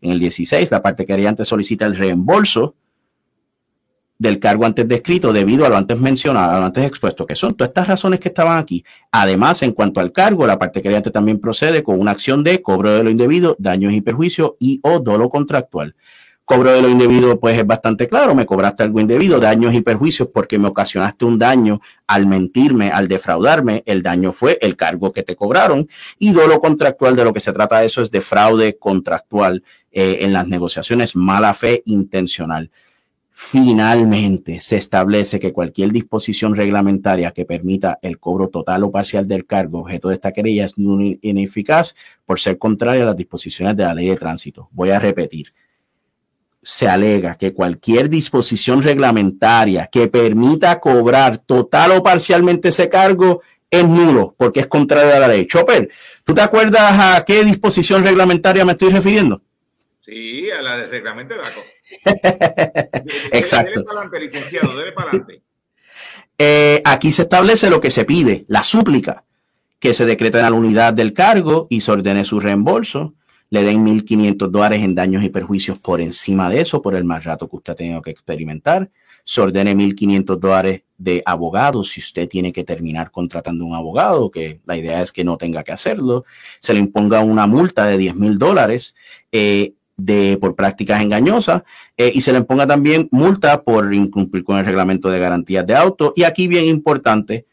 En 0.00 0.12
el 0.12 0.20
16, 0.20 0.70
la 0.70 0.80
parte 0.80 1.04
querellante 1.04 1.44
solicita 1.44 1.86
el 1.86 1.96
reembolso 1.96 2.76
del 4.20 4.38
cargo 4.38 4.66
antes 4.66 4.86
descrito 4.86 5.32
debido 5.32 5.64
a 5.64 5.70
lo 5.70 5.78
antes 5.78 5.98
mencionado, 5.98 6.54
a 6.54 6.60
lo 6.60 6.66
antes 6.66 6.84
expuesto, 6.84 7.24
que 7.24 7.34
son 7.34 7.54
todas 7.54 7.70
estas 7.70 7.88
razones 7.88 8.20
que 8.20 8.28
estaban 8.28 8.58
aquí. 8.58 8.84
Además, 9.10 9.62
en 9.62 9.72
cuanto 9.72 9.98
al 9.98 10.12
cargo, 10.12 10.46
la 10.46 10.58
parte 10.58 10.82
querellante 10.82 11.10
también 11.10 11.40
procede 11.40 11.82
con 11.82 11.98
una 11.98 12.10
acción 12.10 12.44
de 12.44 12.60
cobro 12.60 12.92
de 12.92 13.02
lo 13.02 13.08
indebido, 13.08 13.56
daños 13.58 13.94
y 13.94 14.02
perjuicios 14.02 14.52
y 14.60 14.78
o 14.82 15.00
dolo 15.00 15.30
contractual. 15.30 15.96
Cobro 16.44 16.70
de 16.70 16.82
lo 16.82 16.90
indebido, 16.90 17.40
pues 17.40 17.58
es 17.58 17.66
bastante 17.66 18.08
claro, 18.08 18.34
me 18.34 18.44
cobraste 18.44 18.82
algo 18.82 19.00
indebido, 19.00 19.40
daños 19.40 19.72
y 19.72 19.80
perjuicios 19.80 20.28
porque 20.28 20.58
me 20.58 20.68
ocasionaste 20.68 21.24
un 21.24 21.38
daño 21.38 21.80
al 22.06 22.26
mentirme, 22.26 22.90
al 22.90 23.08
defraudarme, 23.08 23.82
el 23.86 24.02
daño 24.02 24.34
fue 24.34 24.58
el 24.60 24.76
cargo 24.76 25.14
que 25.14 25.22
te 25.22 25.34
cobraron 25.34 25.88
y 26.18 26.32
dolo 26.32 26.60
contractual 26.60 27.16
de 27.16 27.24
lo 27.24 27.32
que 27.32 27.40
se 27.40 27.54
trata 27.54 27.84
eso 27.84 28.02
es 28.02 28.10
de 28.10 28.20
fraude 28.20 28.76
contractual 28.76 29.62
eh, 29.90 30.18
en 30.20 30.34
las 30.34 30.46
negociaciones, 30.46 31.16
mala 31.16 31.54
fe 31.54 31.82
intencional. 31.86 32.70
Finalmente, 33.42 34.60
se 34.60 34.76
establece 34.76 35.40
que 35.40 35.52
cualquier 35.52 35.90
disposición 35.90 36.54
reglamentaria 36.54 37.32
que 37.32 37.46
permita 37.46 37.98
el 38.02 38.20
cobro 38.20 38.48
total 38.48 38.84
o 38.84 38.92
parcial 38.92 39.26
del 39.26 39.46
cargo 39.46 39.80
objeto 39.80 40.08
de 40.08 40.16
esta 40.16 40.30
querella 40.30 40.66
es 40.66 40.74
ineficaz 40.76 41.96
por 42.26 42.38
ser 42.38 42.58
contraria 42.58 43.02
a 43.02 43.06
las 43.06 43.16
disposiciones 43.16 43.76
de 43.76 43.84
la 43.84 43.94
ley 43.94 44.08
de 44.08 44.16
tránsito. 44.16 44.68
Voy 44.72 44.90
a 44.90 45.00
repetir. 45.00 45.54
Se 46.62 46.86
alega 46.86 47.34
que 47.34 47.54
cualquier 47.54 48.10
disposición 48.10 48.82
reglamentaria 48.82 49.88
que 49.90 50.06
permita 50.06 50.78
cobrar 50.78 51.38
total 51.38 51.92
o 51.92 52.02
parcialmente 52.02 52.68
ese 52.68 52.90
cargo 52.90 53.40
es 53.70 53.88
nulo 53.88 54.34
porque 54.36 54.60
es 54.60 54.66
contrario 54.66 55.16
a 55.16 55.18
la 55.18 55.28
ley. 55.28 55.46
Chopper, 55.46 55.88
¿tú 56.24 56.34
te 56.34 56.42
acuerdas 56.42 56.92
a 57.18 57.24
qué 57.24 57.42
disposición 57.42 58.04
reglamentaria 58.04 58.66
me 58.66 58.72
estoy 58.72 58.90
refiriendo? 58.90 59.42
Sí, 60.10 60.50
a 60.50 60.60
la 60.60 60.76
del 60.76 60.90
reglamento 60.90 61.34
de 61.34 61.40
DACO. 61.40 61.60
Exacto. 63.32 63.70
Dele 63.70 63.84
para 63.84 64.00
adelante, 64.00 64.20
licenciado, 64.20 64.76
dele 64.76 64.92
para 64.92 65.08
adelante. 65.08 65.42
Eh, 66.42 66.80
aquí 66.86 67.12
se 67.12 67.22
establece 67.22 67.68
lo 67.68 67.82
que 67.82 67.90
se 67.90 68.06
pide, 68.06 68.46
la 68.48 68.62
súplica, 68.62 69.24
que 69.78 69.92
se 69.92 70.06
decreta 70.06 70.38
en 70.38 70.44
la 70.44 70.52
unidad 70.52 70.94
del 70.94 71.12
cargo 71.12 71.66
y 71.68 71.82
se 71.82 71.92
ordene 71.92 72.24
su 72.24 72.40
reembolso. 72.40 73.12
Le 73.50 73.62
den 73.62 73.84
1.500 73.84 74.48
dólares 74.48 74.82
en 74.82 74.94
daños 74.94 75.22
y 75.22 75.28
perjuicios 75.28 75.78
por 75.78 76.00
encima 76.00 76.48
de 76.48 76.62
eso, 76.62 76.80
por 76.80 76.94
el 76.94 77.04
más 77.04 77.24
rato 77.24 77.46
que 77.46 77.56
usted 77.56 77.74
ha 77.74 77.76
tenido 77.76 78.00
que 78.00 78.10
experimentar. 78.10 78.88
Se 79.22 79.42
ordene 79.42 79.76
1.500 79.76 80.38
dólares 80.38 80.82
de 80.96 81.22
abogado 81.26 81.84
si 81.84 82.00
usted 82.00 82.26
tiene 82.26 82.54
que 82.54 82.64
terminar 82.64 83.10
contratando 83.10 83.66
un 83.66 83.74
abogado, 83.74 84.30
que 84.30 84.62
la 84.64 84.78
idea 84.78 85.02
es 85.02 85.12
que 85.12 85.24
no 85.24 85.36
tenga 85.36 85.62
que 85.62 85.72
hacerlo. 85.72 86.24
Se 86.60 86.72
le 86.72 86.80
imponga 86.80 87.20
una 87.20 87.46
multa 87.46 87.84
de 87.84 87.98
10.000 87.98 88.38
dólares. 88.38 88.96
Eh, 89.30 89.74
de, 90.04 90.38
por 90.40 90.54
prácticas 90.54 91.00
engañosas 91.00 91.62
eh, 91.96 92.10
y 92.14 92.20
se 92.20 92.32
le 92.32 92.42
ponga 92.42 92.66
también 92.66 93.08
multa 93.10 93.62
por 93.62 93.92
incumplir 93.94 94.44
con 94.44 94.58
el 94.58 94.64
reglamento 94.64 95.10
de 95.10 95.18
garantías 95.18 95.66
de 95.66 95.74
auto. 95.74 96.12
Y 96.16 96.24
aquí 96.24 96.48
bien 96.48 96.66
importante 96.66 97.46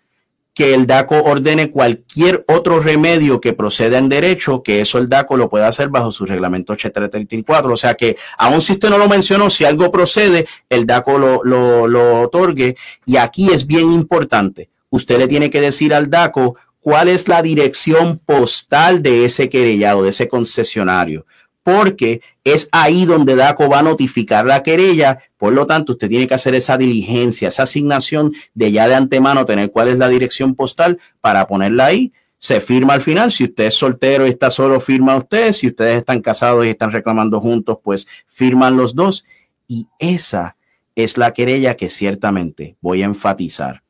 que 0.57 0.73
el 0.73 0.87
DACO 0.87 1.21
ordene 1.21 1.69
cualquier 1.69 2.43
otro 2.47 2.79
remedio 2.79 3.39
que 3.39 3.53
proceda 3.53 3.99
en 3.99 4.09
derecho, 4.09 4.63
que 4.63 4.81
eso 4.81 4.97
el 4.97 5.07
DACO 5.07 5.37
lo 5.37 5.49
puede 5.49 5.65
hacer 5.65 5.89
bajo 5.89 6.09
su 6.09 6.25
reglamento 6.25 6.73
834. 6.73 7.71
O 7.71 7.77
sea 7.77 7.93
que, 7.93 8.17
aun 8.39 8.59
si 8.59 8.73
usted 8.73 8.89
no 8.89 8.97
lo 8.97 9.07
mencionó, 9.07 9.51
si 9.51 9.65
algo 9.65 9.91
procede, 9.91 10.47
el 10.67 10.87
DACO 10.87 11.19
lo, 11.19 11.43
lo, 11.43 11.85
lo 11.85 12.21
otorgue. 12.21 12.75
Y 13.05 13.17
aquí 13.17 13.51
es 13.51 13.67
bien 13.67 13.91
importante. 13.91 14.69
Usted 14.89 15.19
le 15.19 15.27
tiene 15.27 15.51
que 15.51 15.61
decir 15.61 15.93
al 15.93 16.09
DACO 16.09 16.55
cuál 16.79 17.09
es 17.09 17.27
la 17.27 17.43
dirección 17.43 18.17
postal 18.17 19.03
de 19.03 19.25
ese 19.25 19.49
querellado, 19.49 20.01
de 20.01 20.09
ese 20.09 20.27
concesionario 20.27 21.27
porque 21.67 22.21
es 22.45 22.69
ahí 22.71 23.03
donde 23.03 23.35
DACO 23.35 23.67
va 23.67 23.79
a 23.79 23.83
notificar 23.83 24.45
la 24.45 24.63
querella. 24.63 25.19
Por 25.35 25.51
lo 25.51 25.67
tanto, 25.67 25.91
usted 25.91 26.07
tiene 26.07 26.25
que 26.25 26.33
hacer 26.33 26.55
esa 26.55 26.77
diligencia, 26.77 27.49
esa 27.49 27.63
asignación 27.63 28.31
de 28.53 28.71
ya 28.71 28.87
de 28.87 28.95
antemano 28.95 29.43
tener 29.43 29.69
cuál 29.69 29.89
es 29.89 29.97
la 29.97 30.07
dirección 30.07 30.55
postal 30.55 30.97
para 31.19 31.45
ponerla 31.45 31.87
ahí. 31.87 32.13
Se 32.37 32.61
firma 32.61 32.93
al 32.93 33.01
final. 33.01 33.33
Si 33.33 33.43
usted 33.43 33.65
es 33.65 33.73
soltero 33.73 34.25
y 34.25 34.29
está 34.29 34.49
solo, 34.49 34.79
firma 34.79 35.17
usted. 35.17 35.51
Si 35.51 35.67
ustedes 35.67 35.97
están 35.97 36.21
casados 36.21 36.65
y 36.65 36.69
están 36.69 36.93
reclamando 36.93 37.41
juntos, 37.41 37.79
pues 37.83 38.07
firman 38.27 38.77
los 38.77 38.95
dos. 38.95 39.25
Y 39.67 39.87
esa 39.99 40.55
es 40.95 41.17
la 41.17 41.33
querella 41.33 41.75
que 41.75 41.89
ciertamente 41.89 42.77
voy 42.79 43.01
a 43.01 43.07
enfatizar. 43.07 43.83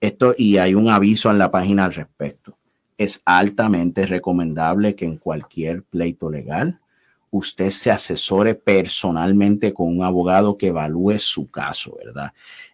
Esto 0.00 0.32
y 0.38 0.58
hay 0.58 0.76
un 0.76 0.90
aviso 0.90 1.28
en 1.32 1.38
la 1.38 1.50
página 1.50 1.86
al 1.86 1.94
respecto. 1.94 2.56
Es 2.96 3.20
altamente 3.24 4.06
recomendable 4.06 4.94
que 4.94 5.06
en 5.06 5.16
cualquier 5.16 5.82
pleito 5.82 6.30
legal 6.30 6.78
usted 7.30 7.70
se 7.70 7.90
asesore 7.90 8.54
personalmente 8.54 9.72
con 9.72 9.88
un 9.88 10.04
abogado 10.04 10.56
que 10.56 10.68
evalúe 10.68 11.18
su 11.18 11.50
caso, 11.50 11.96
¿verdad? 12.04 12.32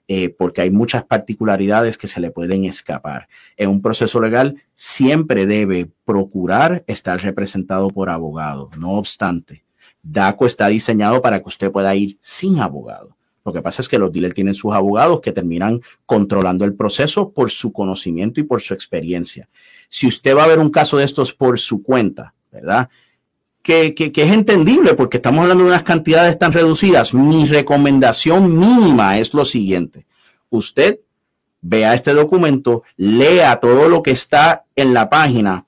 Eh, 0.09 0.29
porque 0.29 0.61
hay 0.61 0.71
muchas 0.71 1.05
particularidades 1.05 1.97
que 1.97 2.09
se 2.09 2.21
le 2.21 2.31
pueden 2.31 2.65
escapar. 2.65 3.29
En 3.57 3.71
un 3.71 3.81
proceso 3.81 4.21
legal 4.21 4.63
siempre 4.75 5.47
debe 5.47 5.91
procurar 6.05 6.85
estar 6.87 7.21
representado 7.23 7.89
por 7.89 8.11
abogado. 8.11 8.71
No 8.77 8.93
obstante, 8.93 9.65
DACO 10.03 10.47
está 10.47 10.67
diseñado 10.69 11.23
para 11.23 11.41
que 11.41 11.49
usted 11.49 11.71
pueda 11.71 11.95
ir 11.95 12.19
sin 12.21 12.59
abogado. 12.61 13.17
Lo 13.45 13.53
que 13.53 13.63
pasa 13.63 13.83
es 13.83 13.89
que 13.89 13.99
los 13.99 14.13
dealers 14.13 14.35
tienen 14.35 14.55
sus 14.55 14.73
abogados 14.73 15.21
que 15.21 15.33
terminan 15.33 15.81
controlando 16.07 16.65
el 16.65 16.75
proceso 16.75 17.33
por 17.33 17.51
su 17.51 17.73
conocimiento 17.73 18.41
y 18.41 18.45
por 18.45 18.61
su 18.61 18.75
experiencia. 18.75 19.49
Si 19.89 20.07
usted 20.07 20.37
va 20.37 20.45
a 20.45 20.49
ver 20.49 20.59
un 20.59 20.71
caso 20.71 20.97
de 20.97 21.05
estos 21.05 21.33
por 21.33 21.59
su 21.59 21.83
cuenta, 21.83 22.35
¿verdad? 22.53 22.89
Que, 23.63 23.95
es 23.97 24.33
entendible 24.33 24.95
porque 24.95 25.19
estamos 25.19 25.43
hablando 25.43 25.65
de 25.65 25.71
unas 25.71 25.85
cantidades 25.85 26.39
tan 26.39 26.53
reducidas. 26.53 27.15
Mi 27.15 27.47
recomendación 27.47 28.59
mínima 28.59 29.19
es 29.19 29.33
lo 29.33 29.45
siguiente. 29.45 30.07
Usted 30.51 31.01
vea 31.61 31.95
este 31.95 32.13
documento, 32.13 32.83
lea 32.97 33.57
todo 33.57 33.89
lo 33.89 34.03
que 34.03 34.11
está 34.11 34.65
en 34.75 34.93
la 34.93 35.09
página, 35.09 35.65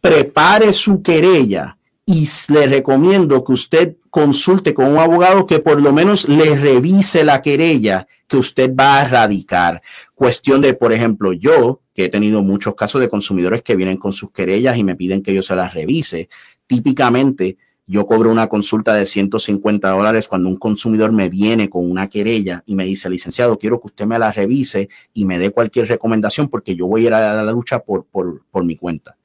prepare 0.00 0.72
su 0.72 1.02
querella 1.02 1.76
y 2.06 2.28
le 2.48 2.66
recomiendo 2.66 3.42
que 3.42 3.52
usted 3.52 3.96
consulte 4.10 4.74
con 4.74 4.86
un 4.86 4.98
abogado 4.98 5.46
que 5.46 5.58
por 5.58 5.80
lo 5.80 5.92
menos 5.92 6.28
le 6.28 6.54
revise 6.54 7.24
la 7.24 7.42
querella 7.42 8.06
que 8.28 8.36
usted 8.36 8.72
va 8.74 9.00
a 9.00 9.08
radicar. 9.08 9.82
Cuestión 10.14 10.60
de, 10.60 10.74
por 10.74 10.92
ejemplo, 10.92 11.32
yo, 11.32 11.80
que 11.94 12.04
he 12.04 12.08
tenido 12.08 12.42
muchos 12.42 12.74
casos 12.74 13.00
de 13.00 13.08
consumidores 13.08 13.62
que 13.62 13.76
vienen 13.76 13.96
con 13.96 14.12
sus 14.12 14.30
querellas 14.30 14.76
y 14.76 14.84
me 14.84 14.96
piden 14.96 15.22
que 15.22 15.34
yo 15.34 15.42
se 15.42 15.56
las 15.56 15.74
revise 15.74 16.28
típicamente 16.66 17.56
yo 17.86 18.06
cobro 18.06 18.30
una 18.30 18.48
consulta 18.48 18.94
de 18.94 19.04
150 19.04 19.90
dólares 19.90 20.26
cuando 20.26 20.48
un 20.48 20.56
consumidor 20.56 21.12
me 21.12 21.28
viene 21.28 21.68
con 21.68 21.90
una 21.90 22.08
querella 22.08 22.62
y 22.66 22.74
me 22.74 22.84
dice, 22.84 23.10
licenciado, 23.10 23.58
quiero 23.58 23.78
que 23.78 23.88
usted 23.88 24.06
me 24.06 24.18
la 24.18 24.32
revise 24.32 24.88
y 25.12 25.26
me 25.26 25.38
dé 25.38 25.50
cualquier 25.50 25.88
recomendación 25.88 26.48
porque 26.48 26.74
yo 26.76 26.86
voy 26.86 27.02
a 27.02 27.06
ir 27.06 27.14
a 27.14 27.42
la 27.42 27.52
lucha 27.52 27.80
por, 27.80 28.04
por, 28.06 28.42
por 28.50 28.64
mi 28.64 28.76
cuenta. 28.76 29.16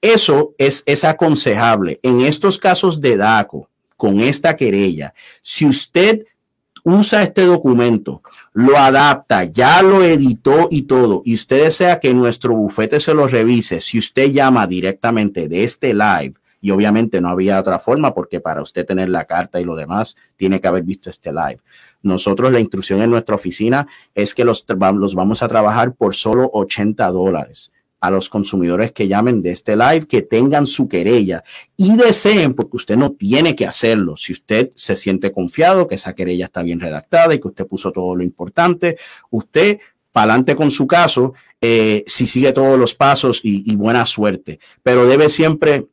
Eso 0.00 0.54
es, 0.56 0.84
es 0.86 1.04
aconsejable. 1.04 1.98
En 2.02 2.20
estos 2.20 2.58
casos 2.58 3.00
de 3.00 3.16
DACO, 3.16 3.68
con 3.96 4.20
esta 4.20 4.54
querella, 4.54 5.12
si 5.42 5.66
usted 5.66 6.24
usa 6.84 7.22
este 7.24 7.42
documento, 7.42 8.22
lo 8.54 8.78
adapta, 8.78 9.44
ya 9.44 9.82
lo 9.82 10.02
editó 10.02 10.68
y 10.70 10.82
todo, 10.82 11.22
y 11.24 11.34
usted 11.34 11.64
desea 11.64 12.00
que 12.00 12.14
nuestro 12.14 12.54
bufete 12.54 13.00
se 13.00 13.12
lo 13.12 13.26
revise, 13.26 13.80
si 13.80 13.98
usted 13.98 14.30
llama 14.30 14.66
directamente 14.66 15.48
de 15.48 15.64
este 15.64 15.92
live, 15.92 16.34
y 16.60 16.70
obviamente 16.70 17.20
no 17.20 17.28
había 17.28 17.60
otra 17.60 17.78
forma 17.78 18.14
porque 18.14 18.40
para 18.40 18.62
usted 18.62 18.86
tener 18.86 19.08
la 19.08 19.24
carta 19.24 19.60
y 19.60 19.64
lo 19.64 19.76
demás 19.76 20.16
tiene 20.36 20.60
que 20.60 20.68
haber 20.68 20.82
visto 20.82 21.10
este 21.10 21.32
live. 21.32 21.58
Nosotros 22.02 22.52
la 22.52 22.60
instrucción 22.60 23.02
en 23.02 23.10
nuestra 23.10 23.34
oficina 23.34 23.86
es 24.14 24.34
que 24.34 24.44
los, 24.44 24.64
los 24.94 25.14
vamos 25.14 25.42
a 25.42 25.48
trabajar 25.48 25.94
por 25.94 26.14
solo 26.14 26.50
80 26.52 27.06
dólares 27.10 27.70
a 28.00 28.10
los 28.10 28.30
consumidores 28.30 28.92
que 28.92 29.08
llamen 29.08 29.42
de 29.42 29.50
este 29.50 29.76
live, 29.76 30.06
que 30.06 30.22
tengan 30.22 30.66
su 30.66 30.88
querella 30.88 31.44
y 31.76 31.94
deseen, 31.96 32.54
porque 32.54 32.78
usted 32.78 32.96
no 32.96 33.12
tiene 33.12 33.54
que 33.54 33.66
hacerlo. 33.66 34.16
Si 34.16 34.32
usted 34.32 34.70
se 34.74 34.96
siente 34.96 35.30
confiado 35.32 35.86
que 35.86 35.96
esa 35.96 36.14
querella 36.14 36.46
está 36.46 36.62
bien 36.62 36.80
redactada 36.80 37.34
y 37.34 37.40
que 37.40 37.48
usted 37.48 37.66
puso 37.66 37.92
todo 37.92 38.16
lo 38.16 38.24
importante, 38.24 38.96
usted 39.28 39.78
para 40.12 40.32
adelante 40.32 40.56
con 40.56 40.70
su 40.70 40.86
caso, 40.86 41.34
eh, 41.60 42.02
si 42.06 42.26
sigue 42.26 42.52
todos 42.52 42.78
los 42.78 42.94
pasos 42.94 43.40
y, 43.44 43.70
y 43.70 43.76
buena 43.76 44.06
suerte. 44.06 44.58
Pero 44.82 45.06
debe 45.06 45.28
siempre 45.28 45.86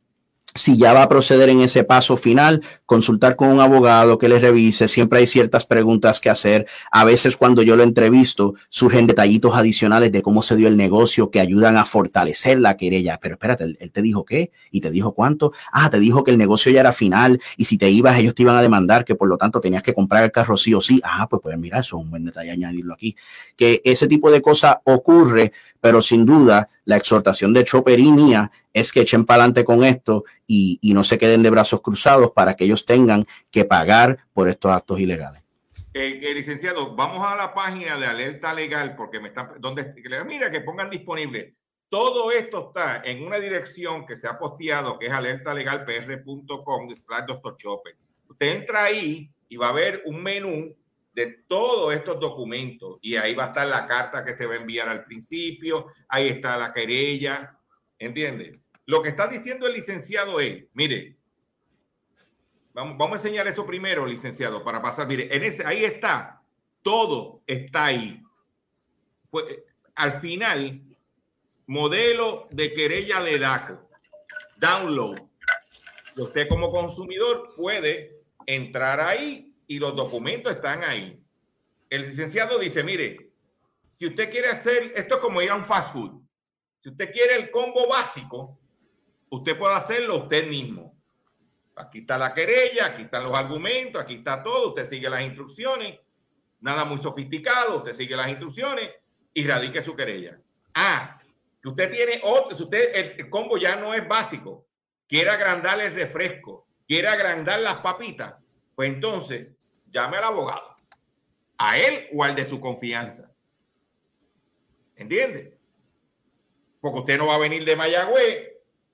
si 0.58 0.78
ya 0.78 0.94
va 0.94 1.04
a 1.04 1.08
proceder 1.08 1.50
en 1.50 1.62
ese 1.62 1.84
paso 1.84 2.18
final, 2.18 2.62
consultar 2.86 3.36
con 3.36 3.50
un 3.50 3.60
abogado 3.60 4.18
que 4.18 4.28
le 4.28 4.40
revise. 4.40 4.88
Siempre 4.88 5.20
hay 5.20 5.28
ciertas 5.28 5.66
preguntas 5.66 6.20
que 6.20 6.30
hacer. 6.30 6.68
A 6.92 7.06
veces 7.06 7.38
cuando 7.38 7.62
yo 7.62 7.76
lo 7.76 7.84
entrevisto, 7.84 8.56
surgen 8.70 9.08
detallitos 9.08 9.56
adicionales 9.56 10.12
de 10.12 10.22
cómo 10.22 10.42
se 10.42 10.56
dio 10.56 10.68
el 10.68 10.76
negocio 10.76 11.30
que 11.30 11.40
ayudan 11.40 11.78
a 11.78 11.86
fortalecer 11.86 12.60
la 12.60 12.76
querella. 12.76 13.20
Pero 13.22 13.36
espérate, 13.36 13.64
él, 13.64 13.92
te 13.92 14.02
dijo 14.02 14.26
qué 14.26 14.52
y 14.72 14.82
te 14.82 14.92
dijo 14.92 15.14
cuánto. 15.14 15.54
Ah, 15.72 15.90
te 15.90 16.00
dijo 16.00 16.24
que 16.24 16.32
el 16.32 16.38
negocio 16.38 16.72
ya 16.72 16.82
era 16.82 16.92
final 16.92 17.40
y 17.56 17.66
si 17.66 17.78
te 17.78 17.90
ibas 17.90 18.18
ellos 18.18 18.34
te 18.34 18.42
iban 18.42 18.56
a 18.56 18.62
demandar, 18.62 19.06
que 19.06 19.16
por 19.16 19.28
lo 19.28 19.38
tanto 19.38 19.62
tenías 19.62 19.84
que 19.84 19.94
comprar 19.94 20.24
el 20.24 20.32
carro 20.32 20.58
sí 20.58 20.74
o 20.74 20.82
sí. 20.82 21.00
Ah, 21.04 21.28
pues 21.30 21.42
pues 21.42 21.58
mira, 21.58 21.80
eso 21.80 21.98
es 21.98 22.04
un 22.04 22.10
buen 22.10 22.26
detalle 22.26 22.52
añadirlo 22.52 22.96
aquí. 22.96 23.16
Que 23.56 23.82
ese 23.86 24.08
tipo 24.08 24.32
de 24.32 24.42
cosas 24.42 24.78
ocurre, 24.86 25.52
pero 25.80 26.02
sin 26.02 26.26
duda 26.26 26.70
la 26.88 26.96
exhortación 26.96 27.54
de 27.54 27.66
Chopper 27.66 28.00
y 28.00 28.12
mía 28.12 28.50
es 28.74 28.94
que 28.94 29.02
echen 29.02 29.26
para 29.26 29.44
adelante 29.44 29.66
con 29.66 29.84
esto 29.84 30.24
y, 30.48 30.80
no 30.94 31.04
se 31.04 31.18
queden 31.18 31.44
de 31.44 31.50
brazos 31.50 31.82
cruzados 31.82 32.32
para 32.32 32.56
que 32.56 32.64
ellos 32.64 32.86
tengan 32.86 33.26
que 33.52 33.66
pagar 33.66 34.20
por 34.34 34.48
estos 34.48 34.72
actos 34.72 34.98
ilegales. 35.00 35.44
Eh, 35.94 36.34
licenciado, 36.34 36.96
vamos 36.96 37.26
a 37.28 37.36
la 37.36 37.54
página 37.54 37.98
de 37.98 38.06
alerta 38.06 38.54
legal 38.54 38.96
porque 38.96 39.20
me 39.20 39.28
están, 39.28 39.60
donde 39.60 39.94
mira 40.26 40.50
que 40.50 40.62
pongan 40.62 40.90
disponible. 40.90 41.56
Todo 41.90 42.32
esto 42.32 42.68
está 42.68 43.02
en 43.04 43.22
una 43.22 43.38
dirección 43.38 44.06
que 44.06 44.16
se 44.16 44.28
ha 44.28 44.40
posteado 44.40 44.98
que 44.98 45.08
es 45.08 45.12
alertalegalpr.com 45.12 46.96
slash 46.96 47.26
doctor 47.28 47.58
Chopper. 47.58 47.98
Usted 48.30 48.48
entra 48.60 48.86
ahí 48.86 49.30
y 49.50 49.58
va 49.58 49.70
a 49.70 49.74
ver 49.74 50.04
un 50.06 50.24
menú 50.24 50.74
de 51.18 51.44
todos 51.48 51.96
estos 51.96 52.20
documentos 52.20 53.00
y 53.02 53.16
ahí 53.16 53.34
va 53.34 53.46
a 53.46 53.48
estar 53.48 53.68
la 53.68 53.88
carta 53.88 54.24
que 54.24 54.36
se 54.36 54.46
va 54.46 54.54
a 54.54 54.58
enviar 54.58 54.88
al 54.88 55.04
principio, 55.04 55.88
ahí 56.10 56.28
está 56.28 56.58
la 56.58 56.72
querella, 56.72 57.58
¿entiende? 57.98 58.52
Lo 58.86 59.02
que 59.02 59.10
está 59.10 59.26
diciendo 59.28 59.66
el 59.66 59.74
licenciado 59.74 60.40
es, 60.40 60.66
mire, 60.74 61.18
vamos, 62.72 63.00
vamos 63.00 63.14
a 63.14 63.16
enseñar 63.16 63.48
eso 63.48 63.66
primero, 63.66 64.06
licenciado, 64.06 64.64
para 64.64 64.80
pasar. 64.80 65.08
Mire, 65.08 65.36
en 65.36 65.44
ese, 65.44 65.66
ahí 65.66 65.86
está, 65.86 66.44
todo 66.84 67.42
está 67.48 67.86
ahí. 67.86 68.22
Pues, 69.32 69.46
al 69.96 70.20
final, 70.20 70.84
modelo 71.66 72.48
de 72.52 72.74
querella 72.74 73.22
de 73.22 73.40
DACO, 73.40 73.90
download. 74.58 75.18
Usted 76.16 76.48
como 76.48 76.70
consumidor 76.70 77.56
puede 77.56 78.22
entrar 78.46 79.00
ahí 79.00 79.47
y 79.68 79.80
los 79.80 79.96
documentos 79.96 80.56
están 80.56 80.84
ahí. 80.84 81.22
El 81.90 82.04
licenciado 82.04 82.58
dice, 82.58 82.84
mire, 82.84 83.32
si 83.90 84.08
usted 84.08 84.30
quiere 84.32 84.50
hacer, 84.50 84.94
esto 84.96 85.16
es 85.16 85.22
como 85.22 85.42
ir 85.42 85.50
a 85.50 85.56
un 85.56 85.64
fast 85.64 85.94
food. 85.94 86.22
Si 86.80 86.90
usted 86.90 87.12
quiere 87.12 87.36
el 87.36 87.52
combo 87.52 87.88
básico, 87.88 88.60
usted 89.30 89.58
puede 89.58 89.76
hacerlo 89.76 90.18
usted 90.18 90.48
mismo. 90.48 90.96
Aquí 91.76 92.00
está 92.00 92.18
la 92.18 92.34
querella, 92.34 92.88
aquí 92.88 93.04
están 93.04 93.24
los 93.24 93.34
argumentos, 93.36 94.02
aquí 94.02 94.16
está 94.16 94.42
todo, 94.42 94.70
usted 94.70 94.86
sigue 94.86 95.10
las 95.10 95.22
instrucciones, 95.22 96.00
nada 96.62 96.86
muy 96.86 97.02
sofisticado, 97.02 97.78
usted 97.78 97.94
sigue 97.94 98.16
las 98.16 98.30
instrucciones 98.30 98.92
y 99.34 99.46
radique 99.46 99.84
su 99.84 99.96
querella. 99.96 100.40
Ah, 100.74 101.20
usted 101.64 101.92
tiene 101.92 102.22
otro, 102.24 102.56
si 102.56 102.64
usted 102.64 103.18
el, 103.18 103.30
combo 103.30 103.58
ya 103.58 103.76
no 103.76 103.94
es 103.94 104.08
básico, 104.08 104.66
quiere 105.08 105.30
agrandar 105.30 105.80
el 105.80 105.94
refresco, 105.94 106.68
quiere 106.88 107.08
agrandar 107.08 107.60
las 107.60 107.78
papitas, 107.78 108.36
pues 108.76 108.90
entonces 108.90 109.50
llame 109.92 110.18
al 110.18 110.26
abogado, 110.26 110.76
a 111.58 111.78
él 111.78 112.08
o 112.14 112.24
al 112.24 112.36
de 112.36 112.46
su 112.46 112.60
confianza. 112.60 113.32
¿Entiende? 114.96 115.58
Porque 116.82 117.00
usted 117.00 117.18
no 117.18 117.28
va 117.28 117.36
a 117.36 117.40
venir 117.40 117.66
de 117.66 117.76
Mayagüez 117.76 118.54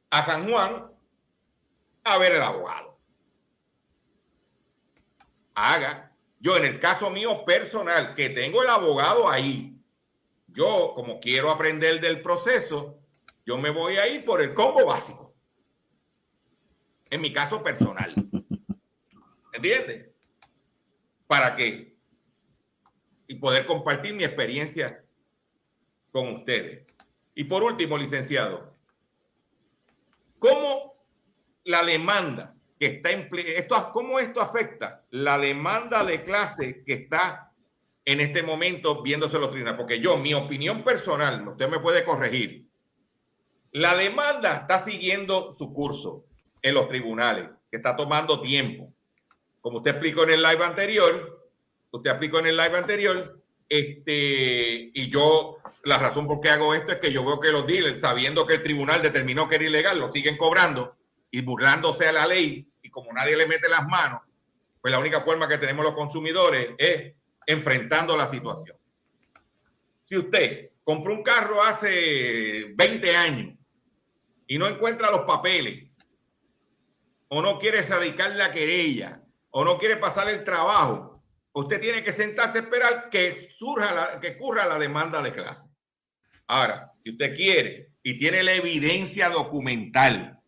a 0.09 0.25
San 0.25 0.49
Juan 0.49 0.91
a 2.03 2.17
ver 2.17 2.33
el 2.33 2.41
abogado. 2.41 2.97
Haga. 5.55 6.11
Yo 6.39 6.57
en 6.57 6.65
el 6.65 6.79
caso 6.79 7.09
mío 7.09 7.45
personal, 7.45 8.15
que 8.15 8.29
tengo 8.29 8.63
el 8.63 8.69
abogado 8.69 9.29
ahí, 9.29 9.79
yo 10.47 10.91
como 10.93 11.19
quiero 11.19 11.49
aprender 11.49 12.01
del 12.01 12.21
proceso, 12.21 12.99
yo 13.45 13.57
me 13.57 13.69
voy 13.69 13.97
a 13.97 14.25
por 14.25 14.41
el 14.41 14.53
combo 14.53 14.85
básico. 14.85 15.33
En 17.09 17.21
mi 17.21 17.31
caso 17.31 17.63
personal. 17.63 18.13
¿Entiendes? 19.53 20.12
¿Para 21.33 21.55
qué? 21.55 21.97
Y 23.25 23.33
poder 23.35 23.65
compartir 23.65 24.13
mi 24.13 24.23
experiencia 24.23 25.03
con 26.11 26.27
ustedes. 26.27 26.85
Y 27.33 27.45
por 27.45 27.63
último, 27.63 27.97
licenciado, 27.97 28.77
¿Cómo 30.37 30.93
la 31.63 31.83
demanda 31.83 32.55
que 32.77 32.85
está 32.85 33.09
esto, 33.09 33.89
cómo 33.93 34.19
esto 34.19 34.41
afecta 34.41 35.05
la 35.09 35.39
demanda 35.39 36.03
de 36.03 36.23
clase 36.23 36.83
que 36.85 36.93
está 36.93 37.51
en 38.05 38.21
este 38.21 38.43
momento 38.43 39.01
viéndose 39.01 39.39
tribunales? 39.49 39.77
Porque 39.77 39.99
yo, 39.99 40.17
mi 40.17 40.35
opinión 40.35 40.83
personal, 40.83 41.47
usted 41.47 41.67
me 41.67 41.79
puede 41.79 42.05
corregir, 42.05 42.67
la 43.71 43.95
demanda 43.95 44.57
está 44.57 44.81
siguiendo 44.81 45.51
su 45.51 45.73
curso 45.73 46.25
en 46.61 46.75
los 46.75 46.87
tribunales, 46.87 47.49
que 47.71 47.77
está 47.77 47.95
tomando 47.95 48.39
tiempo. 48.39 48.92
Como 49.63 49.77
usted 49.77 49.91
explicó 49.91 50.23
en 50.23 50.31
el 50.31 50.41
live 50.41 50.61
anterior, 50.61 51.49
usted 51.89 52.09
explicó 52.09 52.39
en 52.39 52.47
el 52.47 52.57
live 52.57 52.77
anterior, 52.77 53.41
este, 53.69 54.91
y 54.93 55.09
yo, 55.09 55.59
la 55.85 55.97
razón 55.97 56.27
por 56.27 56.41
qué 56.41 56.49
hago 56.49 56.73
esto 56.73 56.91
es 56.91 56.97
que 56.97 57.13
yo 57.13 57.23
veo 57.23 57.39
que 57.39 57.53
los 57.53 57.65
dealers, 57.65 58.01
sabiendo 58.01 58.45
que 58.45 58.55
el 58.55 58.61
tribunal 58.61 59.01
determinó 59.01 59.47
que 59.47 59.55
era 59.55 59.63
ilegal, 59.63 59.99
lo 59.99 60.11
siguen 60.11 60.35
cobrando 60.35 60.97
y 61.31 61.41
burlándose 61.43 62.09
a 62.09 62.11
la 62.11 62.27
ley. 62.27 62.67
Y 62.81 62.89
como 62.89 63.13
nadie 63.13 63.37
le 63.37 63.47
mete 63.47 63.69
las 63.69 63.87
manos, 63.87 64.19
pues 64.81 64.91
la 64.91 64.99
única 64.99 65.21
forma 65.21 65.47
que 65.47 65.57
tenemos 65.57 65.85
los 65.85 65.95
consumidores 65.95 66.71
es 66.77 67.13
enfrentando 67.47 68.17
la 68.17 68.27
situación. 68.27 68.75
Si 70.03 70.17
usted 70.17 70.71
compró 70.83 71.13
un 71.13 71.23
carro 71.23 71.63
hace 71.63 72.73
20 72.75 73.15
años 73.15 73.55
y 74.45 74.57
no 74.57 74.67
encuentra 74.67 75.09
los 75.09 75.21
papeles, 75.21 75.89
o 77.29 77.41
no 77.41 77.57
quiere 77.57 77.81
radicar 77.81 78.35
la 78.35 78.51
querella, 78.51 79.22
o 79.55 79.63
no 79.63 79.77
quiere 79.77 79.97
pasar 79.97 80.29
el 80.29 80.43
trabajo, 80.43 81.23
usted 81.53 81.79
tiene 81.79 82.03
que 82.03 82.11
sentarse 82.11 82.57
a 82.57 82.61
esperar 82.61 83.09
que 83.11 83.49
surja 83.59 83.93
la, 83.93 84.19
que 84.19 84.29
ocurra 84.29 84.65
la 84.65 84.79
demanda 84.79 85.21
de 85.21 85.31
clase. 85.31 85.67
Ahora, 86.47 86.91
si 86.97 87.11
usted 87.11 87.35
quiere 87.35 87.91
y 88.01 88.17
tiene 88.17 88.41
la 88.41 88.53
evidencia 88.53 89.29
documental 89.29 90.39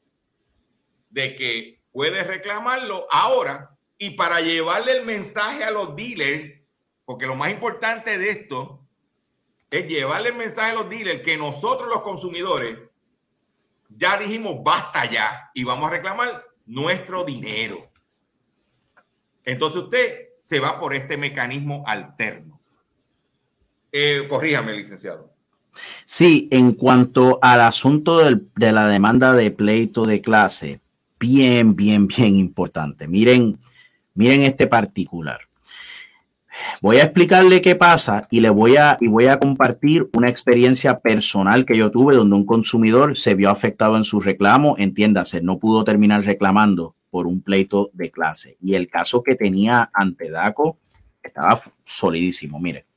de 1.12 1.36
que 1.36 1.84
puede 1.91 2.24
reclamarlo 2.24 3.06
ahora 3.12 3.78
y 3.99 4.12
para 4.12 4.41
llevarle 4.41 4.93
el 4.93 5.06
mensaje 5.06 5.64
a 5.64 5.70
los 5.70 5.95
dealers, 5.95 6.60
porque 7.06 7.28
lo 7.28 7.36
más 7.36 7.51
importante 7.51 8.18
de 8.18 8.32
esto 8.32 8.88
es 9.70 9.88
llevarle 9.88 10.30
el 10.30 10.36
mensaje 10.36 10.72
a 10.72 10.76
los 10.76 10.89
dealers 10.89 11.22
que 11.22 11.38
nosotros 11.38 11.88
los 11.89 12.01
consumidores 12.01 12.80
ya 13.88 14.18
dijimos 14.18 14.64
basta 14.64 15.06
ya 15.06 15.51
y 15.53 15.64
vamos 15.64 15.91
a 15.91 15.95
reclamar 15.95 16.43
nuestro 16.66 17.24
dinero. 17.24 17.84
Entonces 19.46 19.84
usted 19.84 20.30
se 20.41 20.60
va 20.60 20.80
por 20.80 20.93
este 20.93 21.18
mecanismo 21.18 21.84
alterno. 21.88 22.60
Eh, 23.91 24.28
corríjame, 24.28 24.74
licenciado. 24.74 25.34
Sí, 26.06 26.48
en 26.52 26.74
cuanto 26.74 27.39
al 27.41 27.62
asunto 27.62 28.20
de 28.20 28.72
la 28.72 28.88
demanda 28.88 29.34
de 29.34 29.52
pleito 29.52 30.06
de 30.06 30.22
clase, 30.22 30.82
bien, 31.20 31.76
bien, 31.76 32.08
bien 32.08 32.36
importante. 32.36 33.08
Miren, 33.08 33.60
miren 34.14 34.43
este 34.43 34.68
particular. 34.68 35.41
Voy 36.82 36.98
a 36.98 37.04
explicarle 37.04 37.62
qué 37.62 37.76
pasa 37.76 38.28
y 38.30 38.39
le 38.39 38.50
voy 38.50 38.78
a, 38.78 38.98
y 39.02 39.08
voy 39.08 39.28
a 39.28 39.39
compartir 39.39 40.10
una 40.14 40.30
experiencia 40.30 41.00
personal 41.00 41.66
que 41.66 41.78
yo 41.78 41.91
tuve 41.91 42.16
donde 42.16 42.36
un 42.36 42.46
consumidor 42.46 43.18
se 43.18 43.36
vio 43.36 43.50
afectado 43.50 43.98
en 43.98 44.06
su 44.06 44.22
reclamo. 44.22 44.76
Entiéndase, 44.78 45.41
no 45.41 45.60
pudo 45.60 45.84
terminar 45.84 46.24
reclamando 46.24 46.96
por 47.16 47.28
un 47.28 47.39
pleito 47.41 47.91
de 47.93 48.11
clase. 48.11 48.57
Y 48.61 48.76
el 48.76 48.89
caso 48.89 49.24
que 49.24 49.36
tenía 49.36 49.89
ante 49.93 50.30
DACO 50.30 50.80
estaba 51.24 51.61
solidísimo. 51.86 52.59
Mire, 52.59 52.88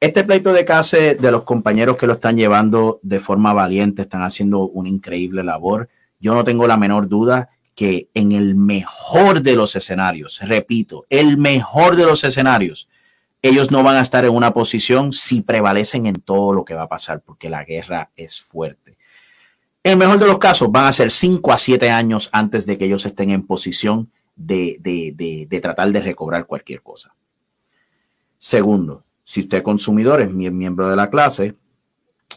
este 0.00 0.24
pleito 0.24 0.54
de 0.54 0.64
clase 0.64 1.16
de 1.16 1.30
los 1.30 1.42
compañeros 1.42 1.98
que 1.98 2.06
lo 2.06 2.14
están 2.14 2.34
llevando 2.34 2.98
de 3.02 3.20
forma 3.20 3.52
valiente, 3.52 4.00
están 4.00 4.22
haciendo 4.22 4.70
una 4.70 4.88
increíble 4.88 5.44
labor. 5.44 5.90
yo 6.18 6.32
no 6.34 6.44
tengo 6.44 6.66
la 6.66 6.78
menor 6.78 7.10
duda 7.10 7.50
que 7.74 8.08
en 8.14 8.32
el 8.32 8.54
mejor 8.54 9.42
de 9.42 9.54
los 9.54 9.76
escenarios, 9.76 10.40
repito, 10.40 11.04
el 11.10 11.36
mejor 11.36 11.96
de 11.96 12.06
los 12.06 12.24
escenarios, 12.24 12.88
ellos 13.42 13.70
no 13.70 13.82
van 13.82 13.96
a 13.96 14.00
estar 14.00 14.24
en 14.24 14.34
una 14.34 14.54
posición 14.54 15.12
si 15.12 15.42
prevalecen 15.42 16.06
en 16.06 16.22
todo 16.22 16.54
lo 16.54 16.64
que 16.64 16.72
va 16.72 16.84
a 16.84 16.88
pasar, 16.88 17.20
porque 17.20 17.50
la 17.50 17.64
guerra 17.64 18.12
es 18.16 18.40
fuerte. 18.40 18.96
En 19.84 19.92
el 19.92 19.98
mejor 19.98 20.18
de 20.18 20.26
los 20.26 20.38
casos, 20.38 20.70
van 20.70 20.84
a 20.84 20.92
ser 20.92 21.10
5 21.10 21.52
a 21.52 21.58
7 21.58 21.90
años 21.90 22.28
antes 22.32 22.66
de 22.66 22.78
que 22.78 22.84
ellos 22.84 23.04
estén 23.04 23.30
en 23.30 23.46
posición 23.46 24.10
de, 24.36 24.76
de, 24.80 25.12
de, 25.14 25.46
de 25.48 25.60
tratar 25.60 25.90
de 25.90 26.00
recobrar 26.00 26.46
cualquier 26.46 26.82
cosa. 26.82 27.14
Segundo, 28.38 29.04
si 29.24 29.40
usted 29.40 29.58
es 29.58 29.62
consumidor, 29.62 30.20
es 30.20 30.30
miembro 30.32 30.88
de 30.88 30.96
la 30.96 31.10
clase, 31.10 31.56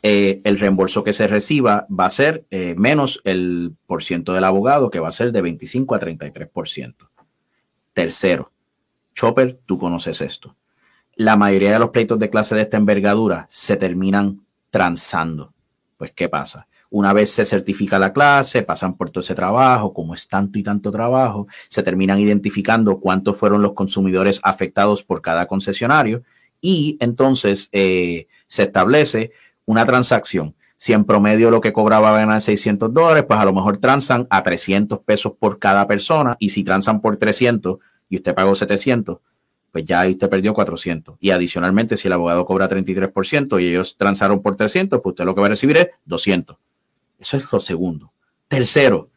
eh, 0.01 0.41
el 0.43 0.59
reembolso 0.59 1.03
que 1.03 1.13
se 1.13 1.27
reciba 1.27 1.87
va 1.87 2.05
a 2.05 2.09
ser 2.11 2.45
eh, 2.51 2.75
menos 2.77 3.21
el 3.23 3.75
por 3.87 4.03
ciento 4.03 4.33
del 4.33 4.43
abogado, 4.43 4.89
que 4.89 4.99
va 4.99 5.07
a 5.07 5.11
ser 5.11 5.31
de 5.31 5.41
25 5.41 5.95
a 5.95 5.99
33%. 5.99 6.95
Tercero, 7.93 8.51
Chopper, 9.15 9.59
tú 9.65 9.79
conoces 9.79 10.21
esto. 10.21 10.55
La 11.15 11.37
mayoría 11.37 11.71
de 11.73 11.79
los 11.79 11.89
pleitos 11.89 12.19
de 12.19 12.29
clase 12.29 12.55
de 12.55 12.61
esta 12.61 12.77
envergadura 12.77 13.47
se 13.49 13.77
terminan 13.77 14.45
transando. 14.69 15.53
Pues, 15.97 16.11
¿qué 16.11 16.29
pasa? 16.29 16.67
Una 16.95 17.11
vez 17.11 17.29
se 17.29 17.43
certifica 17.43 17.99
la 17.99 18.13
clase, 18.13 18.63
pasan 18.63 18.95
por 18.95 19.09
todo 19.09 19.21
ese 19.21 19.35
trabajo, 19.35 19.93
como 19.93 20.15
es 20.15 20.29
tanto 20.29 20.57
y 20.57 20.63
tanto 20.63 20.91
trabajo, 20.91 21.45
se 21.67 21.83
terminan 21.83 22.21
identificando 22.21 23.01
cuántos 23.01 23.35
fueron 23.35 23.61
los 23.61 23.73
consumidores 23.73 24.39
afectados 24.43 25.03
por 25.03 25.21
cada 25.21 25.45
concesionario 25.45 26.23
y 26.61 26.95
entonces 27.01 27.67
eh, 27.73 28.27
se 28.47 28.63
establece 28.63 29.33
una 29.65 29.85
transacción. 29.85 30.55
Si 30.77 30.93
en 30.93 31.03
promedio 31.03 31.51
lo 31.51 31.59
que 31.59 31.73
cobraba 31.73 32.17
ganar 32.17 32.39
600 32.39 32.93
dólares, 32.93 33.25
pues 33.27 33.41
a 33.41 33.45
lo 33.45 33.51
mejor 33.51 33.75
transan 33.75 34.25
a 34.29 34.41
300 34.41 34.99
pesos 34.99 35.33
por 35.37 35.59
cada 35.59 35.85
persona. 35.87 36.37
Y 36.39 36.47
si 36.47 36.63
transan 36.63 37.01
por 37.01 37.17
300 37.17 37.75
y 38.07 38.15
usted 38.15 38.33
pagó 38.33 38.55
700, 38.55 39.17
pues 39.69 39.83
ya 39.83 40.07
usted 40.07 40.29
perdió 40.29 40.53
400. 40.53 41.17
Y 41.19 41.31
adicionalmente, 41.31 41.97
si 41.97 42.07
el 42.07 42.13
abogado 42.13 42.45
cobra 42.45 42.69
33% 42.69 43.61
y 43.61 43.67
ellos 43.67 43.97
transaron 43.97 44.41
por 44.41 44.55
300, 44.55 45.01
pues 45.01 45.11
usted 45.11 45.25
lo 45.25 45.35
que 45.35 45.41
va 45.41 45.47
a 45.47 45.49
recibir 45.49 45.75
es 45.75 45.89
200. 46.05 46.55
Eso 47.19 47.37
es 47.37 47.51
lo 47.51 47.59
segundo. 47.59 48.11
Tercero, 48.47 49.09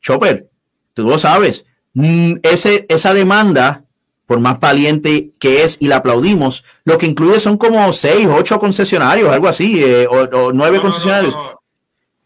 Chopper, 0.00 0.50
tú 0.94 1.04
lo 1.04 1.18
sabes, 1.18 1.64
mm, 1.94 2.34
ese, 2.42 2.86
esa 2.88 3.14
demanda 3.14 3.84
por 4.26 4.40
más 4.40 4.58
valiente 4.60 5.32
que 5.38 5.62
es 5.62 5.76
y 5.80 5.88
la 5.88 5.96
aplaudimos, 5.96 6.64
lo 6.84 6.96
que 6.96 7.06
incluye 7.06 7.38
son 7.38 7.58
como 7.58 7.92
seis, 7.92 8.26
ocho 8.26 8.58
concesionarios, 8.58 9.30
algo 9.30 9.48
así, 9.48 9.82
eh, 9.84 10.06
o, 10.06 10.22
o, 10.22 10.52
nueve 10.52 10.76
no, 10.76 10.82
concesionarios. 10.82 11.36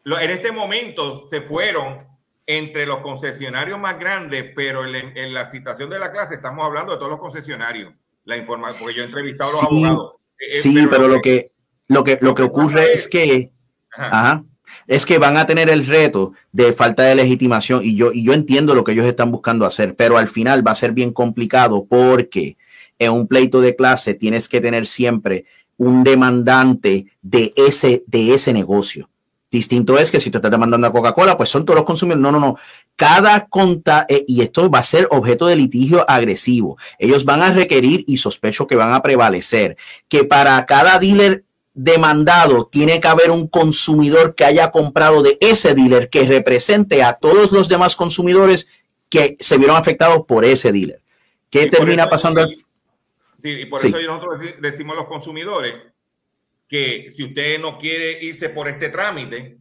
No, 0.05 0.19
en 0.21 0.31
este 0.31 0.53
momento 0.53 1.27
se 1.29 1.41
fueron 1.41 2.07
entre 2.47 2.87
los 2.87 2.99
concesionarios 2.99 3.79
más 3.79 3.99
grandes, 3.99 4.53
pero 4.55 4.85
en, 4.87 5.17
en, 5.17 5.35
la 5.35 5.51
situación 5.51 5.91
de 5.91 5.99
la 5.99 6.13
clase 6.13 6.37
estamos 6.37 6.65
hablando 6.65 6.93
de 6.93 6.99
todos 6.99 7.11
los 7.11 7.21
concesionarios. 7.21 7.93
La 8.25 8.37
información, 8.37 8.79
porque 8.79 8.95
yo 8.95 9.03
he 9.03 9.07
entrevistado 9.07 9.51
a 9.51 9.53
los 9.53 9.61
sí, 9.61 9.85
abogados. 9.85 10.13
Eh, 10.39 10.53
sí, 10.53 10.75
pero, 10.75 10.91
pero, 10.91 11.09
lo 11.09 11.21
que, 11.21 11.53
lo 11.89 12.05
que, 12.05 12.19
lo 12.21 12.35
que 12.35 12.43
ocurre 12.43 12.93
es 12.93 13.09
que, 13.09 13.51
ajá. 13.91 14.07
Ajá, 14.07 14.45
es 14.87 15.07
que 15.07 15.19
van 15.19 15.37
a 15.37 15.47
tener 15.47 15.71
el 15.71 15.87
reto 15.87 16.33
de 16.53 16.73
falta 16.73 17.03
de 17.05 17.15
legitimación 17.15 17.83
y 17.85 17.95
yo, 17.95 18.13
y 18.13 18.25
yo 18.25 18.33
entiendo 18.33 18.75
lo 18.75 18.85
que 18.85 18.93
ellos 18.93 19.07
están 19.07 19.31
buscando 19.31 19.67
hacer, 19.67 19.95
pero 19.97 20.19
al 20.19 20.29
final 20.29 20.67
va 20.67 20.73
a 20.73 20.77
ser 20.77 20.93
bien 20.93 21.13
complicado 21.13 21.87
porque 21.89 22.57
en 22.99 23.13
un 23.13 23.27
pleito 23.27 23.61
de 23.61 23.77
clase 23.77 24.15
tienes 24.15 24.49
que 24.49 24.61
tener 24.61 24.87
siempre 24.87 25.45
un 25.77 26.05
demandante 26.05 27.07
de 27.23 27.53
ese, 27.57 28.05
de 28.07 28.35
ese 28.35 28.53
negocio. 28.53 29.09
Distinto 29.51 29.97
es 29.97 30.11
que 30.11 30.21
si 30.21 30.31
te 30.31 30.39
estás 30.39 30.51
demandando 30.51 30.87
a 30.87 30.93
Coca-Cola, 30.93 31.37
pues 31.37 31.49
son 31.49 31.65
todos 31.65 31.77
los 31.77 31.87
consumidores. 31.87 32.21
No, 32.21 32.31
no, 32.31 32.41
no. 32.41 32.57
Cada 32.95 33.47
conta, 33.47 34.05
eh, 34.09 34.25
y 34.27 34.43
esto 34.43 34.69
va 34.69 34.81
a 34.81 34.83
ser 34.83 35.07
objeto 35.11 35.47
de 35.47 35.57
litigio 35.57 36.05
agresivo. 36.09 36.77
Ellos 36.99 37.25
van 37.25 37.43
a 37.43 37.53
requerir, 37.53 38.05
y 38.07 38.17
sospecho 38.19 38.67
que 38.67 38.77
van 38.77 38.93
a 38.93 39.03
prevalecer, 39.03 39.77
que 40.09 40.25
para 40.25 40.67
cada 40.67 40.99
dealer 40.99 41.46
demandado, 41.77 42.67
tiene 42.67 43.01
que 43.01 43.07
haber 43.07 43.31
un 43.31 43.47
consumidor 43.47 44.35
que 44.35 44.47
haya 44.47 44.71
comprado 44.71 45.23
de 45.23 45.37
ese 45.41 45.75
dealer 45.75 46.09
que 46.09 46.27
represente 46.27 47.03
a 47.03 47.13
todos 47.13 47.53
los 47.53 47.69
demás 47.69 47.95
consumidores 47.95 48.69
que 49.11 49.37
se 49.39 49.59
vieron 49.59 49.77
afectados 49.77 50.25
por 50.27 50.47
ese 50.47 50.73
dealer. 50.73 51.03
¿Qué 51.51 51.65
y 51.65 51.71
termina 51.71 52.05
eso, 52.05 52.11
pasando? 52.11 52.49
Sí, 52.49 53.51
y 53.51 53.67
por 53.67 53.81
sí. 53.81 53.89
eso 53.89 54.01
nosotros 54.01 54.41
decimos 54.61 54.97
a 54.97 55.01
los 55.01 55.09
consumidores 55.09 55.75
que 56.67 57.13
si 57.15 57.25
usted 57.25 57.61
no 57.61 57.77
quiere 57.77 58.25
irse 58.25 58.49
por 58.49 58.69
este 58.69 58.89
trámite, 58.89 59.59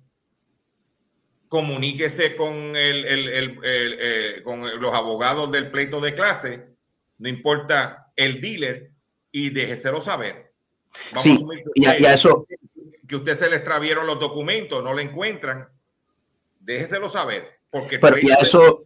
comuníquese 1.49 2.37
con, 2.37 2.53
el, 2.75 3.05
el, 3.05 3.29
el, 3.29 3.59
eh, 3.63 4.41
con 4.43 4.81
los 4.81 4.93
abogados 4.93 5.51
del 5.51 5.69
pleito 5.69 5.99
de 5.99 6.15
clase, 6.15 6.65
no 7.17 7.27
importa 7.29 8.11
el 8.15 8.39
dealer, 8.41 8.91
y 9.33 9.49
déjeselo 9.49 9.99
saber. 9.99 10.44
Vamos 11.11 11.23
sí, 11.23 11.45
y 11.75 11.85
a, 11.85 11.99
y 11.99 12.05
a, 12.05 12.13
eso. 12.13 12.47
Que 13.07 13.15
usted 13.15 13.37
se 13.37 13.49
le 13.49 13.57
extravieron 13.57 14.07
los 14.07 14.19
documentos, 14.19 14.83
no 14.83 14.93
le 14.93 15.03
encuentran, 15.03 15.67
déjeselo 16.59 17.09
saber. 17.09 17.59
Porque 17.69 17.99
Pero 17.99 18.17
y 18.19 18.31
a 18.31 18.35
eso, 18.35 18.85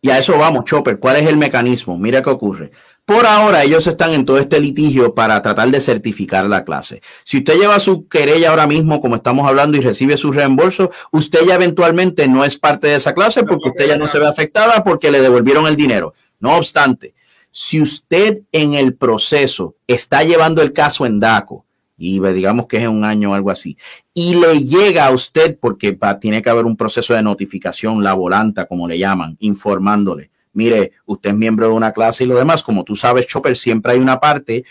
y 0.00 0.10
a 0.10 0.18
eso 0.18 0.38
vamos, 0.38 0.64
Chopper. 0.64 0.98
¿Cuál 0.98 1.16
es 1.16 1.26
el 1.26 1.36
mecanismo? 1.36 1.98
Mira 1.98 2.22
qué 2.22 2.30
ocurre. 2.30 2.70
Por 3.04 3.24
ahora, 3.24 3.64
ellos 3.64 3.86
están 3.86 4.12
en 4.12 4.24
todo 4.24 4.38
este 4.38 4.60
litigio 4.60 5.14
para 5.14 5.40
tratar 5.40 5.68
de 5.70 5.80
certificar 5.80 6.44
la 6.46 6.64
clase. 6.64 7.02
Si 7.24 7.38
usted 7.38 7.56
lleva 7.56 7.78
su 7.78 8.08
querella 8.08 8.50
ahora 8.50 8.66
mismo, 8.66 9.00
como 9.00 9.16
estamos 9.16 9.48
hablando, 9.48 9.78
y 9.78 9.80
recibe 9.80 10.16
su 10.16 10.32
reembolso, 10.32 10.90
usted 11.12 11.40
ya 11.46 11.54
eventualmente 11.54 12.28
no 12.28 12.44
es 12.44 12.56
parte 12.56 12.88
de 12.88 12.96
esa 12.96 13.14
clase 13.14 13.42
porque 13.44 13.68
usted 13.68 13.88
ya 13.88 13.96
no 13.96 14.06
se 14.06 14.18
ve 14.18 14.26
afectada 14.26 14.84
porque 14.84 15.10
le 15.10 15.20
devolvieron 15.20 15.66
el 15.66 15.76
dinero. 15.76 16.14
No 16.40 16.56
obstante, 16.56 17.14
si 17.58 17.80
usted 17.80 18.42
en 18.52 18.74
el 18.74 18.96
proceso 18.96 19.76
está 19.86 20.22
llevando 20.22 20.60
el 20.60 20.74
caso 20.74 21.06
en 21.06 21.18
DACO, 21.18 21.64
y 21.96 22.20
digamos 22.20 22.66
que 22.66 22.76
es 22.76 22.86
un 22.86 23.02
año 23.02 23.30
o 23.30 23.34
algo 23.34 23.50
así, 23.50 23.78
y 24.12 24.34
le 24.34 24.60
llega 24.62 25.06
a 25.06 25.10
usted, 25.10 25.58
porque 25.58 25.98
tiene 26.20 26.42
que 26.42 26.50
haber 26.50 26.66
un 26.66 26.76
proceso 26.76 27.14
de 27.14 27.22
notificación, 27.22 28.04
la 28.04 28.12
volanta, 28.12 28.66
como 28.66 28.86
le 28.86 28.98
llaman, 28.98 29.38
informándole, 29.40 30.30
mire, 30.52 30.92
usted 31.06 31.30
es 31.30 31.36
miembro 31.36 31.68
de 31.68 31.72
una 31.72 31.92
clase 31.92 32.24
y 32.24 32.26
lo 32.26 32.36
demás, 32.36 32.62
como 32.62 32.84
tú 32.84 32.94
sabes, 32.94 33.26
Chopper, 33.26 33.56
siempre 33.56 33.92
hay 33.92 34.00
una 34.00 34.20
parte 34.20 34.66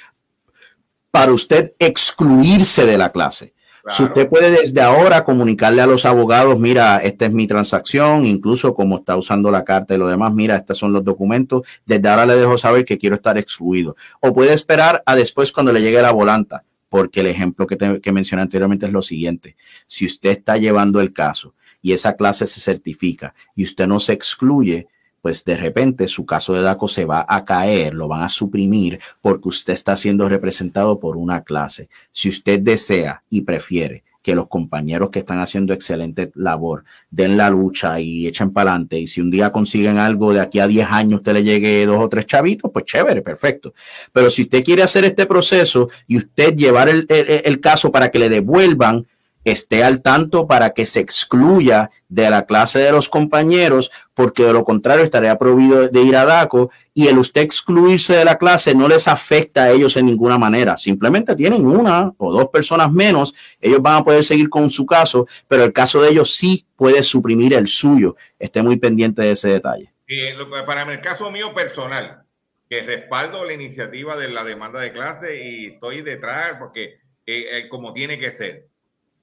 para 1.09 1.33
usted 1.33 1.73
excluirse 1.79 2.85
de 2.85 2.99
la 2.99 3.11
clase. 3.11 3.54
Claro. 3.85 3.97
Si 3.97 4.03
usted 4.03 4.27
puede 4.27 4.49
desde 4.49 4.81
ahora 4.81 5.23
comunicarle 5.23 5.79
a 5.79 5.85
los 5.85 6.05
abogados, 6.05 6.59
mira, 6.59 6.97
esta 6.97 7.27
es 7.27 7.31
mi 7.31 7.45
transacción, 7.45 8.25
incluso 8.25 8.73
como 8.73 8.97
está 8.97 9.15
usando 9.15 9.51
la 9.51 9.63
carta 9.63 9.93
y 9.93 9.99
lo 9.99 10.07
demás, 10.07 10.33
mira, 10.33 10.55
estos 10.55 10.79
son 10.79 10.91
los 10.91 11.03
documentos, 11.03 11.61
desde 11.85 12.09
ahora 12.09 12.25
le 12.25 12.35
dejo 12.35 12.57
saber 12.57 12.83
que 12.83 12.97
quiero 12.97 13.15
estar 13.15 13.37
excluido. 13.37 13.95
O 14.21 14.33
puede 14.33 14.53
esperar 14.53 15.03
a 15.05 15.15
después 15.15 15.51
cuando 15.51 15.71
le 15.71 15.83
llegue 15.83 16.01
la 16.01 16.09
volanta, 16.09 16.65
porque 16.89 17.19
el 17.19 17.27
ejemplo 17.27 17.67
que, 17.67 17.75
te, 17.75 18.01
que 18.01 18.11
mencioné 18.11 18.41
anteriormente 18.41 18.87
es 18.87 18.91
lo 18.91 19.03
siguiente. 19.03 19.55
Si 19.85 20.07
usted 20.07 20.31
está 20.31 20.57
llevando 20.57 20.99
el 20.99 21.13
caso 21.13 21.53
y 21.79 21.93
esa 21.93 22.15
clase 22.15 22.47
se 22.47 22.61
certifica 22.61 23.35
y 23.53 23.65
usted 23.65 23.85
no 23.85 23.99
se 23.99 24.13
excluye, 24.13 24.87
pues 25.25 25.43
de 25.43 25.57
repente 25.57 26.07
su 26.07 26.23
caso 26.23 26.53
de 26.53 26.61
DACO 26.61 26.87
se 26.87 27.05
va 27.05 27.25
a 27.27 27.45
caer, 27.45 27.95
lo 27.95 28.07
van 28.07 28.21
a 28.21 28.29
suprimir 28.29 28.99
porque 29.21 29.49
usted 29.49 29.73
está 29.73 29.95
siendo 29.95 30.29
representado 30.29 30.99
por 30.99 31.17
una 31.17 31.43
clase. 31.43 31.89
Si 32.11 32.29
usted 32.29 32.59
desea 32.59 33.23
y 33.27 33.41
prefiere 33.41 34.03
que 34.21 34.35
los 34.35 34.47
compañeros 34.47 35.09
que 35.09 35.17
están 35.17 35.39
haciendo 35.39 35.73
excelente 35.73 36.31
labor 36.35 36.83
den 37.09 37.37
la 37.37 37.49
lucha 37.49 37.99
y 37.99 38.27
echen 38.27 38.53
para 38.53 38.69
adelante, 38.69 38.99
y 38.99 39.07
si 39.07 39.19
un 39.19 39.31
día 39.31 39.51
consiguen 39.51 39.97
algo 39.97 40.31
de 40.31 40.41
aquí 40.41 40.59
a 40.59 40.67
10 40.67 40.87
años, 40.91 41.21
usted 41.21 41.33
le 41.33 41.43
llegue 41.43 41.87
dos 41.87 42.03
o 42.03 42.07
tres 42.07 42.27
chavitos, 42.27 42.69
pues 42.71 42.85
chévere, 42.85 43.23
perfecto. 43.23 43.73
Pero 44.13 44.29
si 44.29 44.43
usted 44.43 44.63
quiere 44.63 44.83
hacer 44.83 45.05
este 45.05 45.25
proceso 45.25 45.89
y 46.05 46.17
usted 46.17 46.55
llevar 46.55 46.87
el, 46.87 47.07
el, 47.09 47.41
el 47.45 47.59
caso 47.59 47.91
para 47.91 48.11
que 48.11 48.19
le 48.19 48.29
devuelvan, 48.29 49.07
esté 49.45 49.83
al 49.83 50.01
tanto 50.01 50.47
para 50.47 50.73
que 50.73 50.85
se 50.85 50.99
excluya 50.99 51.91
de 52.09 52.29
la 52.29 52.45
clase 52.45 52.79
de 52.79 52.91
los 52.91 53.07
compañeros, 53.07 53.91
porque 54.13 54.43
de 54.43 54.53
lo 54.53 54.65
contrario 54.65 55.03
estaría 55.03 55.37
prohibido 55.37 55.87
de 55.87 56.01
ir 56.01 56.15
a 56.15 56.25
DACO 56.25 56.71
y 56.93 57.07
el 57.07 57.19
usted 57.19 57.41
excluirse 57.41 58.15
de 58.15 58.25
la 58.25 58.37
clase 58.37 58.73
no 58.73 58.87
les 58.87 59.07
afecta 59.07 59.63
a 59.63 59.71
ellos 59.71 59.95
en 59.97 60.07
ninguna 60.07 60.37
manera. 60.37 60.77
Simplemente 60.77 61.35
tienen 61.35 61.65
una 61.65 62.11
o 62.17 62.31
dos 62.33 62.49
personas 62.49 62.91
menos, 62.91 63.35
ellos 63.61 63.81
van 63.81 63.97
a 63.97 64.03
poder 64.03 64.23
seguir 64.23 64.49
con 64.49 64.69
su 64.69 64.85
caso, 64.85 65.27
pero 65.47 65.63
el 65.63 65.71
caso 65.71 66.01
de 66.01 66.09
ellos 66.09 66.35
sí 66.35 66.65
puede 66.75 67.03
suprimir 67.03 67.53
el 67.53 67.67
suyo. 67.67 68.15
Esté 68.39 68.63
muy 68.63 68.77
pendiente 68.77 69.21
de 69.21 69.31
ese 69.31 69.49
detalle. 69.49 69.93
Eh, 70.07 70.35
para 70.65 70.91
el 70.91 71.01
caso 71.01 71.29
mío 71.31 71.53
personal, 71.53 72.23
que 72.67 72.81
respaldo 72.81 73.45
la 73.45 73.53
iniciativa 73.53 74.15
de 74.17 74.29
la 74.29 74.43
demanda 74.43 74.79
de 74.79 74.91
clase 74.91 75.43
y 75.43 75.67
estoy 75.67 76.01
detrás 76.01 76.55
porque 76.59 76.97
eh, 77.25 77.57
eh, 77.57 77.69
como 77.69 77.93
tiene 77.93 78.17
que 78.17 78.31
ser 78.31 78.67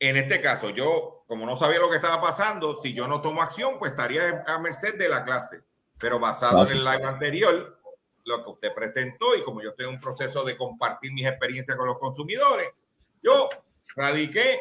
en 0.09 0.17
este 0.17 0.41
caso, 0.41 0.71
yo, 0.71 1.25
como 1.29 1.47
no 1.47 1.57
sabía 1.57 1.79
lo 1.79 1.89
que 1.89 1.97
estaba 1.97 2.21
pasando, 2.21 2.77
si 2.77 2.93
yo 2.93 3.07
no 3.07 3.23
tomo 3.23 3.41
acción, 3.41 3.79
pues 3.79 3.93
estaría 3.93 4.43
a 4.47 4.59
merced 4.59 4.99
de 4.99 5.09
la 5.09 5.23
clase. 5.23 5.63
Pero 5.99 6.19
basado 6.19 6.57
Gracias. 6.57 6.73
en 6.73 6.79
el 6.79 6.93
live 6.93 7.09
anterior, 7.09 7.79
lo 8.25 8.45
que 8.45 8.51
usted 8.51 8.75
presentó 8.75 9.37
y 9.37 9.43
como 9.43 9.63
yo 9.63 9.71
estoy 9.71 9.87
en 9.87 9.93
un 9.93 10.01
proceso 10.01 10.43
de 10.43 10.57
compartir 10.57 11.13
mis 11.13 11.25
experiencias 11.25 11.77
con 11.77 11.87
los 11.87 12.01
consumidores, 12.01 12.73
yo 13.23 13.49
radiqué 13.95 14.61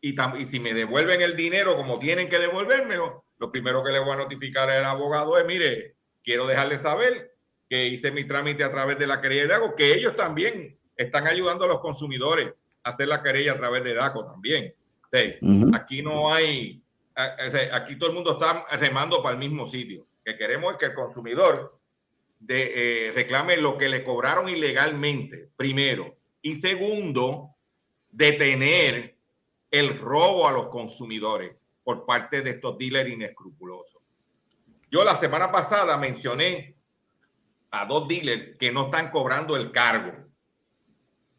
y, 0.00 0.16
y 0.20 0.44
si 0.44 0.58
me 0.58 0.74
devuelven 0.74 1.22
el 1.22 1.36
dinero 1.36 1.76
como 1.76 2.00
tienen 2.00 2.28
que 2.28 2.40
devolvérmelo, 2.40 3.24
lo 3.38 3.50
primero 3.52 3.84
que 3.84 3.92
le 3.92 4.00
voy 4.00 4.14
a 4.14 4.16
notificar 4.16 4.68
al 4.68 4.84
abogado 4.84 5.38
es, 5.38 5.46
mire, 5.46 5.94
quiero 6.24 6.44
dejarle 6.44 6.80
saber 6.80 7.36
que 7.68 7.86
hice 7.86 8.10
mi 8.10 8.24
trámite 8.24 8.64
a 8.64 8.72
través 8.72 8.98
de 8.98 9.06
la 9.06 9.20
querella 9.20 9.42
de 9.42 9.48
DACO, 9.48 9.76
que 9.76 9.94
ellos 9.94 10.16
también 10.16 10.76
están 10.96 11.28
ayudando 11.28 11.66
a 11.66 11.68
los 11.68 11.78
consumidores 11.78 12.52
hacer 12.86 13.08
la 13.08 13.22
querella 13.22 13.52
a 13.52 13.56
través 13.56 13.82
de 13.84 13.94
DACO 13.94 14.24
también. 14.24 14.72
Sí. 15.12 15.38
Aquí 15.74 16.02
no 16.02 16.32
hay, 16.32 16.82
o 17.14 17.50
sea, 17.50 17.76
aquí 17.76 17.96
todo 17.96 18.10
el 18.10 18.14
mundo 18.14 18.32
está 18.32 18.64
remando 18.76 19.22
para 19.22 19.34
el 19.34 19.38
mismo 19.38 19.66
sitio. 19.66 20.06
Que 20.24 20.36
queremos 20.36 20.72
es 20.72 20.78
que 20.78 20.86
el 20.86 20.94
consumidor 20.94 21.78
de, 22.40 23.08
eh, 23.08 23.12
reclame 23.12 23.56
lo 23.56 23.76
que 23.76 23.88
le 23.88 24.04
cobraron 24.04 24.48
ilegalmente, 24.48 25.48
primero. 25.56 26.16
Y 26.42 26.56
segundo, 26.56 27.50
detener 28.10 29.16
el 29.70 29.98
robo 29.98 30.46
a 30.46 30.52
los 30.52 30.68
consumidores 30.68 31.52
por 31.82 32.04
parte 32.04 32.42
de 32.42 32.50
estos 32.50 32.78
dealers 32.78 33.10
inescrupulosos. 33.10 34.02
Yo 34.90 35.04
la 35.04 35.16
semana 35.16 35.50
pasada 35.50 35.96
mencioné 35.96 36.76
a 37.70 37.84
dos 37.84 38.06
dealers 38.06 38.56
que 38.58 38.70
no 38.70 38.86
están 38.86 39.10
cobrando 39.10 39.56
el 39.56 39.72
cargo, 39.72 40.25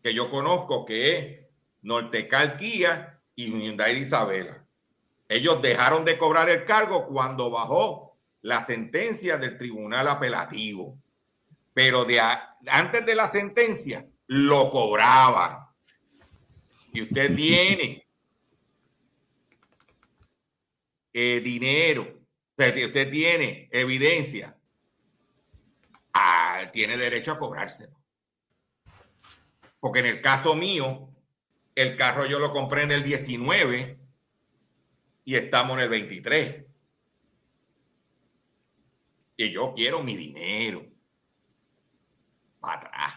que 0.02 0.14
yo 0.14 0.30
conozco, 0.30 0.86
que 0.86 1.18
es 1.18 1.40
Nortecal 1.82 2.58
y 2.60 3.46
Hyundai 3.46 3.98
Isabela. 3.98 4.64
Ellos 5.30 5.62
dejaron 5.62 6.06
de 6.06 6.18
cobrar 6.18 6.50
el 6.50 6.66
cargo 6.66 7.08
cuando 7.08 7.50
bajó 7.50 8.18
la 8.42 8.62
sentencia 8.62 9.38
del 9.38 9.58
tribunal 9.58 10.08
apelativo. 10.08 10.98
Pero 11.74 12.06
de 12.06 12.22
antes 12.68 13.06
de 13.06 13.16
la 13.16 13.28
sentencia 13.28 14.08
lo 14.28 14.70
cobraban. 14.70 15.68
Y 16.94 17.04
usted 17.04 17.36
tiene 17.36 18.08
eh, 21.14 21.42
dinero, 21.42 22.22
usted 22.58 23.12
tiene 23.12 23.70
evidencia, 23.72 24.58
ah, 26.14 26.70
tiene 26.72 26.98
derecho 26.98 27.34
a 27.34 27.40
cobrárselo. 27.40 27.97
Porque 29.80 30.00
en 30.00 30.08
el 30.08 30.22
caso 30.22 30.56
mío, 30.56 31.10
el 31.76 31.96
carro 31.96 32.26
yo 32.26 32.40
lo 32.40 32.52
compré 32.52 32.84
en 32.84 32.92
el 32.92 33.04
19 33.04 34.00
y 35.26 35.36
estamos 35.36 35.78
en 35.78 35.84
el 35.84 35.90
23. 35.90 36.66
Y 39.38 39.52
yo 39.52 39.74
quiero 39.74 40.02
mi 40.02 40.18
dinero 40.18 40.86
para 42.60 42.88
atrás. 42.88 43.14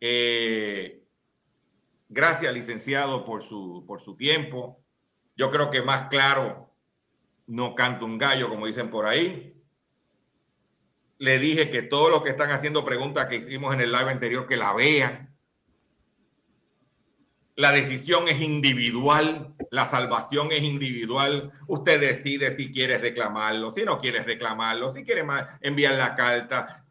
Eh, 0.00 1.04
gracias, 2.08 2.52
licenciado, 2.52 3.24
por 3.24 3.42
su, 3.42 3.84
por 3.86 4.00
su 4.00 4.16
tiempo. 4.16 4.82
Yo 5.36 5.50
creo 5.50 5.70
que 5.70 5.82
más 5.82 6.08
claro 6.08 6.74
no 7.46 7.74
canto 7.74 8.04
un 8.04 8.18
gallo, 8.18 8.48
como 8.48 8.66
dicen 8.66 8.90
por 8.90 9.06
ahí. 9.06 9.57
Le 11.18 11.38
dije 11.38 11.70
que 11.70 11.82
todos 11.82 12.10
los 12.10 12.22
que 12.22 12.30
están 12.30 12.50
haciendo 12.50 12.84
preguntas 12.84 13.26
que 13.26 13.36
hicimos 13.36 13.74
en 13.74 13.80
el 13.80 13.92
live 13.92 14.10
anterior, 14.10 14.46
que 14.46 14.56
la 14.56 14.72
vean. 14.72 15.34
La 17.56 17.72
decisión 17.72 18.28
es 18.28 18.40
individual, 18.40 19.52
la 19.72 19.86
salvación 19.86 20.52
es 20.52 20.62
individual. 20.62 21.50
Usted 21.66 22.00
decide 22.00 22.54
si 22.54 22.70
quiere 22.70 22.98
reclamarlo, 22.98 23.72
si 23.72 23.82
no 23.82 23.98
quiere 23.98 24.22
reclamarlo, 24.22 24.92
si 24.92 25.04
quiere 25.04 25.24
más 25.24 25.44
enviar 25.60 25.94
la 25.94 26.14
carta. 26.14 26.86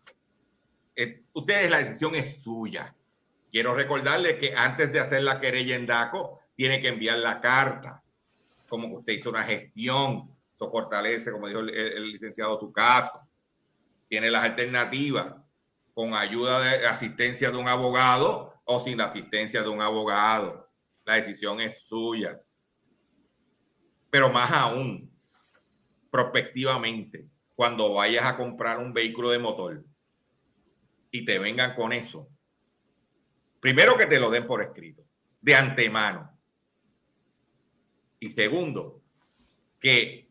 Eh, 0.93 1.23
ustedes, 1.31 1.71
la 1.71 1.77
decisión 1.77 2.15
es 2.15 2.41
suya. 2.43 2.93
Quiero 3.49 3.73
recordarle 3.75 4.37
que 4.37 4.53
antes 4.53 4.91
de 4.91 4.99
hacer 4.99 5.23
la 5.23 5.39
querella 5.39 5.75
en 5.75 5.85
DACO, 5.85 6.39
tiene 6.53 6.81
que 6.81 6.89
enviar 6.89 7.19
la 7.19 7.39
carta. 7.39 8.03
Como 8.67 8.97
usted 8.97 9.13
hizo 9.13 9.29
una 9.29 9.43
gestión, 9.45 10.35
eso 10.53 10.67
fortalece, 10.67 11.31
como 11.31 11.47
dijo 11.47 11.61
el, 11.61 11.69
el 11.69 12.11
licenciado, 12.11 12.59
tu 12.59 12.73
caso. 12.73 13.26
Tiene 14.07 14.31
las 14.31 14.43
alternativas 14.43 15.35
con 15.93 16.13
ayuda 16.13 16.61
de 16.61 16.87
asistencia 16.87 17.51
de 17.51 17.57
un 17.57 17.67
abogado 17.67 18.53
o 18.65 18.79
sin 18.79 18.97
la 18.97 19.05
asistencia 19.05 19.61
de 19.61 19.69
un 19.69 19.81
abogado. 19.81 20.69
La 21.05 21.15
decisión 21.15 21.59
es 21.59 21.85
suya. 21.87 22.39
Pero 24.09 24.29
más 24.29 24.51
aún, 24.51 25.11
prospectivamente, 26.11 27.27
cuando 27.55 27.93
vayas 27.93 28.25
a 28.25 28.37
comprar 28.37 28.77
un 28.77 28.93
vehículo 28.93 29.31
de 29.31 29.39
motor 29.39 29.83
y 31.11 31.25
te 31.25 31.39
vengan 31.39 31.75
con 31.75 31.91
eso, 31.91 32.29
primero 33.59 33.97
que 33.97 34.05
te 34.05 34.19
lo 34.19 34.29
den 34.29 34.45
por 34.45 34.61
escrito, 34.61 35.03
de 35.41 35.55
antemano. 35.55 36.31
Y 38.19 38.29
segundo, 38.29 39.01
que 39.79 40.26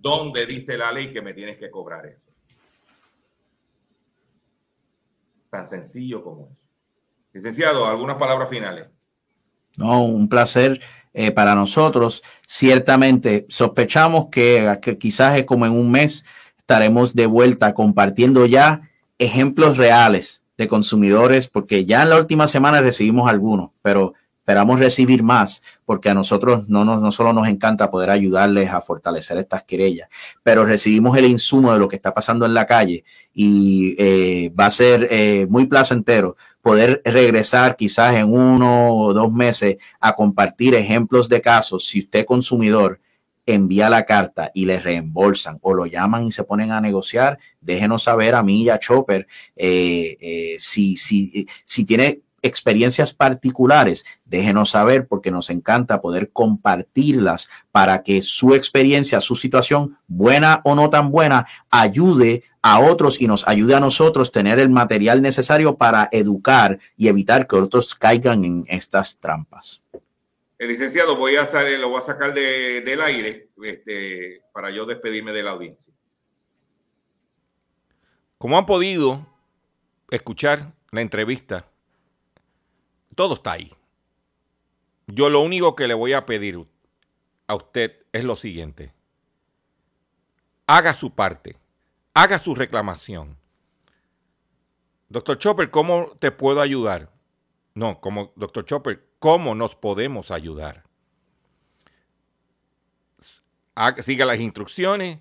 dónde 0.00 0.46
dice 0.46 0.76
la 0.76 0.92
ley 0.92 1.12
que 1.12 1.22
me 1.22 1.34
tienes 1.34 1.58
que 1.58 1.70
cobrar 1.70 2.06
eso. 2.06 2.30
Tan 5.50 5.66
sencillo 5.66 6.22
como 6.22 6.48
eso. 6.52 6.68
Licenciado, 7.32 7.86
algunas 7.86 8.16
palabras 8.16 8.48
finales. 8.48 8.88
No, 9.76 10.04
un 10.04 10.28
placer 10.28 10.80
eh, 11.12 11.30
para 11.30 11.54
nosotros. 11.54 12.22
Ciertamente 12.46 13.46
sospechamos 13.48 14.28
que, 14.30 14.78
que 14.82 14.98
quizás 14.98 15.38
es 15.38 15.44
como 15.44 15.66
en 15.66 15.72
un 15.72 15.90
mes 15.90 16.24
estaremos 16.58 17.14
de 17.14 17.26
vuelta 17.26 17.74
compartiendo 17.74 18.46
ya 18.46 18.88
ejemplos 19.18 19.76
reales 19.76 20.44
de 20.56 20.68
consumidores, 20.68 21.48
porque 21.48 21.84
ya 21.84 22.02
en 22.02 22.10
la 22.10 22.18
última 22.18 22.46
semana 22.46 22.80
recibimos 22.80 23.28
algunos, 23.28 23.70
pero 23.82 24.14
esperamos 24.50 24.80
recibir 24.80 25.22
más, 25.22 25.62
porque 25.84 26.10
a 26.10 26.14
nosotros 26.14 26.68
no, 26.68 26.84
no, 26.84 26.98
no 26.98 27.12
solo 27.12 27.32
nos 27.32 27.46
encanta 27.46 27.88
poder 27.88 28.10
ayudarles 28.10 28.68
a 28.70 28.80
fortalecer 28.80 29.38
estas 29.38 29.62
querellas, 29.62 30.08
pero 30.42 30.64
recibimos 30.64 31.16
el 31.16 31.26
insumo 31.26 31.72
de 31.72 31.78
lo 31.78 31.86
que 31.86 31.94
está 31.94 32.12
pasando 32.12 32.46
en 32.46 32.54
la 32.54 32.66
calle 32.66 33.04
y 33.32 33.94
eh, 33.96 34.52
va 34.58 34.66
a 34.66 34.70
ser 34.70 35.06
eh, 35.08 35.46
muy 35.48 35.66
placentero 35.66 36.36
poder 36.62 37.00
regresar 37.04 37.76
quizás 37.76 38.16
en 38.16 38.32
uno 38.32 38.92
o 38.96 39.14
dos 39.14 39.32
meses 39.32 39.76
a 40.00 40.16
compartir 40.16 40.74
ejemplos 40.74 41.28
de 41.28 41.40
casos. 41.40 41.86
Si 41.86 42.00
usted 42.00 42.26
consumidor 42.26 42.98
envía 43.46 43.88
la 43.88 44.04
carta 44.04 44.50
y 44.52 44.64
le 44.66 44.80
reembolsan 44.80 45.60
o 45.62 45.74
lo 45.74 45.86
llaman 45.86 46.24
y 46.24 46.32
se 46.32 46.42
ponen 46.42 46.72
a 46.72 46.80
negociar, 46.80 47.38
déjenos 47.60 48.02
saber 48.02 48.34
a 48.34 48.42
mí 48.42 48.64
y 48.64 48.68
a 48.68 48.80
Chopper 48.80 49.28
eh, 49.54 50.56
si, 50.58 50.96
si, 50.96 51.46
si 51.64 51.84
tiene 51.84 52.22
experiencias 52.42 53.12
particulares, 53.12 54.04
déjenos 54.24 54.70
saber 54.70 55.06
porque 55.06 55.30
nos 55.30 55.50
encanta 55.50 56.00
poder 56.00 56.30
compartirlas 56.30 57.48
para 57.72 58.02
que 58.02 58.22
su 58.22 58.54
experiencia, 58.54 59.20
su 59.20 59.34
situación, 59.34 59.98
buena 60.06 60.60
o 60.64 60.74
no 60.74 60.90
tan 60.90 61.10
buena, 61.10 61.46
ayude 61.70 62.44
a 62.62 62.80
otros 62.80 63.20
y 63.20 63.26
nos 63.26 63.46
ayude 63.48 63.74
a 63.74 63.80
nosotros 63.80 64.32
tener 64.32 64.58
el 64.58 64.70
material 64.70 65.22
necesario 65.22 65.76
para 65.76 66.08
educar 66.12 66.78
y 66.96 67.08
evitar 67.08 67.46
que 67.46 67.56
otros 67.56 67.94
caigan 67.94 68.44
en 68.44 68.64
estas 68.68 69.18
trampas. 69.18 69.82
El 70.58 70.68
licenciado, 70.68 71.16
voy 71.16 71.36
a 71.36 71.42
hacer, 71.42 71.78
lo 71.78 71.88
voy 71.88 72.00
a 72.00 72.04
sacar 72.04 72.34
de, 72.34 72.82
del 72.82 73.00
aire 73.00 73.48
este, 73.62 74.42
para 74.52 74.70
yo 74.70 74.84
despedirme 74.84 75.32
de 75.32 75.42
la 75.42 75.52
audiencia. 75.52 75.90
Como 78.36 78.58
han 78.58 78.66
podido 78.66 79.26
escuchar 80.10 80.72
la 80.90 81.00
entrevista, 81.00 81.69
todo 83.20 83.34
está 83.34 83.52
ahí. 83.52 83.70
Yo 85.06 85.28
lo 85.28 85.42
único 85.42 85.76
que 85.76 85.86
le 85.86 85.92
voy 85.92 86.14
a 86.14 86.24
pedir 86.24 86.66
a 87.48 87.54
usted 87.54 88.06
es 88.12 88.24
lo 88.24 88.34
siguiente. 88.34 88.94
Haga 90.66 90.94
su 90.94 91.14
parte. 91.14 91.58
Haga 92.14 92.38
su 92.38 92.54
reclamación. 92.54 93.36
Doctor 95.10 95.36
Chopper, 95.36 95.70
¿cómo 95.70 96.16
te 96.18 96.30
puedo 96.30 96.62
ayudar? 96.62 97.12
No, 97.74 98.00
como 98.00 98.32
doctor 98.36 98.64
Chopper, 98.64 99.06
¿cómo 99.18 99.54
nos 99.54 99.76
podemos 99.76 100.30
ayudar? 100.30 100.84
Siga 103.98 104.24
las 104.24 104.40
instrucciones 104.40 105.18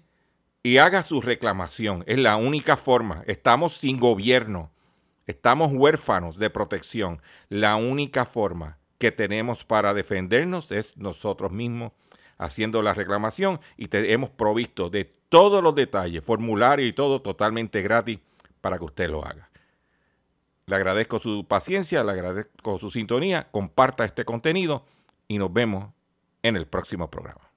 y 0.64 0.78
haga 0.78 1.04
su 1.04 1.20
reclamación. 1.20 2.06
Es 2.08 2.18
la 2.18 2.38
única 2.38 2.78
forma. 2.78 3.26
Estamos 3.28 3.74
sin 3.74 4.00
gobierno. 4.00 4.72
Estamos 5.30 5.72
huérfanos 5.72 6.40
de 6.40 6.50
protección. 6.50 7.22
La 7.50 7.76
única 7.76 8.26
forma 8.26 8.80
que 8.98 9.12
tenemos 9.12 9.64
para 9.64 9.94
defendernos 9.94 10.72
es 10.72 10.98
nosotros 10.98 11.52
mismos 11.52 11.92
haciendo 12.40 12.82
la 12.82 12.96
reclamación 12.96 13.60
y 13.78 13.90
te 13.90 14.12
hemos 14.12 14.32
provisto 14.32 14.90
de 14.90 15.06
todos 15.30 15.62
los 15.62 15.76
detalles, 15.76 16.26
formulario 16.26 16.88
y 16.88 16.94
todo 16.94 17.22
totalmente 17.22 17.84
gratis 17.84 18.18
para 18.60 18.80
que 18.80 18.86
usted 18.86 19.08
lo 19.08 19.24
haga. 19.24 19.52
Le 20.66 20.76
agradezco 20.76 21.20
su 21.20 21.46
paciencia, 21.48 22.04
le 22.04 22.12
agradezco 22.14 22.80
su 22.80 22.90
sintonía, 22.90 23.50
comparta 23.52 24.06
este 24.06 24.26
contenido 24.26 24.84
y 25.28 25.38
nos 25.38 25.54
vemos 25.54 25.94
en 26.42 26.56
el 26.56 26.66
próximo 26.66 27.08
programa. 27.12 27.49